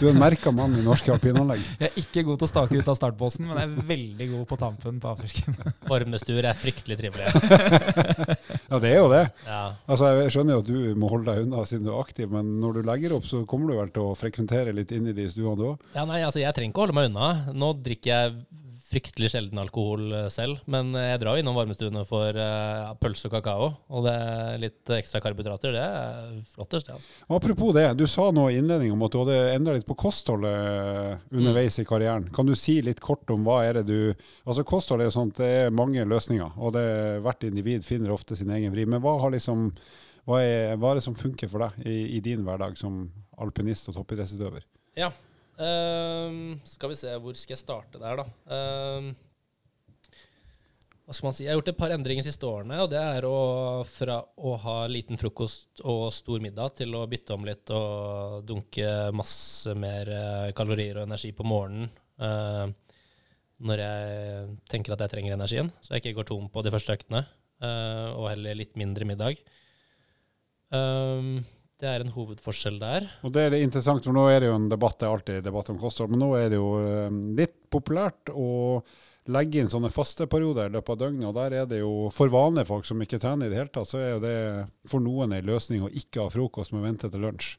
Du 0.00 0.06
er 0.06 0.14
en 0.14 0.22
merka 0.22 0.48
mann 0.56 0.78
i 0.80 0.86
norske 0.86 1.12
alpinanlegg. 1.12 1.60
Jeg 1.82 1.90
er 1.90 2.00
ikke 2.06 2.24
god 2.24 2.40
til 2.40 2.48
å 2.48 2.52
stake 2.54 2.78
ut 2.80 2.88
av 2.88 2.96
startposten, 2.96 3.44
men 3.50 3.60
jeg 3.60 3.68
er 3.68 3.84
veldig 3.92 4.30
god 4.32 4.46
på 4.54 4.58
tampen 4.64 5.02
på 5.04 5.12
afterskien. 5.12 5.60
Varmestuer 5.92 6.48
er 6.48 6.56
fryktelig 6.56 6.96
trivelige. 7.02 8.38
Ja, 8.72 8.78
det 8.80 8.88
er 8.88 9.00
jo 9.02 9.08
det. 9.12 9.22
Ja. 9.44 9.62
Altså, 9.84 10.08
Jeg 10.22 10.32
skjønner 10.32 10.54
jo 10.56 10.62
at 10.62 10.70
du 10.70 10.94
må 10.96 11.10
holde 11.12 11.28
deg 11.28 11.44
unna 11.44 11.64
siden 11.68 11.84
du 11.84 11.92
er 11.92 12.00
aktiv, 12.00 12.30
men 12.32 12.54
når 12.62 12.78
du 12.78 12.86
legger 12.88 13.12
opp, 13.18 13.26
så 13.28 13.42
kommer 13.48 13.68
du 13.68 13.76
vel 13.76 13.92
til 13.92 14.06
å 14.08 14.14
frekventere 14.16 14.72
litt 14.72 14.94
inn 14.96 15.10
i 15.12 15.16
de 15.16 15.26
stuene 15.28 15.58
du 15.60 15.66
òg? 15.74 15.84
Ja, 15.92 16.06
nei, 16.08 16.22
altså 16.24 16.40
Jeg 16.40 16.56
trenger 16.56 16.72
ikke 16.72 16.80
å 16.80 16.86
holde 16.86 16.96
meg 16.96 17.10
unna. 17.12 17.28
Nå 17.52 17.74
drikker 17.84 18.10
jeg 18.14 18.32
fryktelig 18.92 19.32
sjelden 19.32 19.62
alkohol 19.62 20.12
eh, 20.12 20.28
selv, 20.32 20.60
men 20.70 20.92
jeg 20.98 21.22
drar 21.22 21.38
jo 21.38 21.42
innom 21.42 21.56
varmestuene 21.56 22.04
for 22.08 22.36
uh, 22.36 22.92
pølse 23.00 23.30
og 23.30 23.36
kakao. 23.38 23.70
Og 23.92 24.06
det 24.06 24.12
er 24.12 24.62
litt 24.62 24.94
ekstra 24.98 25.22
karbohydrater. 25.24 25.72
Det 25.72 25.82
er 25.82 26.36
flottest, 26.52 26.90
det. 26.90 26.98
altså. 26.98 27.16
Apropos 27.32 27.72
det, 27.76 27.88
du 27.96 28.04
sa 28.10 28.28
nå 28.34 28.50
i 28.50 28.60
innledning 28.60 28.92
om 28.92 29.06
at 29.06 29.14
du 29.14 29.22
hadde 29.22 29.40
endra 29.54 29.76
litt 29.76 29.88
på 29.88 29.96
kostholdet 29.98 30.52
underveis 31.32 31.62
underveis 31.62 31.78
i 31.78 31.84
karrieren. 31.84 32.30
Kan 32.34 32.46
du 32.46 32.54
si 32.54 32.80
litt 32.82 33.00
kort 33.00 33.30
om 33.30 33.44
hva 33.46 33.62
er 33.64 33.80
det 33.80 33.86
du 33.86 34.14
Altså 34.46 34.64
Kosthold 34.64 35.02
er 35.02 35.08
jo 35.08 35.14
sånt, 35.14 35.36
det 35.38 35.46
er 35.46 35.74
mange 35.74 36.04
løsninger, 36.04 36.56
og 36.58 36.74
det, 36.74 36.84
hvert 37.22 37.44
individ 37.44 37.84
finner 37.84 38.12
ofte 38.12 38.36
sin 38.36 38.50
egen 38.50 38.72
vri. 38.72 38.86
Men 38.86 39.02
hva, 39.02 39.16
har 39.22 39.32
liksom, 39.34 39.70
hva, 40.26 40.40
er, 40.42 40.76
hva 40.76 40.92
er 40.92 41.00
det 41.00 41.04
som 41.06 41.16
funker 41.18 41.50
for 41.50 41.64
deg 41.64 41.86
i, 41.86 42.16
i 42.16 42.22
din 42.24 42.42
hverdag 42.46 42.76
som 42.80 43.04
alpinist 43.38 43.88
og 43.90 43.98
toppidrettsutøver? 43.98 44.64
Ja. 44.98 45.12
Ehm, 45.62 46.40
skal 46.66 46.92
vi 46.92 46.98
se, 46.98 47.12
hvor 47.22 47.36
skal 47.38 47.56
jeg 47.56 47.62
starte 47.62 48.00
der, 48.02 48.22
da? 48.22 48.26
Um, 48.50 49.12
hva 51.02 51.16
skal 51.16 51.26
man 51.26 51.34
si? 51.36 51.44
Jeg 51.44 51.52
har 51.52 51.58
gjort 51.58 51.70
et 51.72 51.80
par 51.80 51.92
endringer 51.94 52.24
de 52.24 52.30
siste 52.30 52.46
årene. 52.46 52.78
og 52.84 52.90
Det 52.92 53.00
er 53.00 53.26
å, 53.28 53.36
fra 53.88 54.20
å 54.22 54.54
ha 54.62 54.76
liten 54.90 55.18
frokost 55.20 55.82
og 55.84 56.06
stor 56.14 56.42
middag 56.44 56.76
til 56.78 56.94
å 56.96 57.04
bytte 57.10 57.36
om 57.36 57.46
litt 57.46 57.72
og 57.74 58.46
dunke 58.48 59.10
masse 59.16 59.74
mer 59.76 60.08
eh, 60.08 60.52
kalorier 60.56 61.00
og 61.00 61.08
energi 61.08 61.32
på 61.36 61.46
morgenen 61.46 61.90
uh, 62.22 62.70
når 63.62 63.82
jeg 63.82 64.46
tenker 64.70 64.94
at 64.94 65.04
jeg 65.04 65.12
trenger 65.12 65.36
energien, 65.36 65.68
så 65.82 65.94
jeg 65.94 66.02
ikke 66.02 66.16
går 66.20 66.30
tom 66.32 66.48
på 66.50 66.64
de 66.64 66.72
første 66.74 66.96
øktene. 66.96 67.22
Uh, 67.62 68.08
og 68.18 68.30
heller 68.32 68.58
litt 68.58 68.74
mindre 68.78 69.06
middag. 69.06 69.38
Um, 70.74 71.44
det 71.82 71.90
er 71.90 72.04
en 72.04 72.12
hovedforskjell 72.14 72.76
der. 72.78 73.08
Og 73.26 73.32
det 73.34 73.42
er 73.48 73.54
det 73.56 73.62
interessant, 73.66 74.04
for 74.06 74.14
nå 74.14 74.28
er 74.30 74.40
det 74.44 74.50
jo 74.52 74.58
en 74.60 74.68
debatt, 74.70 75.00
det 75.00 75.08
er 75.08 75.16
alltid 75.16 75.42
debatt 75.48 75.70
om 75.72 75.80
kosthold, 75.82 76.12
men 76.14 76.22
nå 76.22 76.28
er 76.38 76.52
det 76.52 76.60
jo 76.60 76.68
eh, 76.78 77.16
litt 77.40 77.56
populært 77.74 78.30
å 78.30 78.48
legge 79.32 79.60
inn 79.62 79.68
sånne 79.70 79.90
faste 79.94 80.26
perioder 80.30 80.66
i 80.70 80.72
løpet 80.74 80.94
av 80.96 81.00
døgnet, 81.04 81.26
og 81.28 81.34
der 81.36 81.54
er 81.60 81.66
det 81.70 81.78
jo 81.82 82.08
for 82.14 82.30
vanlige 82.32 82.66
folk 82.70 82.86
som 82.88 83.02
ikke 83.04 83.20
trener 83.22 83.46
i 83.46 83.52
det 83.52 83.58
hele 83.60 83.70
tatt, 83.74 83.90
så 83.90 84.00
er 84.02 84.22
det 84.22 84.36
for 84.90 85.02
noen 85.02 85.34
en 85.36 85.46
løsning 85.46 85.84
å 85.86 85.90
ikke 85.94 86.24
ha 86.24 86.30
frokost, 86.34 86.74
men 86.74 86.82
vente 86.86 87.10
til 87.10 87.22
lunsj. 87.22 87.56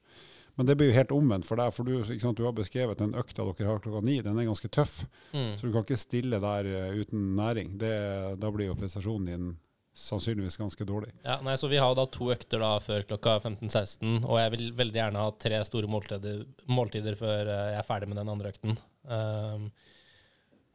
Men 0.59 0.67
det 0.69 0.75
blir 0.77 0.91
jo 0.91 0.97
helt 0.99 1.11
omvendt 1.15 1.47
for 1.47 1.57
deg, 1.57 1.71
for 1.73 1.87
du, 1.87 1.95
sant, 2.05 2.37
du 2.37 2.43
har 2.45 2.53
beskrevet 2.53 2.99
den 2.99 3.15
økta 3.17 3.41
dere 3.47 3.69
har 3.71 3.79
klokka 3.81 4.03
ni, 4.05 4.19
den 4.21 4.37
er 4.39 4.49
ganske 4.51 4.69
tøff, 4.69 5.05
Mm. 5.33 5.55
så 5.57 5.65
du 5.65 5.71
kan 5.73 5.81
ikke 5.87 5.97
stille 5.97 6.37
der 6.43 6.67
eh, 6.69 6.99
uten 6.99 7.31
næring. 7.39 7.71
Det, 7.81 7.93
da 8.37 8.51
blir 8.53 8.67
jo 8.69 8.75
prestasjonen 8.77 9.25
din 9.31 9.47
sannsynligvis 9.93 10.57
ganske 10.57 10.85
dårlig. 10.87 11.11
Ja, 11.23 11.37
nei, 11.45 11.55
så 11.57 11.69
Vi 11.69 11.77
har 11.77 11.95
da 11.95 12.05
to 12.09 12.31
økter 12.33 12.63
da 12.63 12.73
før 12.81 13.05
klokka 13.07 13.37
15-16, 13.39 14.23
og 14.25 14.39
jeg 14.41 14.53
vil 14.55 14.69
veldig 14.77 14.99
gjerne 14.99 15.25
ha 15.25 15.33
tre 15.37 15.59
store 15.67 15.89
måltider, 15.91 16.45
måltider 16.65 17.17
før 17.19 17.45
eh, 17.45 17.65
jeg 17.75 17.81
er 17.81 17.89
ferdig 17.89 18.09
med 18.09 18.21
den 18.21 18.31
andre 18.33 18.53
økten. 18.53 18.79
Um, 19.03 19.67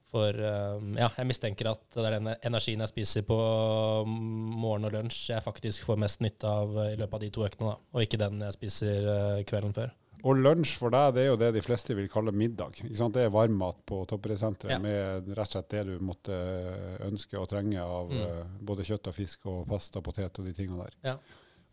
for 0.08 0.32
um, 0.32 0.94
ja, 0.96 1.10
jeg 1.18 1.28
mistenker 1.28 1.68
at 1.68 1.82
det 1.92 2.04
er 2.06 2.14
den 2.16 2.30
energien 2.32 2.80
jeg 2.80 2.92
spiser 2.92 3.24
på 3.28 3.36
morgen 4.08 4.88
og 4.88 4.94
lunsj, 4.94 5.26
jeg 5.34 5.44
faktisk 5.44 5.84
får 5.84 6.00
mest 6.00 6.22
nytte 6.24 6.48
av 6.48 6.72
eh, 6.78 6.94
i 6.94 7.00
løpet 7.00 7.18
av 7.18 7.24
de 7.26 7.32
to 7.34 7.44
øktene, 7.44 7.74
da, 7.74 7.92
og 7.92 8.06
ikke 8.06 8.20
den 8.22 8.40
jeg 8.46 8.56
spiser 8.56 9.10
eh, 9.14 9.42
kvelden 9.48 9.76
før. 9.76 9.92
Og 10.26 10.34
lunsj 10.42 10.72
for 10.80 10.90
deg, 10.90 11.12
det 11.14 11.22
er 11.22 11.28
jo 11.28 11.36
det 11.38 11.52
de 11.54 11.60
fleste 11.62 11.94
vil 11.94 12.08
kalle 12.10 12.32
middag. 12.34 12.74
Det 12.82 13.22
er 13.22 13.30
varmmat 13.30 13.76
på 13.86 14.00
toppidrettssenteret 14.10 14.72
Ja. 14.74 14.78
med 14.82 15.28
rett 15.36 15.46
og 15.46 15.52
slett 15.52 15.68
det 15.70 15.84
du 15.86 15.98
måtte 16.04 16.38
ønske 17.06 17.38
og 17.38 17.48
trenge 17.48 17.78
av 17.80 18.10
Mm. 18.10 18.20
eh, 18.22 18.44
både 18.60 18.82
kjøtt 18.88 19.06
og 19.06 19.14
fisk 19.14 19.46
og 19.46 19.66
pasta, 19.68 20.00
potet 20.00 20.38
og 20.38 20.44
de 20.44 20.52
tingene 20.52 20.84
der. 20.88 20.94
Ja. 21.04 21.16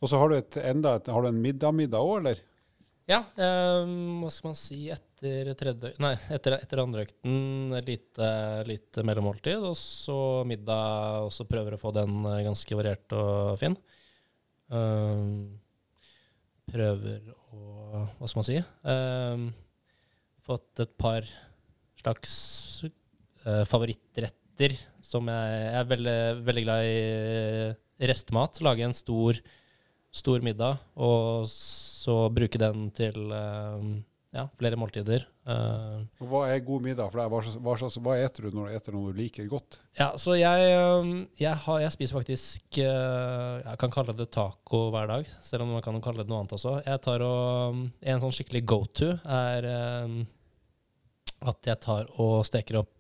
Og 0.02 0.10
så 0.10 0.20
har 0.20 0.30
du 0.30 0.36
et, 0.36 0.58
enda 0.58 0.96
et, 0.96 1.08
har 1.08 1.22
du 1.22 1.28
en 1.30 1.42
middag-middag 1.42 1.98
òg, 2.04 2.18
eller? 2.20 2.40
Ja, 3.08 3.20
um, 3.38 4.22
hva 4.24 4.32
skal 4.32 4.48
man 4.50 4.56
si 4.58 4.90
etter, 4.90 5.54
tredje, 5.56 5.92
nei, 6.02 6.16
etter, 6.34 6.54
etter 6.58 6.80
andre 6.82 7.06
økten 7.06 7.70
lite, 7.86 8.30
lite 8.66 9.04
mellommåltid, 9.06 9.62
og 9.62 9.76
så 9.78 10.44
middag, 10.46 11.22
og 11.26 11.32
så 11.32 11.46
prøver 11.48 11.74
å 11.78 11.80
få 11.82 11.94
den 11.94 12.26
eh, 12.26 12.44
ganske 12.44 12.76
variert 12.76 13.14
og 13.14 13.60
fin. 13.60 13.78
Um, 14.70 15.60
prøver 16.66 17.22
å 17.30 17.45
Hva 18.16 18.28
skal 18.30 18.40
man 18.40 18.48
si? 18.48 18.58
Um, 18.86 19.46
fått 20.46 20.84
et 20.84 20.92
par 21.00 21.28
slags 22.00 22.34
uh, 22.86 23.64
favorittretter 23.70 24.76
som 25.06 25.30
jeg, 25.30 25.54
jeg 25.62 25.80
er 25.80 25.88
veldig, 25.90 26.20
veldig 26.48 26.64
glad 26.66 26.88
i 26.88 26.98
eh, 26.98 27.76
restemat. 28.10 28.60
Lage 28.66 28.86
en 28.88 28.96
stor, 28.96 29.40
stor 30.16 30.44
middag, 30.46 30.82
og 30.96 31.46
så 31.52 32.18
bruke 32.34 32.62
den 32.62 32.90
til 32.96 33.34
eh, 33.36 33.90
ja, 34.36 34.44
flere 34.60 34.78
måltider. 34.80 35.24
Eh, 35.48 36.02
Og 36.20 36.28
Hva 36.30 36.42
er 36.52 36.64
god 36.68 36.84
middag 36.84 37.14
for? 37.14 37.24
Hva, 37.32 37.40
hva, 37.64 37.90
hva 38.08 38.16
eter 38.20 38.48
du 38.48 38.58
når 38.58 38.68
du 38.68 38.78
eter 38.78 38.96
noe 38.98 39.14
du 39.14 39.20
liker 39.22 39.48
godt? 39.50 39.80
Ja, 39.98 40.10
så 40.20 40.36
jeg, 40.36 40.74
jeg, 41.40 41.56
har, 41.66 41.80
jeg 41.86 41.94
spiser 41.96 42.18
faktisk 42.20 42.80
øh, 42.84 43.62
Jeg 43.64 43.80
kan 43.80 43.94
kalle 43.96 44.16
det 44.18 44.28
taco 44.36 44.82
hver 44.94 45.08
dag, 45.14 45.30
selv 45.46 45.64
om 45.66 45.72
man 45.78 45.86
kan 45.86 46.02
kalle 46.04 46.26
det 46.26 46.32
noe 46.34 46.44
annet 46.44 46.58
også. 46.58 46.76
Jeg 46.86 47.04
tar 47.06 47.24
og, 47.26 47.80
En 48.04 48.24
sånn 48.26 48.36
skikkelig 48.36 48.66
go-to 48.68 49.14
er 49.24 49.70
øhm, 49.72 50.20
at 51.46 51.72
jeg 51.72 51.82
tar 51.84 52.12
og 52.20 52.44
steker 52.48 52.82
opp 52.84 52.92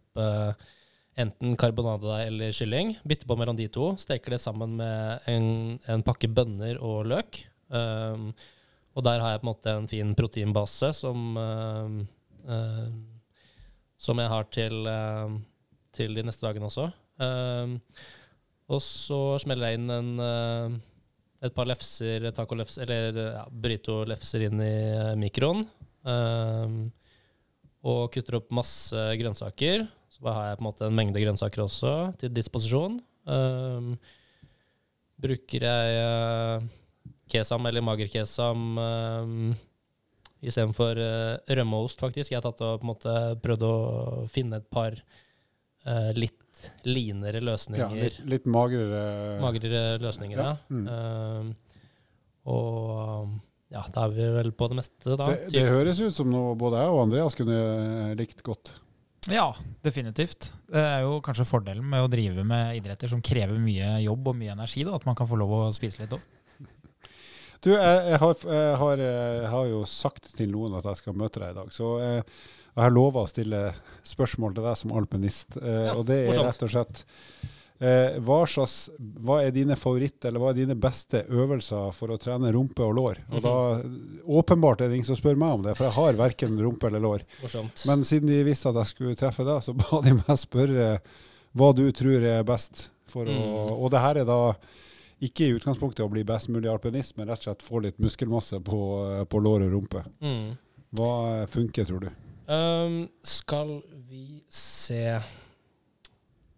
enten 1.19 1.55
karbonade 1.59 2.17
eller 2.27 2.53
kylling. 2.55 2.93
Bytter 3.07 3.27
på 3.29 3.37
mellom 3.39 3.57
de 3.57 3.67
to. 3.71 3.93
Steker 3.99 4.35
det 4.35 4.41
sammen 4.43 4.75
med 4.79 5.27
en, 5.31 5.47
en 5.91 6.03
pakke 6.05 6.29
bønner 6.31 6.79
og 6.83 7.07
løk. 7.11 7.39
Um, 7.71 8.29
og 8.95 9.03
der 9.03 9.19
har 9.19 9.33
jeg 9.33 9.41
på 9.41 9.45
en 9.45 9.51
måte 9.51 9.73
en 9.75 9.89
fin 9.91 10.13
proteinbase 10.15 10.91
som 10.95 11.35
uh, 11.35 11.97
uh, 12.47 12.87
som 13.99 14.19
jeg 14.21 14.31
har 14.31 14.47
til 14.55 14.87
uh, 14.87 15.35
til 15.95 16.15
de 16.15 16.23
neste 16.27 16.43
dagene 16.43 16.67
også. 16.67 16.89
Og 18.65 18.81
så 18.83 19.19
smeller 19.39 19.69
jeg 19.69 19.79
inn 19.79 19.91
en, 19.93 20.09
et 21.39 21.53
par 21.55 21.69
lefser, 21.69 22.25
tacolefser, 22.35 22.83
eller 22.83 23.19
ja, 23.37 23.43
burrito-lefser 23.47 24.43
inn 24.49 24.59
i 24.59 24.73
mikroen. 25.21 25.63
Og 27.87 28.01
kutter 28.11 28.41
opp 28.41 28.51
masse 28.59 29.05
grønnsaker. 29.21 29.85
Så 30.11 30.19
da 30.27 30.35
har 30.35 30.49
jeg 30.49 30.59
på 30.59 30.65
en 30.65 30.67
måte 30.67 30.89
en 30.89 30.99
mengde 30.99 31.23
grønnsaker 31.23 31.63
også 31.63 31.93
til 32.19 32.35
disposisjon. 32.35 32.99
Bruker 35.23 35.69
jeg 35.69 36.67
kesam 37.31 37.65
eller 37.65 37.83
magerkesam 37.85 38.77
um, 38.77 39.53
istedenfor 40.45 40.99
uh, 41.01 41.55
rømmeost, 41.57 42.01
faktisk. 42.01 42.31
Jeg 42.31 42.39
har 42.39 42.45
tatt 42.45 42.63
og 42.65 42.81
på 42.81 42.85
en 42.85 42.91
måte 42.93 43.15
prøvd 43.43 43.65
å 43.67 43.75
finne 44.31 44.61
et 44.61 44.69
par 44.71 44.97
uh, 44.97 46.11
litt 46.17 46.41
linere 46.87 47.41
Ja, 47.41 47.45
løsninger. 47.49 47.97
litt, 47.99 48.21
litt 48.31 48.45
magrere 48.49 49.01
Magrere 49.41 49.97
løsninger, 50.01 50.39
ja. 50.39 50.53
Ja, 50.53 50.57
mm. 50.71 50.85
Uh, 50.87 51.81
og 52.45 53.35
ja, 53.73 53.81
da 53.91 54.05
er 54.05 54.13
vi 54.13 54.25
vel 54.37 54.51
på 54.55 54.69
det 54.71 54.77
meste, 54.77 55.17
da. 55.17 55.27
det, 55.33 55.49
det 55.51 55.65
høres 55.67 55.99
ut 55.99 56.15
som 56.15 56.29
noe 56.31 56.53
både 56.57 56.83
jeg 56.83 56.93
og 56.93 57.01
Andreas 57.07 57.37
kunne 57.37 57.59
likt 58.19 58.43
godt. 58.45 58.71
Ja, 59.31 59.47
definitivt. 59.81 60.51
Det 60.69 60.81
er 60.81 61.01
jo 61.01 61.17
kanskje 61.25 61.47
fordelen 61.49 61.85
med 61.89 62.05
å 62.05 62.09
drive 62.11 62.45
med 62.45 62.77
idretter 62.77 63.09
som 63.09 63.23
krever 63.25 63.57
mye 63.61 63.95
jobb 64.03 64.29
og 64.29 64.37
mye 64.37 64.53
energi, 64.53 64.85
da, 64.85 64.93
at 64.99 65.07
man 65.09 65.17
kan 65.17 65.27
få 65.29 65.39
lov 65.41 65.55
å 65.57 65.61
spise 65.73 66.03
litt 66.03 66.13
òg. 66.13 66.21
Du, 67.63 67.71
jeg, 67.71 68.03
jeg, 68.11 68.19
har, 68.21 68.35
jeg, 68.43 68.75
har, 68.81 68.97
jeg 69.05 69.49
har 69.55 69.65
jo 69.71 69.81
sagt 69.89 70.31
til 70.37 70.51
noen 70.51 70.75
at 70.79 70.85
jeg 70.91 70.97
skal 71.01 71.15
møte 71.17 71.39
deg 71.41 71.53
i 71.55 71.59
dag, 71.61 71.71
så 71.73 71.95
eh, 72.03 72.21
jeg 72.75 72.83
har 72.83 72.91
lova 72.93 73.23
å 73.23 73.29
stille 73.31 73.61
spørsmål 74.05 74.53
til 74.57 74.65
deg 74.67 74.77
som 74.81 74.91
alpinist. 74.99 75.57
Eh, 75.61 75.85
Ja, 75.87 75.93
og 75.97 76.05
det 76.09 76.17
er 76.27 76.41
rett 76.43 76.65
og 76.67 76.71
slett 76.73 77.03
eh, 77.79 78.17
hva, 78.27 78.41
slags, 78.47 78.75
hva 78.99 79.39
er 79.45 79.51
dine 79.55 79.77
favoritt, 79.79 80.19
eller 80.27 80.43
hva 80.43 80.51
er 80.51 80.59
dine 80.59 80.75
beste 80.79 81.23
øvelser 81.31 81.93
for 81.95 82.11
å 82.13 82.19
trene 82.21 82.51
rumpe 82.55 82.83
og 82.85 82.93
lår? 82.99 83.21
Og 83.31 83.41
da, 83.45 83.55
Åpenbart 84.41 84.81
er 84.83 84.89
det 84.91 84.99
ingen 84.99 85.07
som 85.09 85.19
spør 85.19 85.39
meg 85.39 85.55
om 85.57 85.63
det, 85.65 85.75
for 85.79 85.87
jeg 85.87 85.95
har 85.97 86.19
verken 86.19 86.59
rumpe 86.61 86.87
eller 86.91 87.03
lår. 87.03 87.23
Morsomt. 87.43 87.85
Men 87.89 88.03
siden 88.07 88.29
de 88.31 88.43
visste 88.47 88.69
at 88.73 88.79
jeg 88.83 88.91
skulle 88.93 89.17
treffe 89.19 89.47
deg, 89.47 89.63
så 89.65 89.73
ba 89.79 90.01
de 90.05 90.17
meg 90.19 90.39
spørre 90.41 90.89
hva 91.55 91.71
du 91.77 91.85
tror 91.95 92.27
er 92.35 92.43
best. 92.47 92.89
For 93.11 93.23
å, 93.29 93.31
Mm. 93.31 93.71
og 93.79 93.91
det 93.93 93.99
her 94.03 94.17
er 94.19 94.25
da 94.27 94.39
ikke 95.27 95.47
i 95.47 95.55
utgangspunktet 95.57 96.05
å 96.05 96.11
bli 96.11 96.23
best 96.27 96.49
mulig 96.53 96.69
alpinist, 96.71 97.15
men 97.17 97.29
rett 97.29 97.41
og 97.43 97.49
slett 97.49 97.65
få 97.65 97.81
litt 97.85 97.97
muskelmasse 98.03 98.59
på, 98.65 98.79
på 99.29 99.41
lår 99.41 99.65
og 99.67 99.75
rumpe. 99.77 100.03
Mm. 100.23 100.53
Hva 100.95 101.11
funker, 101.51 101.87
tror 101.89 102.05
du? 102.05 102.11
Um, 102.45 102.99
skal 103.25 103.79
vi 104.05 104.43
se 104.53 105.17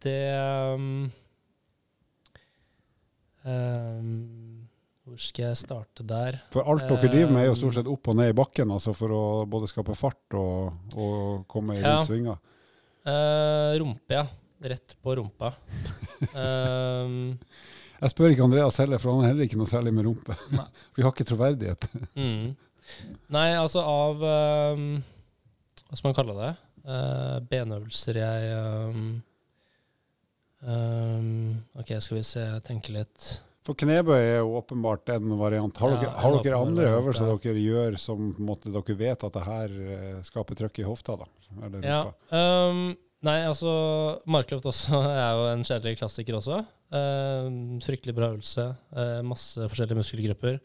Det 0.03 0.36
um, 0.76 1.05
um, 3.47 4.09
Hvor 5.07 5.22
skal 5.24 5.45
jeg 5.47 5.59
starte 5.61 6.03
der? 6.03 6.41
For 6.51 6.68
alt 6.68 6.84
dere 6.89 7.07
driver 7.07 7.32
med 7.32 7.45
er 7.45 7.47
jo 7.47 7.55
Um, 7.55 7.61
stort 7.61 7.78
sett 7.80 7.88
opp 7.91 8.11
og 8.11 8.20
ned 8.20 8.34
i 8.34 8.36
bakken, 8.36 8.74
altså 8.76 8.91
for 8.97 9.15
å 9.15 9.24
både 9.47 9.70
skape 9.72 9.95
fart 9.95 10.36
og, 10.36 10.76
og 10.99 11.47
komme 11.47 11.80
i 11.80 11.82
Ja. 11.82 12.01
svinger. 12.03 12.36
Uh, 13.07 13.80
rumpe, 13.80 14.11
ja. 14.20 14.26
Rett 14.68 14.97
på 14.99 15.15
rumpa. 15.15 15.53
um, 16.36 17.38
Jeg 17.98 18.14
spør 18.14 18.34
ikke 18.34 18.45
Andreas 18.45 18.78
heller, 18.82 19.02
for 19.02 19.14
han 19.14 19.26
har 19.26 19.34
heller 19.34 19.48
ikke 19.48 19.60
noe 19.60 19.70
særlig 19.70 19.93
med 19.95 20.06
rumpe. 20.06 20.36
Vi 20.95 21.06
har 21.06 21.14
ikke 21.14 21.28
troverdighet. 21.28 21.89
mm. 22.20 22.54
Nei, 23.36 23.48
altså 23.60 23.82
av 23.84 24.22
um, 24.24 24.84
Hva 25.89 25.98
skal 25.98 26.08
man 26.08 26.16
kalle 26.16 26.36
det? 26.38 26.52
Uh, 26.88 27.39
benøvelser 27.50 28.20
jeg 28.22 28.54
um, 28.56 29.10
um, 30.64 31.34
OK, 31.82 31.91
skal 32.00 32.16
vi 32.16 32.24
se, 32.24 32.45
tenke 32.64 32.93
litt. 32.95 33.26
For 33.68 33.76
knebøy 33.76 34.16
er 34.22 34.38
jo 34.38 34.54
åpenbart 34.62 35.12
en 35.18 35.34
variant. 35.41 35.82
Har 35.84 35.98
Ja, 35.98 36.00
dere, 36.06 36.14
har 36.22 36.38
dere 36.45 36.62
andre 36.62 36.93
øvelser 37.02 37.28
ja. 37.28 37.36
dere 37.43 37.66
gjør 37.66 37.98
som 38.00 38.30
måte, 38.39 38.72
dere 38.72 38.95
vet 39.02 39.26
at 39.28 39.36
det 39.36 39.43
her 39.43 39.76
eh, 39.98 40.22
skaper 40.24 40.56
trøkk 40.62 40.80
i 40.80 40.88
hofta? 40.88 41.18
da? 41.20 41.28
Eller 41.68 41.84
Ja. 41.84 42.00
Nei, 43.26 43.39
altså 43.50 43.72
Markløft 44.30 44.68
også 44.70 45.02
er 45.26 45.30
jo 45.36 45.45
en 45.52 45.66
kjedelig 45.68 45.98
klassiker 46.00 46.39
også. 46.39 46.62
Um, 46.88 47.79
fryktelig 47.83 48.15
bra 48.15 48.31
øvelse. 48.33 48.69
Uh, 48.95 49.21
masse 49.27 49.69
forskjellige 49.71 49.99
muskelgrupper. 49.99 50.59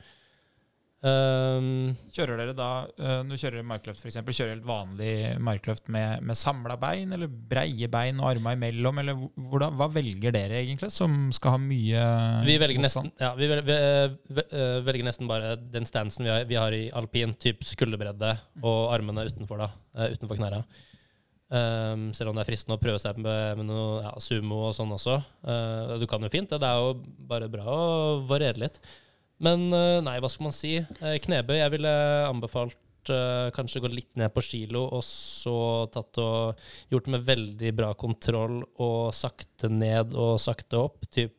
Um, 1.02 1.96
Kjører 2.14 2.38
dere 2.38 2.52
da, 2.54 2.66
uh, 2.86 3.22
Når 3.26 3.40
kjører 3.42 3.64
markløft 3.66 4.04
eksempel 4.06 4.36
kjører 4.36 4.52
helt 4.52 4.68
vanlig 4.68 5.14
markløft 5.42 5.88
med, 5.90 6.22
med 6.22 6.38
samla 6.38 6.76
bein, 6.78 7.10
eller 7.16 7.26
breie 7.26 7.88
bein 7.90 8.20
og 8.22 8.28
arma 8.28 8.52
imellom, 8.54 9.00
eller 9.02 9.18
hvordan, 9.34 9.74
hva 9.80 9.88
velger 9.90 10.30
dere 10.36 10.60
egentlig, 10.60 10.92
som 10.94 11.32
skal 11.34 11.56
ha 11.56 11.62
mye 11.64 12.04
vi 12.46 12.54
velger 12.62 12.86
nesten, 12.86 13.10
ja, 13.18 13.32
vi 13.34 13.50
velger, 13.50 13.66
vi, 13.66 13.80
eh, 13.82 14.46
eh, 14.46 14.78
velger 14.86 15.08
nesten 15.08 15.26
bare 15.30 15.56
den 15.74 15.90
stansen 15.90 16.28
vi 16.28 16.30
har, 16.30 16.46
vi 16.46 16.60
har 16.60 16.78
i 16.78 16.84
alpin, 16.94 17.34
typ 17.34 17.66
skulderbredde 17.66 18.36
og 18.62 18.94
armene 18.94 19.26
utenfor, 19.26 19.58
da, 19.58 19.72
eh, 19.98 20.14
utenfor 20.14 20.38
knærne. 20.38 20.62
Um, 21.52 22.06
selv 22.16 22.30
om 22.30 22.38
det 22.38 22.46
er 22.46 22.48
fristende 22.48 22.78
å 22.78 22.80
prøve 22.80 23.00
seg 23.02 23.18
med, 23.20 23.58
med 23.58 23.66
noe 23.68 23.98
ja, 24.00 24.12
sumo 24.24 24.62
og 24.70 24.76
sånn 24.76 24.94
også. 24.94 25.18
Uh, 25.44 25.98
du 26.00 26.06
kan 26.08 26.24
jo 26.24 26.30
fint 26.32 26.48
det. 26.48 26.62
Det 26.62 26.68
er 26.68 26.80
jo 26.80 26.94
bare 27.28 27.50
bra 27.52 27.66
å 27.68 28.22
variere 28.28 28.62
litt. 28.62 28.78
Men 29.42 29.66
uh, 29.68 29.98
nei, 30.04 30.16
hva 30.22 30.30
skal 30.32 30.48
man 30.48 30.56
si? 30.56 30.78
Uh, 31.02 31.18
knebøy. 31.20 31.58
Jeg 31.60 31.74
ville 31.74 31.92
anbefalt 32.30 32.78
kanskje 33.02 33.80
gå 33.82 33.88
litt 33.90 34.12
ned 34.14 34.30
på 34.30 34.44
kilo, 34.46 34.84
og 34.94 35.00
så 35.02 35.88
tatt 35.90 36.20
og 36.22 36.60
gjort 36.86 37.08
det 37.08 37.12
med 37.16 37.24
veldig 37.26 37.72
bra 37.74 37.88
kontroll 37.98 38.60
og 38.62 39.08
sakte 39.10 39.66
ned 39.66 40.14
og 40.14 40.36
sakte 40.38 40.78
opp. 40.78 41.02
Typ 41.10 41.34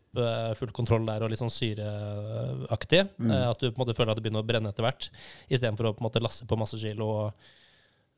full 0.59 0.73
kontroll 0.75 1.07
der 1.07 1.23
og 1.23 1.31
litt 1.31 1.39
sånn 1.39 1.53
syreaktig. 1.55 3.05
Mm. 3.15 3.31
At 3.47 3.63
du 3.63 3.69
på 3.69 3.77
en 3.77 3.85
måte 3.85 3.95
føler 3.95 4.11
at 4.11 4.19
det 4.19 4.27
begynner 4.27 4.43
å 4.43 4.49
brenne 4.51 4.75
etter 4.75 4.83
hvert, 4.83 5.07
istedenfor 5.47 5.87
å 5.87 5.93
på 5.95 6.03
en 6.03 6.09
måte 6.09 6.25
lasse 6.27 6.43
på 6.43 6.59
masse 6.59 6.83
kilo. 6.83 7.07
og 7.15 7.62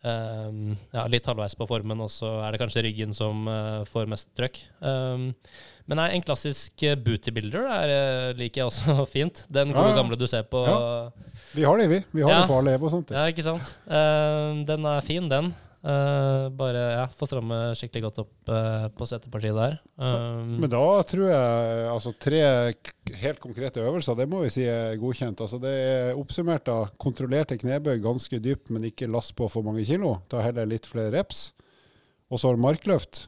Um, 0.06 0.76
ja, 0.94 1.08
litt 1.10 1.26
halvveis 1.26 1.56
på 1.58 1.66
formen, 1.66 2.02
og 2.04 2.12
så 2.14 2.30
er 2.46 2.54
det 2.54 2.60
kanskje 2.62 2.84
ryggen 2.86 3.16
som 3.18 3.48
uh, 3.50 3.82
får 3.90 4.06
mest 4.12 4.30
trøkk. 4.38 4.60
Um, 4.86 5.32
men 5.90 6.00
nei, 6.02 6.12
en 6.14 6.26
klassisk 6.26 6.84
uh, 6.86 6.94
booty 7.00 7.34
builder 7.34 7.66
er, 7.66 7.94
uh, 7.94 8.38
liker 8.38 8.62
jeg 8.62 8.70
også 8.70 9.06
fint. 9.16 9.42
Den 9.50 9.74
gode 9.74 9.96
ja. 9.96 9.98
gamle 9.98 10.20
du 10.20 10.28
ser 10.30 10.46
på 10.50 10.62
Ja. 10.68 10.78
Vi 11.56 11.64
har 11.66 11.80
det, 11.82 11.88
vi. 11.90 12.02
Vi 12.14 12.22
har 12.26 12.34
Ja. 12.36 12.40
det 12.44 12.52
på 12.52 12.60
alle 12.60 12.76
EVO 12.78 12.90
og 12.90 12.94
sånt. 12.98 13.14
Ja, 13.16 13.26
ikke 13.32 13.46
sant? 13.46 13.72
Um, 13.88 14.62
den 14.70 14.86
er 14.92 15.06
fin, 15.08 15.30
den. 15.32 15.54
Uh, 15.86 16.48
bare 16.58 16.82
ja, 16.96 17.04
få 17.14 17.28
stramme 17.30 17.60
skikkelig 17.78 18.08
godt 18.08 18.24
opp 18.24 18.50
uh, 18.50 18.88
på 18.98 19.06
setepartiet 19.06 19.54
der. 19.54 19.76
Um, 20.02 20.56
Men 20.64 20.72
da 20.74 20.82
tror 21.06 21.28
jeg 21.30 21.84
altså 21.92 22.14
tre 22.18 22.40
helt 23.22 23.42
konkrete 23.44 23.84
øvelser, 23.84 24.18
det 24.18 24.26
må 24.32 24.42
vi 24.42 24.50
si 24.56 24.66
er 24.66 24.98
godkjent. 24.98 25.44
Altså 25.46 25.60
det 25.62 25.76
er 25.84 26.18
oppsummert 26.18 26.72
av 26.74 26.88
kontrollerte 27.02 27.60
knebøy 27.62 28.00
ganske 28.02 28.42
dypt, 28.42 28.74
men 28.74 28.90
ikke 28.90 29.12
last 29.14 29.36
på 29.38 29.46
for 29.52 29.68
mange 29.68 29.86
kilo. 29.86 30.16
Ta 30.32 30.42
heller 30.42 30.66
litt 30.74 30.90
flere 30.90 31.14
reps. 31.14 31.52
Og 32.34 32.42
så 32.42 32.50
har 32.50 32.58
du 32.58 32.66
markløft. 32.66 33.28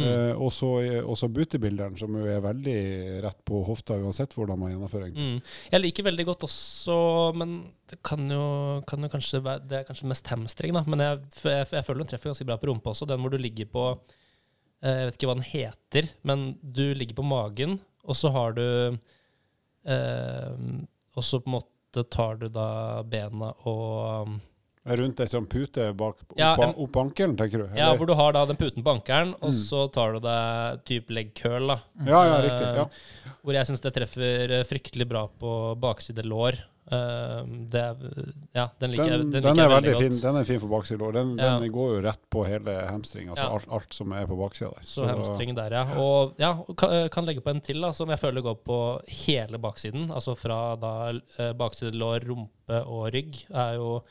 Mm. 0.00 0.06
Eh, 0.10 1.02
og 1.04 1.16
så 1.18 1.28
butebilderen, 1.32 1.96
som 2.00 2.14
jo 2.16 2.26
er 2.28 2.42
veldig 2.44 2.78
rett 3.24 3.40
på 3.46 3.60
hofta 3.66 3.98
uansett 4.00 4.34
hvordan 4.36 4.58
man 4.60 4.72
gjennomfører. 4.72 5.12
Mm. 5.14 5.38
Jeg 5.74 5.82
liker 5.82 6.06
veldig 6.08 6.26
godt 6.30 6.46
også, 6.48 6.96
men 7.40 7.58
det 7.90 8.00
kan 8.06 8.24
jo, 8.30 8.44
kan 8.88 9.04
jo 9.04 9.10
kanskje 9.12 9.42
være 9.44 9.64
Det 9.68 9.78
er 9.80 9.86
kanskje 9.88 10.10
mest 10.10 10.32
hamstring, 10.32 10.74
da. 10.76 10.84
Men 10.86 11.04
jeg, 11.04 11.22
jeg, 11.44 11.68
jeg 11.76 11.86
føler 11.86 12.04
den 12.04 12.12
treffer 12.12 12.32
ganske 12.32 12.48
bra 12.48 12.58
på 12.60 12.70
rumpa 12.70 12.94
også. 12.94 13.08
Den 13.10 13.22
hvor 13.24 13.34
du 13.34 13.40
ligger 13.40 13.70
på 13.70 13.86
eh, 13.94 14.96
Jeg 14.96 15.08
vet 15.10 15.18
ikke 15.18 15.30
hva 15.32 15.38
den 15.40 15.50
heter, 15.52 16.12
men 16.26 16.46
du 16.62 16.84
ligger 16.94 17.20
på 17.20 17.26
magen, 17.30 17.78
og 18.04 18.16
så 18.16 18.32
har 18.34 18.56
du 18.56 18.66
eh, 19.84 20.54
Og 21.16 21.26
så 21.26 21.42
på 21.42 21.50
en 21.50 21.58
måte 21.58 22.06
tar 22.10 22.38
du 22.40 22.46
da 22.54 23.02
bena 23.02 23.50
og 23.66 24.38
Rundt 24.98 25.20
ei 25.20 25.26
sånn 25.30 25.46
pute 25.46 25.92
bak, 25.96 26.16
opp, 26.30 26.38
Ja, 26.38 26.54
en- 26.56 26.74
opp 26.74 26.96
ankelen, 26.96 27.36
tenker 27.36 27.58
du? 27.62 27.76
Ja, 27.76 27.94
hvor 27.96 28.06
du 28.06 28.14
har 28.14 28.32
da 28.32 28.44
den 28.46 28.56
puten 28.56 28.82
på 28.82 28.90
ankelen, 28.96 29.34
og 29.40 29.50
Mm. 29.50 29.58
så 29.68 29.84
tar 29.92 30.12
du 30.14 30.20
deg 30.20 30.84
type 30.84 31.10
leg 31.10 31.34
curl, 31.34 31.66
da. 31.68 31.80
ja, 32.06 32.24
ja, 32.24 32.40
riktig. 32.42 32.76
Ja. 32.76 32.84
Hvor 33.44 33.52
jeg 33.54 33.66
syns 33.66 33.80
det 33.80 33.94
treffer 33.94 34.50
eh, 34.50 34.64
fryktelig 34.64 35.08
bra 35.08 35.28
på 35.28 35.76
bakside 35.78 36.24
lår. 36.26 36.58
Eh, 36.90 37.44
det, 37.70 37.84
ja, 38.52 38.64
den 38.80 38.90
liker 38.90 39.04
jeg, 39.06 39.18
Den, 39.20 39.30
den 39.30 39.42
liker 39.44 39.60
er 39.62 39.68
jeg 39.68 39.70
veldig 39.70 39.96
fin, 40.00 40.10
godt. 40.10 40.22
den 40.22 40.36
er 40.40 40.44
fin 40.44 40.58
for 40.60 40.68
baksida 40.68 40.98
lår. 40.98 41.12
Den, 41.12 41.36
Ja. 41.38 41.58
den 41.60 41.70
går 41.70 41.88
jo 41.94 42.00
rett 42.08 42.18
på 42.30 42.44
hele 42.48 42.74
hamstring, 42.90 43.28
altså 43.28 43.44
Ja. 43.46 43.52
alt, 43.54 43.68
alt 43.70 43.94
som 43.94 44.12
er 44.12 44.26
på 44.26 44.36
baksida 44.36 44.70
der. 44.74 44.82
Så 44.82 45.06
hamstring 45.06 45.54
der, 45.54 45.70
ja. 45.70 45.84
Og 45.96 46.34
ja, 46.36 46.54
kan, 46.76 47.08
kan 47.10 47.26
legge 47.26 47.40
på 47.42 47.50
en 47.50 47.60
til 47.60 47.80
da, 47.80 47.92
som 47.92 48.08
jeg 48.08 48.18
føler 48.18 48.42
går 48.42 48.56
på 48.64 49.02
hele 49.06 49.56
baksiden. 49.58 50.10
Altså 50.10 50.36
fra 50.36 50.74
da 50.74 51.12
baksidelår, 51.54 51.54
bakside 51.56 52.28
rumpe 52.28 52.86
og 52.86 53.12
rygg. 53.14 53.44
er 53.54 53.74
jo 53.76 54.02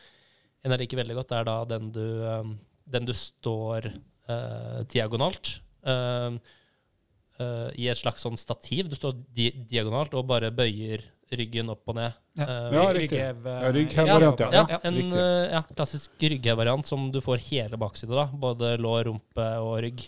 En 0.65 0.73
jeg 0.75 0.83
liker 0.83 0.99
veldig 0.99 1.15
godt, 1.21 1.35
er 1.37 1.45
da 1.47 1.57
den 1.69 1.91
du, 1.95 2.05
eh, 2.27 2.49
den 2.89 3.05
du 3.07 3.13
står 3.15 3.87
uh, 4.29 4.81
diagonalt. 4.91 5.59
Uh, 5.87 6.35
uh, 7.39 7.69
I 7.79 7.87
et 7.91 7.99
slags 7.99 8.25
sånn 8.25 8.37
stativ. 8.39 8.89
Du 8.91 8.97
står 8.97 9.15
di 9.35 9.49
diagonalt 9.69 10.13
og 10.19 10.27
bare 10.27 10.51
bøyer 10.51 11.05
ryggen 11.29 11.69
opp 11.69 11.89
og 11.91 11.95
ned. 11.99 12.15
Ja. 12.39 12.45
Eh, 12.45 12.73
Ja, 12.73 12.83
riktig. 12.95 13.19
Rygghev, 13.19 13.45
eh, 13.45 14.07
Ja, 14.07 14.19
ja. 14.51 14.65
Ja, 14.69 14.79
en 14.83 14.95
ja, 15.13 15.61
klassisk 15.75 16.11
rygghev-variant 16.19 16.85
som 16.85 17.11
du 17.11 17.19
får 17.21 17.37
hele 17.51 17.77
baksida. 17.77 18.15
da, 18.15 18.25
Både 18.33 18.77
lår, 18.81 19.03
rumpe 19.05 19.47
og 19.61 19.77
rygg. 19.83 20.07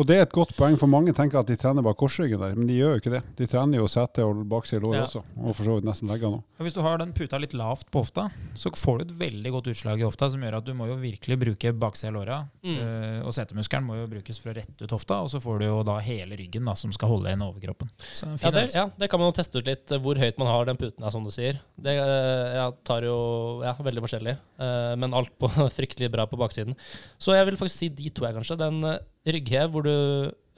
Og 0.00 0.06
det 0.08 0.16
er 0.16 0.22
et 0.24 0.32
godt 0.32 0.54
poeng, 0.56 0.78
for 0.80 0.88
mange 0.88 1.12
tenker 1.16 1.40
at 1.42 1.48
de 1.50 1.56
trener 1.60 1.84
bak 1.84 1.98
korsryggen 2.00 2.40
der, 2.40 2.54
men 2.56 2.68
de 2.68 2.78
gjør 2.78 2.94
jo 2.94 3.00
ikke 3.02 3.12
det. 3.12 3.20
De 3.36 3.48
trener 3.50 3.76
jo 3.82 3.88
sete 3.92 4.24
og 4.24 4.40
bakside 4.48 4.80
lår 4.80 4.94
Ja. 4.96 5.02
også, 5.04 5.20
og 5.36 5.54
for 5.58 5.68
så 5.68 5.74
vidt 5.76 5.84
nesten 5.88 6.08
leggene 6.08 6.38
òg. 6.38 6.42
Hvis 6.64 6.76
du 6.76 6.80
har 6.80 6.96
den 7.02 7.12
puta 7.12 7.38
litt 7.42 7.52
lavt 7.52 7.90
på 7.92 8.00
hofta, 8.00 8.28
så 8.54 8.70
får 8.72 8.98
du 8.98 9.04
et 9.04 9.14
veldig 9.20 9.50
godt 9.52 9.68
utslag 9.74 10.00
i 10.00 10.06
hofta, 10.06 10.30
som 10.32 10.40
gjør 10.40 10.56
at 10.60 10.64
du 10.64 10.72
må 10.78 10.86
jo 10.88 10.96
virkelig 10.96 11.38
bruke 11.42 11.72
baksida 11.76 12.08
av 12.08 12.14
låra. 12.16 12.38
Mm. 12.64 12.78
eh, 12.78 13.20
og 13.26 13.34
setemuskelen 13.36 13.84
må 13.84 13.98
jo 14.00 14.06
brukes 14.14 14.38
for 14.40 14.52
å 14.52 14.56
rette 14.56 14.84
ut 14.86 14.94
hofta, 14.96 15.20
og 15.22 15.28
så 15.28 15.42
får 15.42 15.58
du 15.60 15.66
jo 15.66 15.82
da 15.82 15.98
hele 15.98 16.36
ryggen 16.40 16.64
da, 16.64 16.74
som 16.74 16.92
skal 16.92 17.08
holde 17.12 17.28
igjen 17.28 17.44
overkroppen. 17.44 17.90
Så 18.12 18.26
en 18.30 18.38
Ja 18.42 18.50
det, 18.50 18.74
ja, 18.74 18.88
det 18.96 19.10
kan 19.10 19.20
man 19.20 19.28
jo 19.32 19.36
teste 19.42 19.58
ut 19.58 19.66
litt, 19.66 19.90
eh, 19.92 19.98
hvor 20.00 20.16
høyt 20.16 20.38
man 20.38 20.48
har 20.48 20.64
den 20.64 20.76
puten, 20.80 21.04
er, 21.04 21.10
som 21.10 21.24
du 21.24 21.30
sier. 21.30 21.60
Det 21.76 21.92
eh, 21.98 22.54
ja, 22.56 22.70
tar 22.84 23.02
jo 23.04 23.60
ja, 23.62 23.74
veldig 23.76 24.06
forskjellig, 24.06 24.36
eh, 24.58 24.96
men 24.96 25.12
alt 25.12 25.36
på 25.38 25.52
fryktelig 25.78 26.10
bra 26.10 26.24
på 26.26 26.40
baksiden. 26.40 26.74
Så 27.18 27.36
jeg 27.36 27.44
vil 27.50 27.56
faktisk 27.60 27.78
si 27.84 27.88
de 27.92 28.08
to 28.10 28.24
jeg, 28.24 28.34
kanskje. 28.38 28.56
Den 28.56 28.80
rygghev 29.28 29.70
hvor 29.74 29.86
du 29.86 29.94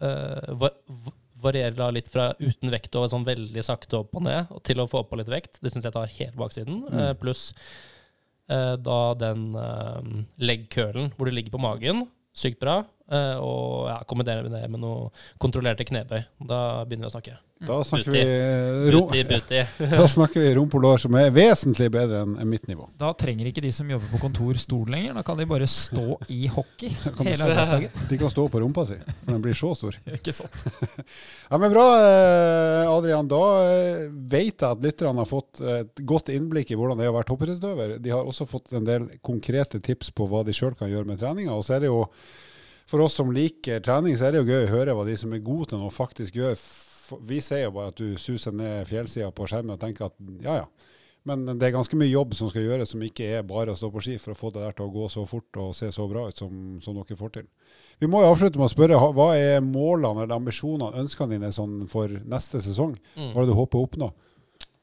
uh, 0.05 0.55
va 0.61 0.73
varierer 1.45 1.77
da 1.77 1.91
litt 1.93 2.09
fra 2.09 2.31
uten 2.41 2.73
vekt 2.73 2.95
og 2.97 3.11
sånn 3.13 3.27
veldig 3.27 3.65
sakte 3.67 3.99
opp 4.01 4.15
og 4.17 4.25
ned, 4.25 4.49
og 4.49 4.63
til 4.65 4.81
å 4.81 4.89
få 4.89 5.03
på 5.05 5.19
litt 5.21 5.29
vekt. 5.29 5.59
Det 5.61 5.73
syns 5.73 5.85
jeg 5.85 5.93
tar 5.93 6.15
helt 6.19 6.39
baksiden. 6.41 6.79
Mm. 6.87 6.95
Uh, 6.97 7.11
Pluss 7.21 7.51
uh, 8.49 8.75
da 8.81 9.01
den 9.21 9.51
uh, 9.53 10.01
leg-curlen 10.41 11.13
hvor 11.17 11.29
du 11.29 11.35
ligger 11.35 11.53
på 11.53 11.61
magen. 11.61 12.07
Sykt 12.35 12.63
bra. 12.65 12.81
Eh, 13.11 13.37
og 13.41 13.89
ja, 13.91 13.99
kombinere 14.09 14.49
det 14.53 14.65
med 14.71 14.83
noe 14.85 15.11
kontrollerte 15.43 15.87
knebøy. 15.89 16.23
Da 16.49 16.61
begynner 16.85 17.09
vi 17.09 17.13
å 17.13 17.17
snakke. 17.17 17.41
Da 17.65 17.85
snakker 17.85 18.11
buti. 18.11 18.25
vi 18.25 18.91
ro, 18.91 19.01
buti, 19.07 19.25
booty. 19.25 19.61
Da 19.99 20.07
snakker 20.09 20.43
vi 20.43 20.55
rumpe 20.57 20.77
og 20.77 20.83
lår 20.85 21.01
som 21.05 21.15
er 21.17 21.31
vesentlig 21.33 21.87
bedre 21.95 22.25
enn 22.25 22.35
enn 22.43 22.51
mitt 22.51 22.67
nivå. 22.69 22.89
Da 23.01 23.13
trenger 23.17 23.49
ikke 23.49 23.63
de 23.65 23.71
som 23.73 23.89
jobber 23.89 24.11
på 24.13 24.21
kontor 24.25 24.59
stol 24.61 24.91
lenger. 24.91 25.15
Da 25.17 25.23
kan 25.27 25.39
de 25.39 25.47
bare 25.49 25.69
stå 25.71 26.19
i 26.35 26.49
hockey 26.51 26.91
hele 27.23 27.47
arbeidsdagen. 27.47 27.95
De 28.11 28.19
kan 28.21 28.33
stå 28.33 28.47
på 28.51 28.61
rumpa 28.61 28.85
si, 28.89 28.99
for 29.23 29.33
den 29.33 29.43
blir 29.45 29.57
så 29.57 29.71
stor. 29.79 29.97
Ikke 30.19 30.35
sant? 30.35 30.57
Ja, 31.49 31.59
men 31.59 31.73
Bra, 31.73 31.85
eh, 32.03 32.91
Adrian. 32.91 33.31
Da 33.31 33.43
eh, 33.71 34.03
vet 34.11 34.59
jeg 34.59 34.69
at 34.69 34.85
lytterne 34.85 35.23
har 35.23 35.31
fått 35.31 35.63
et 35.65 36.05
godt 36.07 36.33
innblikk 36.35 36.75
i 36.75 36.79
hvordan 36.79 37.01
det 37.01 37.07
er 37.07 37.15
å 37.15 37.17
være 37.17 37.31
toppidrettsutøver. 37.31 37.97
De 38.03 38.13
har 38.13 38.27
også 38.27 38.49
fått 38.51 38.75
en 38.77 38.87
del 38.87 39.09
konkrete 39.25 39.81
tips 39.85 40.13
på 40.15 40.29
hva 40.31 40.45
de 40.47 40.55
sjøl 40.57 40.77
kan 40.79 40.91
gjøre 40.93 41.09
med 41.09 41.23
treninga. 41.23 41.55
Og 41.55 41.65
så 41.67 41.79
er 41.79 41.85
det 41.85 41.93
jo, 41.93 42.05
for 42.91 43.05
oss 43.05 43.17
som 43.21 43.33
liker 43.35 43.83
trening, 43.85 44.17
så 44.19 44.29
er 44.29 44.35
det 44.35 44.43
jo 44.43 44.51
gøy 44.51 44.67
å 44.67 44.73
høre 44.75 44.97
hva 44.97 45.07
de 45.09 45.17
som 45.21 45.33
er 45.33 45.45
gode 45.45 45.73
til 45.73 45.81
noe, 45.81 45.93
faktisk 45.95 46.37
gjør. 46.41 46.59
Vi 47.29 47.39
sier 47.45 47.67
jo 47.67 47.77
bare 47.77 47.93
at 47.93 48.01
du 48.01 48.19
suser 48.21 48.55
ned 48.57 48.89
fjellsida 48.89 49.31
på 49.35 49.49
skjermen 49.49 49.77
og 49.77 49.81
tenker 49.83 50.09
at 50.09 50.17
ja, 50.45 50.63
ja. 50.65 50.93
Men 51.25 51.47
det 51.57 51.71
er 51.71 51.73
ganske 51.73 51.97
mye 51.97 52.11
jobb 52.11 52.35
som 52.37 52.51
skal 52.53 52.67
gjøres, 52.67 52.91
som 52.93 53.03
ikke 53.05 53.25
er 53.39 53.47
bare 53.49 53.73
å 53.73 53.79
stå 53.81 53.89
på 53.93 54.03
ski 54.05 54.19
for 54.21 54.35
å 54.35 54.37
få 54.37 54.51
det 54.53 54.61
der 54.61 54.75
til 54.77 54.91
å 54.91 54.93
gå 54.93 55.07
så 55.09 55.23
fort 55.29 55.57
og 55.61 55.71
se 55.77 55.89
så 55.93 56.05
bra 56.11 56.27
ut 56.29 56.37
som, 56.37 56.59
som 56.85 56.99
dere 56.99 57.17
får 57.17 57.33
til. 57.39 57.47
Vi 58.03 58.11
må 58.13 58.21
jo 58.21 58.29
avslutte 58.35 58.61
med 58.61 58.69
å 58.69 58.73
spørre, 58.75 58.99
hva 59.17 59.31
er 59.39 59.65
målene 59.65 60.27
eller 60.27 60.37
ambisjonene, 60.37 61.01
ønskene 61.01 61.39
dine 61.39 61.49
sånn 61.57 61.87
for 61.89 62.13
neste 62.29 62.61
sesong? 62.61 62.93
Mm. 63.17 63.31
Hva 63.31 63.41
er 63.41 63.47
det 63.47 63.55
du 63.55 63.57
håper 63.57 63.81
å 63.81 63.89
oppnå? 63.89 64.11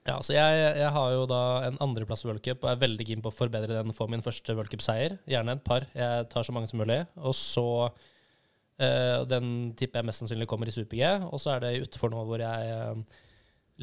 Ja, 0.01 0.15
så 0.25 0.33
jeg, 0.33 0.61
jeg 0.79 0.91
har 0.95 1.11
jo 1.13 1.25
da 1.29 1.41
en 1.67 1.77
andreplass 1.83 2.23
i 2.25 2.29
World 2.29 2.41
Cup 2.45 2.63
og 2.65 2.71
er 2.71 2.79
veldig 2.81 3.05
keen 3.05 3.21
på 3.21 3.29
å 3.29 3.35
forbedre 3.35 3.75
den 3.77 3.91
og 3.93 3.97
få 3.97 4.07
min 4.09 4.23
første 4.25 4.55
World 4.57 4.71
Cup-seier. 4.73 5.19
Gjerne 5.29 5.53
et 5.59 5.65
par. 5.65 5.85
Jeg 5.93 6.29
tar 6.31 6.47
så 6.47 6.55
mange 6.55 6.69
som 6.71 6.81
mulig. 6.81 7.03
Og 7.21 7.35
så 7.37 7.65
øh, 7.85 9.19
Den 9.29 9.75
tipper 9.77 10.01
jeg 10.01 10.09
mest 10.09 10.23
sannsynlig 10.23 10.47
kommer 10.49 10.71
i 10.71 10.73
super-G. 10.73 11.11
Og 11.29 11.43
så 11.43 11.53
er 11.53 11.61
det 11.67 11.83
utfor 11.83 12.09
nå 12.09 12.23
hvor 12.25 12.41
jeg 12.41 12.71
øh, 12.79 13.21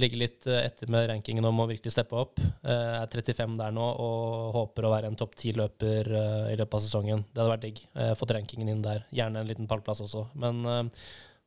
ligger 0.03 0.23
litt 0.25 0.51
eh, 0.51 0.65
etter 0.67 0.91
med 0.91 1.07
rankingen 1.13 1.47
om 1.47 1.63
å 1.63 1.69
virkelig 1.71 1.95
steppe 1.95 2.19
opp. 2.19 2.43
Jeg 2.43 2.99
er 2.99 3.15
35 3.15 3.55
der 3.63 3.79
nå 3.79 3.87
og 3.87 4.51
håper 4.59 4.89
å 4.89 4.93
være 4.97 5.13
en 5.13 5.21
topp 5.23 5.39
10-løper 5.39 6.13
eh, 6.19 6.51
i 6.51 6.59
løpet 6.59 6.81
av 6.81 6.83
sesongen. 6.83 7.23
Det 7.31 7.45
hadde 7.45 7.55
vært 7.55 7.67
digg. 7.69 7.81
Fått 8.19 8.35
rankingen 8.35 8.75
inn 8.75 8.83
der. 8.83 9.07
Gjerne 9.15 9.45
en 9.45 9.55
liten 9.55 9.71
pallplass 9.71 10.03
også. 10.03 10.27
Men 10.35 10.91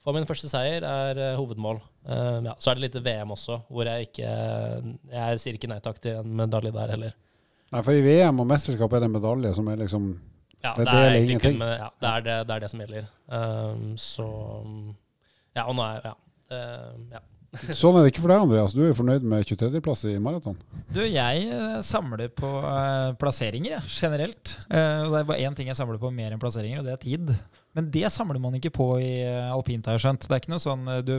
få 0.01 0.13
min 0.15 0.27
første 0.29 0.49
seier 0.49 0.85
er 0.87 1.19
eh, 1.21 1.37
hovedmål. 1.37 1.81
Uh, 2.01 2.39
ja, 2.47 2.55
så 2.57 2.71
er 2.71 2.79
det 2.79 2.87
litt 2.87 2.97
VM 3.05 3.33
også, 3.35 3.59
hvor 3.69 3.85
jeg 3.85 4.07
ikke 4.07 4.29
Jeg 5.11 5.41
sier 5.43 5.57
ikke 5.59 5.69
nei 5.69 5.77
takk 5.85 5.99
til 6.01 6.17
en 6.23 6.31
medalje 6.39 6.73
der 6.73 6.95
heller. 6.95 7.17
Nei, 7.71 7.81
for 7.85 7.95
I 7.95 8.01
VM 8.03 8.41
og 8.41 8.49
mesterskap 8.49 8.93
er 8.97 9.03
det 9.03 9.11
en 9.11 9.17
medalje 9.19 9.53
som 9.55 9.69
er 9.71 9.77
liksom 9.83 10.11
Ja, 10.61 10.73
Det 10.75 10.85
det, 10.85 10.87
er 10.87 10.91
det 10.91 11.01
er 11.01 11.11
egentlig 11.11 11.35
ingenting. 11.35 11.59
kun 11.59 11.63
med, 11.63 11.75
ja, 11.77 11.89
det, 12.01 12.09
er 12.09 12.25
det, 12.25 12.37
det 12.47 12.55
er 12.55 12.63
det 12.65 12.71
som 12.73 12.81
gjelder. 12.85 13.11
Um, 13.27 13.85
så 13.97 14.29
Ja, 15.55 15.67
og 15.67 15.75
nå 15.77 15.85
er 15.85 16.09
Ja. 16.09 16.15
Uh, 16.51 17.05
ja. 17.13 17.21
Sånn 17.75 17.97
er 17.99 18.05
det 18.05 18.13
ikke 18.13 18.23
for 18.23 18.31
deg, 18.31 18.43
Andreas. 18.45 18.73
Du 18.75 18.79
er 18.79 18.91
jo 18.93 18.95
fornøyd 18.95 19.25
med 19.27 19.43
23.-plass 19.43 20.05
i 20.07 20.13
maraton. 20.23 20.55
Du, 20.95 21.01
jeg 21.03 21.47
eh, 21.51 21.79
samler 21.83 22.29
på 22.31 22.47
plasseringer, 23.19 23.83
generelt. 23.91 24.53
Eh, 24.71 25.01
og 25.03 25.11
det 25.11 25.19
er 25.19 25.27
bare 25.33 25.49
én 25.49 25.57
ting 25.57 25.67
jeg 25.67 25.75
samler 25.75 25.99
på 25.99 26.13
mer 26.15 26.31
enn 26.31 26.39
plasseringer, 26.39 26.79
og 26.79 26.87
det 26.87 26.93
er 26.95 27.01
tid. 27.03 27.33
Men 27.77 27.87
det 27.93 28.09
samler 28.11 28.41
man 28.43 28.57
ikke 28.57 28.73
på 28.75 28.87
i 28.99 29.21
eh, 29.23 29.47
alpint, 29.53 29.87
har 29.87 29.95
jeg 29.95 30.03
skjønt. 30.05 30.27
Det 30.27 30.35
er 30.35 30.43
ikke 30.43 30.51
noe 30.53 30.63
sånn 30.63 30.83
eh, 30.91 31.03
du, 31.07 31.13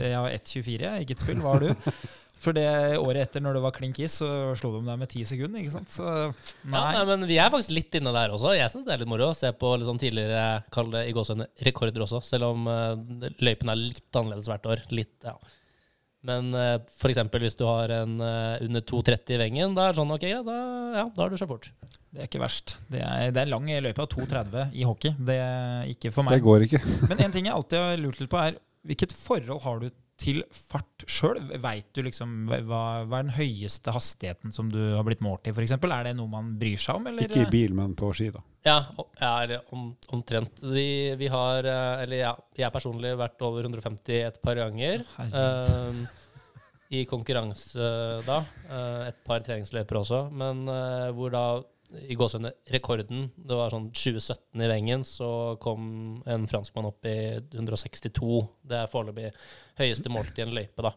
Jeg 0.00 0.16
har 0.16 0.32
1,24, 0.32 0.80
jeg, 0.86 1.04
ikke 1.04 1.16
et 1.18 1.24
spill. 1.26 1.42
Hva 1.44 1.56
har 1.56 1.66
du? 1.66 1.96
For 2.40 2.56
det 2.56 2.64
året 2.96 3.26
etter, 3.26 3.42
når 3.44 3.58
det 3.58 3.60
var 3.66 3.74
klin 3.76 3.92
kiss, 3.92 4.14
så 4.22 4.28
slo 4.56 4.70
de 4.78 4.86
deg 4.86 5.00
med 5.02 5.10
ti 5.12 5.26
sekunder, 5.28 5.60
ikke 5.60 5.74
sant? 5.74 5.92
Så 5.92 6.06
Ja, 6.08 6.30
nei. 6.72 6.84
nei, 6.96 7.02
men 7.10 7.26
vi 7.28 7.36
er 7.36 7.52
faktisk 7.52 7.74
litt 7.76 7.98
inne 7.98 8.14
der 8.16 8.32
også. 8.32 8.54
Jeg 8.56 8.72
syns 8.72 8.86
det 8.86 8.94
er 8.94 9.02
litt 9.02 9.10
moro 9.12 9.28
å 9.28 9.36
se 9.36 9.50
på 9.60 9.74
sånn 9.84 10.00
tidligere 10.00 10.62
kall 10.72 10.88
det 10.94 11.02
i 11.10 11.12
gåsehudene 11.16 11.50
rekorder 11.68 12.06
også, 12.06 12.22
selv 12.24 12.48
om 12.54 12.64
uh, 12.64 12.96
løypen 13.44 13.68
er 13.68 13.82
litt 13.82 14.16
annerledes 14.16 14.48
hvert 14.48 14.70
år. 14.72 14.86
Litt, 14.88 15.12
ja. 15.28 15.36
Men 16.26 16.50
uh, 16.52 16.76
for 17.00 17.12
eksempel 17.12 17.44
hvis 17.46 17.56
du 17.56 17.64
har 17.64 17.92
en 18.02 18.18
uh, 18.20 18.60
under 18.60 18.84
2,30 18.84 19.36
i 19.36 19.40
vengen, 19.40 19.76
da 19.76 19.86
er 19.86 19.94
det 19.94 20.00
sånn 20.00 20.12
ok, 20.16 20.26
da, 20.46 20.56
ja, 20.98 21.04
da 21.06 21.22
har 21.22 21.32
du 21.32 21.38
kjørt 21.40 21.52
fort. 21.54 21.70
Det 22.10 22.24
er 22.24 22.28
ikke 22.28 22.42
verst. 22.42 22.74
Det 22.90 23.00
er, 23.06 23.30
det 23.32 23.44
er 23.44 23.50
lang 23.52 23.68
løype 23.70 24.04
av 24.04 24.10
2,30 24.12 24.74
i 24.76 24.84
hockey. 24.84 25.14
Det 25.16 25.38
er 25.40 25.88
ikke 25.92 26.12
for 26.12 26.28
Det 26.28 26.42
går 26.44 26.66
ikke. 26.66 26.82
Men 27.08 27.24
en 27.24 27.34
ting 27.34 27.48
jeg 27.48 27.54
alltid 27.56 27.80
har 27.80 28.02
lurt 28.02 28.20
litt 28.20 28.32
på, 28.32 28.40
er 28.42 28.58
hvilket 28.90 29.14
forhold 29.16 29.62
har 29.64 29.80
du 29.80 29.88
til 30.20 30.42
fart 30.52 31.04
sjøl? 31.08 31.40
Veit 31.62 31.88
du 31.96 32.02
liksom 32.04 32.50
hva, 32.50 32.60
hva 33.08 33.20
er 33.20 33.26
den 33.26 33.34
høyeste 33.38 33.94
hastigheten 33.94 34.52
som 34.54 34.68
du 34.72 34.78
har 34.96 35.04
blitt 35.06 35.22
målt 35.24 35.48
i, 35.48 35.54
f.eks.? 35.54 35.76
Er 35.78 36.06
det 36.10 36.14
noe 36.18 36.30
man 36.30 36.54
bryr 36.60 36.80
seg 36.80 37.00
om, 37.00 37.08
eller? 37.10 37.28
Ikke 37.28 37.46
i 37.46 37.52
bil, 37.52 37.76
men 37.76 37.96
på 37.98 38.12
ski, 38.16 38.30
da. 38.34 38.44
Ja, 38.66 38.78
eller 39.16 39.64
om, 39.72 39.90
omtrent. 40.12 40.60
Vi, 40.60 40.86
vi 41.16 41.30
har, 41.32 41.64
eh, 41.64 42.02
eller 42.04 42.24
ja, 42.26 42.32
jeg 42.60 42.74
personlig 42.74 43.14
vært 43.18 43.40
over 43.46 43.64
150 43.64 44.18
et 44.26 44.40
par 44.44 44.60
ganger. 44.60 45.06
Eh, 45.24 46.02
I 47.00 47.04
konkurranse 47.08 47.90
da. 48.26 48.40
eh, 48.68 49.02
et 49.08 49.20
par 49.24 49.44
treningsløyper 49.46 50.00
også. 50.02 50.24
Men 50.34 50.66
uh, 50.68 51.08
hvor 51.16 51.32
da 51.32 51.44
i 52.06 52.14
gåsehudene 52.14 52.52
rekorden 52.70 53.28
Det 53.34 53.56
var 53.58 53.72
sånn 53.72 53.88
2017 53.90 54.62
i 54.62 54.68
Wengen, 54.70 55.04
så 55.06 55.56
kom 55.62 56.22
en 56.30 56.46
franskmann 56.50 56.88
opp 56.90 57.06
i 57.08 57.16
162. 57.38 58.42
Det 58.70 58.78
er 58.78 58.90
foreløpig 58.92 59.32
høyeste 59.80 60.12
målt 60.12 60.38
i 60.38 60.44
en 60.44 60.54
løype, 60.54 60.84
da. 60.86 60.94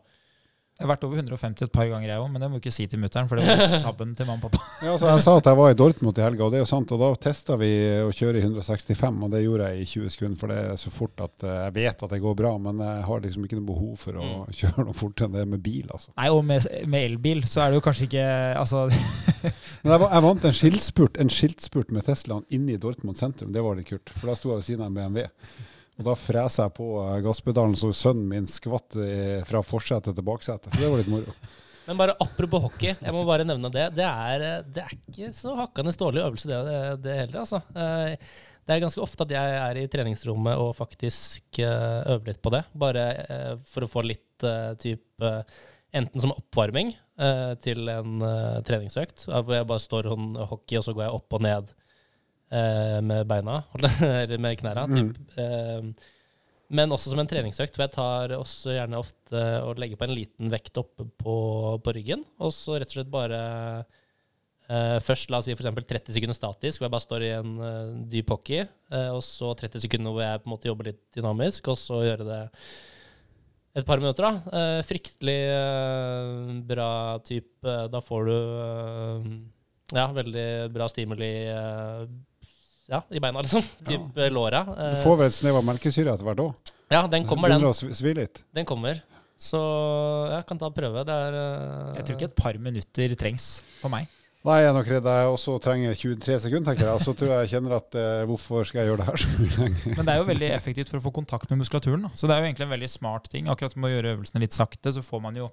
Jeg 0.83 0.89
har 0.89 0.97
vært 0.97 1.05
over 1.07 1.15
150 1.21 1.63
et 1.63 1.71
par 1.71 1.87
ganger, 1.87 2.09
jeg 2.11 2.19
òg, 2.19 2.25
men 2.33 2.41
det 2.43 2.47
må 2.51 2.57
du 2.59 2.59
ikke 2.59 2.73
si 2.75 2.83
til 2.91 2.99
mutter'n, 2.99 3.29
for 3.31 3.39
det 3.39 3.45
var 3.47 3.61
sabben 3.85 4.09
til 4.19 4.27
mamma 4.27 4.49
og 4.49 4.51
pappa. 4.51 4.65
Ja, 4.83 4.97
så 4.99 5.07
jeg 5.13 5.21
sa 5.23 5.35
at 5.39 5.47
jeg 5.47 5.55
var 5.61 5.71
i 5.71 5.77
Dortmund 5.79 6.19
i 6.19 6.25
helga, 6.25 6.43
og 6.43 6.51
det 6.51 6.59
er 6.59 6.63
jo 6.65 6.67
sant. 6.67 6.91
Og 6.91 6.99
da 6.99 7.07
testa 7.23 7.55
vi 7.61 7.69
å 8.03 8.09
kjøre 8.11 8.41
i 8.41 8.43
165, 8.43 9.21
og 9.23 9.31
det 9.31 9.41
gjorde 9.45 9.69
jeg 9.71 9.79
i 9.79 9.87
20 9.93 10.11
sekunder. 10.17 10.39
For 10.41 10.51
det 10.51 10.57
er 10.73 10.81
så 10.81 10.91
fort 10.91 11.23
at 11.23 11.45
eh, 11.47 11.55
jeg 11.69 11.75
vet 11.79 12.03
at 12.03 12.11
det 12.17 12.19
går 12.25 12.35
bra, 12.43 12.51
men 12.67 12.83
jeg 12.83 13.05
har 13.07 13.23
liksom 13.23 13.47
ikke 13.47 13.59
noe 13.61 13.69
behov 13.71 13.93
for 14.03 14.19
å 14.19 14.25
Mm. 14.33 14.51
kjøre 14.59 14.83
noe 14.89 14.95
fortere 14.97 15.29
enn 15.29 15.35
det 15.37 15.45
med 15.53 15.61
bil, 15.63 15.85
altså. 15.93 16.11
Nei, 16.19 16.27
og 16.35 16.43
med, 16.47 16.67
med 16.89 17.05
elbil 17.13 17.45
så 17.47 17.63
er 17.63 17.71
det 17.71 17.79
jo 17.79 17.85
kanskje 17.87 18.09
ikke 18.09 18.25
Altså, 18.59 18.83
Men 19.83 19.93
jeg, 19.93 20.01
jeg 20.03 20.23
vant 20.25 20.47
en 20.49 20.57
skiltspurt, 20.59 21.19
en 21.23 21.31
skiltspurt 21.31 21.91
med 21.95 22.03
Teslaen 22.07 22.43
inne 22.53 22.75
i 22.75 22.81
Dortmund 22.81 23.19
sentrum. 23.19 23.53
Det 23.55 23.63
var 23.63 23.79
litt 23.79 23.87
kult, 23.89 24.11
for 24.17 24.31
da 24.31 24.35
sto 24.39 24.51
jeg 24.53 24.59
ved 24.61 24.67
siden 24.67 24.83
av 24.83 24.91
en 24.91 24.99
BMW. 24.99 25.27
Og 25.99 26.07
da 26.07 26.15
freser 26.17 26.65
jeg 26.67 26.75
på 26.79 26.87
eh, 27.03 27.19
gasspedalen 27.25 27.75
så 27.77 27.91
sønnen 27.95 28.29
min 28.31 28.47
skvatt 28.49 28.95
eh, 28.97 29.43
fra 29.47 29.61
forsetet 29.65 30.15
til 30.17 30.25
baksetet. 30.25 30.73
Så 30.73 30.81
det 30.81 30.89
var 30.89 31.03
litt 31.03 31.11
moro. 31.13 31.35
Men 31.87 31.99
bare 31.99 32.15
apropos 32.23 32.63
hockey, 32.63 32.93
jeg 32.95 33.11
må 33.11 33.25
bare 33.27 33.43
nevne 33.43 33.67
det. 33.73 33.89
Det 33.97 34.05
er, 34.07 34.63
det 34.63 34.85
er 34.85 34.93
ikke 34.95 35.33
så 35.35 35.51
hakkende 35.59 35.91
dårlig 35.99 36.21
øvelse, 36.23 36.47
det, 36.47 36.59
det, 36.69 36.81
det 37.03 37.17
heller. 37.25 37.43
Altså. 37.43 37.59
Eh, 37.75 38.17
Det 38.63 38.71
er 38.71 38.79
ganske 38.79 39.01
ofte 39.03 39.25
at 39.25 39.31
jeg 39.35 39.55
er 39.59 39.77
i 39.81 39.87
treningsrommet 39.91 40.55
og 40.63 40.69
faktisk 40.77 41.59
eh, 41.59 41.97
øver 42.13 42.29
litt 42.31 42.39
på 42.39 42.53
det. 42.55 42.61
Bare 42.79 43.01
eh, 43.27 43.55
for 43.67 43.83
å 43.83 43.89
få 43.91 44.05
litt 44.07 44.45
eh, 44.47 44.71
type 44.79 45.31
Enten 45.93 46.23
som 46.23 46.31
oppvarming 46.33 46.87
eh, 47.21 47.51
til 47.61 47.85
en 47.91 48.15
eh, 48.25 48.61
treningsøkt, 48.65 49.27
eh, 49.27 49.41
hvor 49.45 49.53
jeg 49.59 49.67
bare 49.69 49.83
står 49.83 50.07
hockey, 50.49 50.79
og 50.79 50.87
så 50.87 50.95
går 50.95 51.03
jeg 51.05 51.17
opp 51.19 51.35
og 51.37 51.43
ned 51.45 51.67
eh, 52.53 52.99
med 53.05 53.25
beina, 53.29 53.61
eller 54.23 54.41
med 54.41 54.59
knærne. 54.61 54.85
Typ. 54.93 55.39
Eh, 55.41 56.11
men 56.73 56.93
også 56.95 57.11
som 57.11 57.21
en 57.21 57.29
treningsøkt, 57.29 57.75
for 57.75 57.85
jeg 57.85 57.93
tar 57.93 58.35
også 58.37 58.77
gjerne 58.77 59.01
ofte 59.01 59.41
og 59.67 59.81
legger 59.81 59.99
på 59.99 60.07
en 60.07 60.15
liten 60.15 60.53
vekt 60.53 60.79
oppe 60.81 61.05
på, 61.05 61.35
på 61.83 61.93
ryggen. 61.97 62.23
Og 62.41 62.53
så 62.55 62.79
rett 62.79 62.89
og 62.89 62.97
slett 62.97 63.11
bare 63.13 63.41
eh, 64.71 64.95
Først 65.03 65.29
la 65.29 65.37
oss 65.37 65.45
si 65.45 65.53
for 65.53 65.61
eksempel 65.61 65.85
30 65.85 66.15
sekunder 66.15 66.37
statisk, 66.37 66.79
hvor 66.79 66.87
jeg 66.87 66.95
bare 66.95 67.05
står 67.05 67.27
i 67.27 67.35
en 67.35 67.53
eh, 67.67 67.93
dyp 68.15 68.33
hockey. 68.33 68.63
og 69.11 69.21
så 69.27 69.51
30 69.59 69.85
sekunder 69.85 70.15
hvor 70.15 70.25
jeg 70.25 70.41
på 70.41 70.49
en 70.49 70.55
måte 70.55 70.71
jobber 70.71 70.89
litt 70.89 71.03
dynamisk, 71.13 71.69
og 71.73 71.77
så 71.77 72.01
gjøre 72.07 72.29
det 72.31 72.41
et 73.73 73.85
par 73.85 73.97
minutter. 74.01 74.23
da. 74.23 74.59
Eh, 74.59 74.83
fryktelig 74.85 75.39
eh, 75.49 76.61
bra 76.69 77.17
type. 77.25 77.77
Da 77.89 78.01
får 78.01 78.29
du 78.29 78.35
eh, 78.37 79.31
ja, 79.97 80.07
veldig 80.13 80.47
bra 80.73 80.89
stimuli 80.89 81.33
ja, 82.91 83.01
i 83.09 83.19
beina, 83.23 83.41
liksom. 83.45 83.63
Typ 83.87 84.17
ja. 84.19 84.29
låra. 84.29 84.63
Du 84.67 84.73
Eh, 84.89 84.99
får 85.03 85.17
vel 85.21 85.27
et 85.31 85.37
snev 85.37 85.59
av 85.61 85.67
melkesyre 85.67 86.13
etter 86.13 86.27
hvert 86.27 86.43
òg. 86.43 86.73
ja, 86.91 87.05
den 87.07 87.25
kommer, 87.27 87.49
den. 87.49 87.63
Å 87.63 87.73
svi- 87.73 88.15
litt. 88.17 88.43
Den 88.53 88.65
kommer. 88.65 89.01
Så 89.39 89.59
jeg 90.31 90.45
kan 90.47 90.59
ta 90.61 90.69
prøve. 90.71 91.03
Det 91.07 91.13
er 91.13 91.33
uh... 91.35 91.93
jeg 91.97 92.05
tror 92.05 92.17
ikke 92.19 92.29
et 92.31 92.35
par 92.37 92.59
minutter 92.61 93.15
trengs 93.19 93.47
for 93.81 93.91
meg. 93.91 94.07
Nei, 94.43 94.57
jeg 94.59 94.67
er 94.67 94.73
nok 94.75 94.87
redd 94.91 95.05
jeg 95.07 95.27
også 95.31 95.53
trenger 95.63 95.93
23 95.95 96.35
sekunder, 96.45 96.65
tenker 96.67 96.83
jeg. 96.89 96.95
Og 96.99 97.03
så 97.05 97.13
tror 97.15 97.29
jeg 97.31 97.45
jeg 97.45 97.51
kjenner 97.53 97.75
at 97.77 97.95
uh, 97.95 98.23
hvorfor 98.27 98.67
skal 98.67 98.81
jeg 98.81 98.89
gjøre 98.91 98.99
det 98.99 99.05
her 99.07 99.21
så 99.23 99.29
mye 99.39 99.53
lenger? 99.61 99.95
Men 99.95 100.03
det 100.09 100.13
er 100.13 100.19
jo 100.19 100.25
veldig 100.27 100.49
effektivt 100.51 100.91
for 100.91 100.99
å 100.99 101.03
få 101.05 101.13
kontakt 101.15 101.47
med 101.53 101.61
muskulaturen. 101.61 102.03
Da. 102.03 102.11
Så 102.19 102.27
det 102.27 102.35
er 102.35 102.43
jo 102.43 102.49
egentlig 102.49 102.67
en 102.67 102.73
veldig 102.75 102.89
smart 102.91 103.29
ting. 103.31 103.47
Akkurat 103.51 103.71
som 103.75 103.87
å 103.87 103.91
gjøre 103.93 104.11
øvelsene 104.17 104.43
litt 104.43 104.57
sakte, 104.57 104.91
så 104.91 105.03
får 105.07 105.23
man 105.23 105.39
jo 105.39 105.47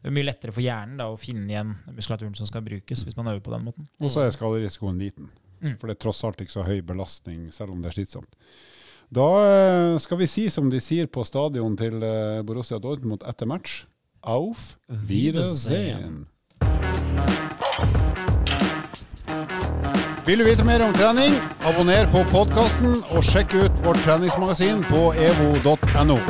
Det 0.00 0.08
er 0.08 0.16
mye 0.16 0.28
lettere 0.30 0.56
for 0.56 0.64
hjernen 0.64 0.96
da, 1.02 1.10
å 1.12 1.20
finne 1.20 1.44
igjen 1.52 1.76
muskulaturen 1.92 2.34
som 2.40 2.48
skal 2.48 2.64
brukes, 2.64 3.04
hvis 3.04 3.18
man 3.20 3.28
øver 3.34 3.44
på 3.44 3.52
den 3.52 3.68
måten. 3.68 3.88
Og 4.00 4.08
så 4.12 4.24
er 4.24 4.32
skaderisikoen 4.32 4.96
liten. 5.04 5.28
Mm. 5.60 5.76
For 5.78 5.88
det 5.88 5.96
er 5.96 6.02
tross 6.06 6.24
alt 6.24 6.40
ikke 6.40 6.56
så 6.56 6.66
høy 6.66 6.80
belastning, 6.86 7.48
selv 7.54 7.74
om 7.74 7.82
det 7.82 7.92
er 7.92 7.98
slitsomt. 8.00 8.32
Da 9.10 9.28
eh, 9.42 9.96
skal 10.02 10.20
vi 10.20 10.28
si 10.30 10.46
som 10.54 10.68
de 10.70 10.80
sier 10.82 11.08
på 11.10 11.24
stadion 11.26 11.74
til 11.78 11.98
eh, 12.06 12.42
Borussia 12.46 12.78
Dortmund 12.78 13.26
etter 13.26 13.48
match. 13.50 13.84
Auf 14.22 14.76
Wiedersehen. 14.86 16.28
Vil 20.26 20.38
du 20.38 20.44
vite 20.44 20.64
mer 20.64 20.84
om 20.84 20.92
trening? 20.94 21.34
Abonner 21.66 22.06
på 22.12 22.22
podkasten 22.30 23.00
og 23.10 23.24
sjekk 23.26 23.56
ut 23.56 23.82
vårt 23.86 24.04
treningsmagasin 24.04 24.84
på 24.92 25.08
evo.no. 25.16 26.20